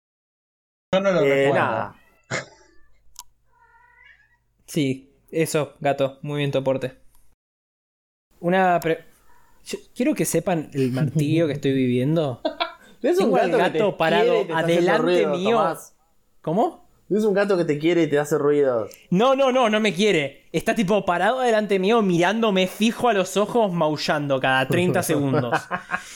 Yo 0.93 0.99
no 0.99 1.11
lo 1.13 1.21
Eh, 1.21 1.45
recuerdo. 1.45 1.53
nada. 1.65 1.95
Sí, 4.65 5.13
eso, 5.31 5.75
gato. 5.79 6.19
Muy 6.23 6.39
bien 6.39 6.51
tu 6.51 6.57
aporte. 6.57 6.95
Una. 8.41 8.77
pre- 8.81 9.06
Yo 9.67 9.77
quiero 9.93 10.15
que 10.15 10.25
sepan 10.25 10.69
el 10.73 10.91
martirio 10.93 11.47
que 11.47 11.53
estoy 11.53 11.73
viviendo. 11.73 12.41
Es 12.99 13.19
un 13.19 13.31
gato, 13.31 13.57
que 13.57 13.69
te 13.69 13.91
parado 13.93 14.43
te 14.45 14.53
adelante 14.53 15.01
ruido, 15.01 15.37
mío. 15.37 15.57
Tomás. 15.57 15.93
¿Cómo? 16.41 16.89
Es 17.09 17.23
un 17.23 17.33
gato 17.33 17.55
que 17.55 17.63
te 17.63 17.77
quiere 17.77 18.03
y 18.03 18.07
te 18.07 18.17
hace 18.17 18.39
ruido. 18.39 18.87
No, 19.11 19.35
no, 19.35 19.51
no, 19.51 19.69
no 19.69 19.79
me 19.79 19.93
quiere. 19.93 20.47
Está 20.51 20.73
tipo 20.73 21.05
parado 21.05 21.39
delante 21.39 21.77
mío, 21.77 22.01
mirándome 22.01 22.65
fijo 22.67 23.07
a 23.07 23.13
los 23.13 23.37
ojos, 23.37 23.71
maullando 23.71 24.39
cada 24.41 24.67
30 24.67 25.03
segundos. 25.03 25.53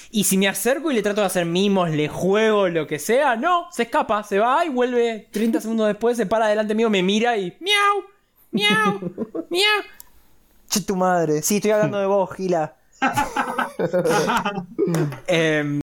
Y 0.10 0.24
si 0.24 0.38
me 0.38 0.48
acerco 0.48 0.92
y 0.92 0.96
le 0.96 1.04
trato 1.04 1.22
de 1.22 1.28
hacer 1.28 1.46
mimos, 1.46 1.92
le 1.92 2.10
juego, 2.10 2.68
lo 2.68 2.88
que 2.88 2.98
sea, 2.98 3.36
no, 3.36 3.68
se 3.72 3.84
escapa, 3.84 4.24
se 4.24 4.40
va 4.40 4.66
y 4.66 4.70
vuelve 4.70 5.30
30 5.32 5.62
segundos 5.62 5.88
después, 5.88 6.18
se 6.18 6.26
para 6.26 6.48
delante 6.48 6.74
mío, 6.74 6.90
me 6.90 7.04
mira 7.04 7.38
y 7.38 7.56
miau, 7.62 8.04
miau, 8.52 9.00
miau. 9.50 9.82
Che, 10.68 10.82
tu 10.82 10.96
madre. 10.96 11.44
Sí, 11.44 11.58
estoy 11.58 11.72
hablando 11.72 12.00
de 12.00 12.08
vos, 12.08 12.34
Gila. 12.36 12.81
Em, 15.28 15.80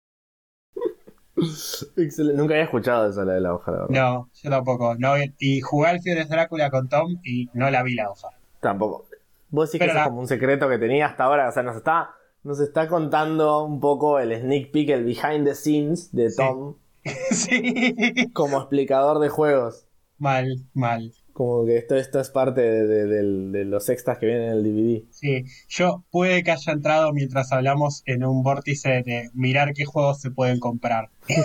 Excelente. 1.96 2.38
Nunca 2.38 2.54
había 2.54 2.64
escuchado 2.64 3.10
esa 3.10 3.24
la 3.24 3.34
de 3.34 3.40
la 3.40 3.54
hoja, 3.54 3.70
la 3.72 3.78
verdad. 3.80 3.94
No, 3.94 4.30
yo 4.34 4.50
tampoco. 4.50 4.94
No, 4.98 5.14
y 5.38 5.60
jugué 5.60 5.88
al 5.88 6.00
Fiebre 6.00 6.24
Drácula 6.24 6.70
con 6.70 6.88
Tom 6.88 7.18
y 7.22 7.48
no 7.52 7.70
la 7.70 7.82
vi 7.82 7.94
la 7.94 8.10
hoja. 8.10 8.28
Tampoco. 8.60 9.06
Vos 9.50 9.70
decís 9.70 9.80
que 9.80 9.84
eso 9.86 9.92
es 9.92 9.96
la- 10.00 10.04
como 10.08 10.20
un 10.20 10.28
secreto 10.28 10.68
que 10.68 10.78
tenía 10.78 11.06
hasta 11.06 11.24
ahora. 11.24 11.48
O 11.48 11.52
sea, 11.52 11.62
nos 11.62 11.76
está, 11.76 12.10
nos 12.42 12.58
está 12.60 12.88
contando 12.88 13.64
un 13.64 13.80
poco 13.80 14.18
el 14.18 14.34
sneak 14.40 14.72
peek, 14.72 14.90
el 14.90 15.04
behind 15.04 15.46
the 15.46 15.54
scenes 15.54 16.10
de 16.12 16.30
Sí. 16.30 16.36
Tom 16.36 16.74
sí. 17.30 18.32
como 18.32 18.58
explicador 18.58 19.18
de 19.20 19.28
juegos. 19.28 19.86
Mal, 20.18 20.64
mal. 20.72 21.12
Como 21.36 21.66
que 21.66 21.76
esto, 21.76 21.96
esto 21.96 22.18
es 22.18 22.30
parte 22.30 22.62
de, 22.62 23.04
de- 23.04 23.64
los 23.66 23.90
extras 23.90 24.16
que 24.16 24.24
vienen 24.24 24.44
en 24.44 24.52
el 24.52 24.62
DVD. 24.62 25.04
Sí, 25.10 25.44
yo 25.68 26.02
puede 26.10 26.42
que 26.42 26.50
haya 26.52 26.72
entrado 26.72 27.12
mientras 27.12 27.52
hablamos 27.52 28.02
en 28.06 28.24
un 28.24 28.42
vórtice 28.42 29.02
de 29.04 29.28
mirar 29.34 29.74
qué 29.74 29.84
juegos 29.84 30.18
se 30.18 30.30
pueden 30.30 30.58
comprar. 30.60 31.10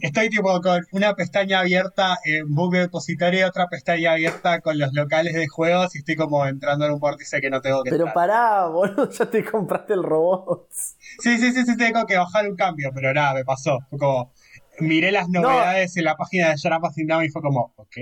Estoy 0.00 0.28
tipo 0.30 0.60
con 0.60 0.84
una 0.92 1.14
pestaña 1.14 1.60
abierta 1.60 2.16
en 2.24 2.54
Book 2.54 2.74
Depository 2.74 3.40
y 3.40 3.42
otra 3.42 3.66
pestaña 3.68 4.12
abierta 4.12 4.60
con 4.60 4.78
los 4.78 4.92
locales 4.92 5.34
de 5.34 5.48
juegos 5.48 5.94
y 5.96 5.98
estoy 5.98 6.14
como 6.14 6.46
entrando 6.46 6.86
en 6.86 6.92
un 6.92 7.00
vórtice 7.00 7.40
que 7.40 7.50
no 7.50 7.60
tengo 7.60 7.82
que 7.82 7.90
Pero 7.90 8.04
entrar. 8.06 8.14
pará, 8.14 8.68
boludo, 8.68 9.10
ya 9.18 9.26
te 9.28 9.44
compraste 9.44 9.94
el 9.94 10.02
robot. 10.04 10.68
Sí, 10.70 11.38
sí, 11.38 11.52
sí, 11.52 11.64
sí, 11.64 11.76
tengo 11.76 12.06
que 12.06 12.16
bajar 12.16 12.48
un 12.48 12.54
cambio, 12.56 12.90
pero 12.94 13.12
nada, 13.12 13.34
me 13.34 13.44
pasó. 13.44 13.80
Fue 13.90 13.98
como, 13.98 14.32
miré 14.80 15.12
las 15.12 15.28
novedades 15.28 15.96
en 15.96 16.04
la 16.04 16.16
página 16.16 16.50
de 16.50 16.58
Sit 16.58 17.08
Down 17.08 17.24
y 17.24 17.28
fue 17.28 17.42
como, 17.42 17.72
ok. 17.76 17.96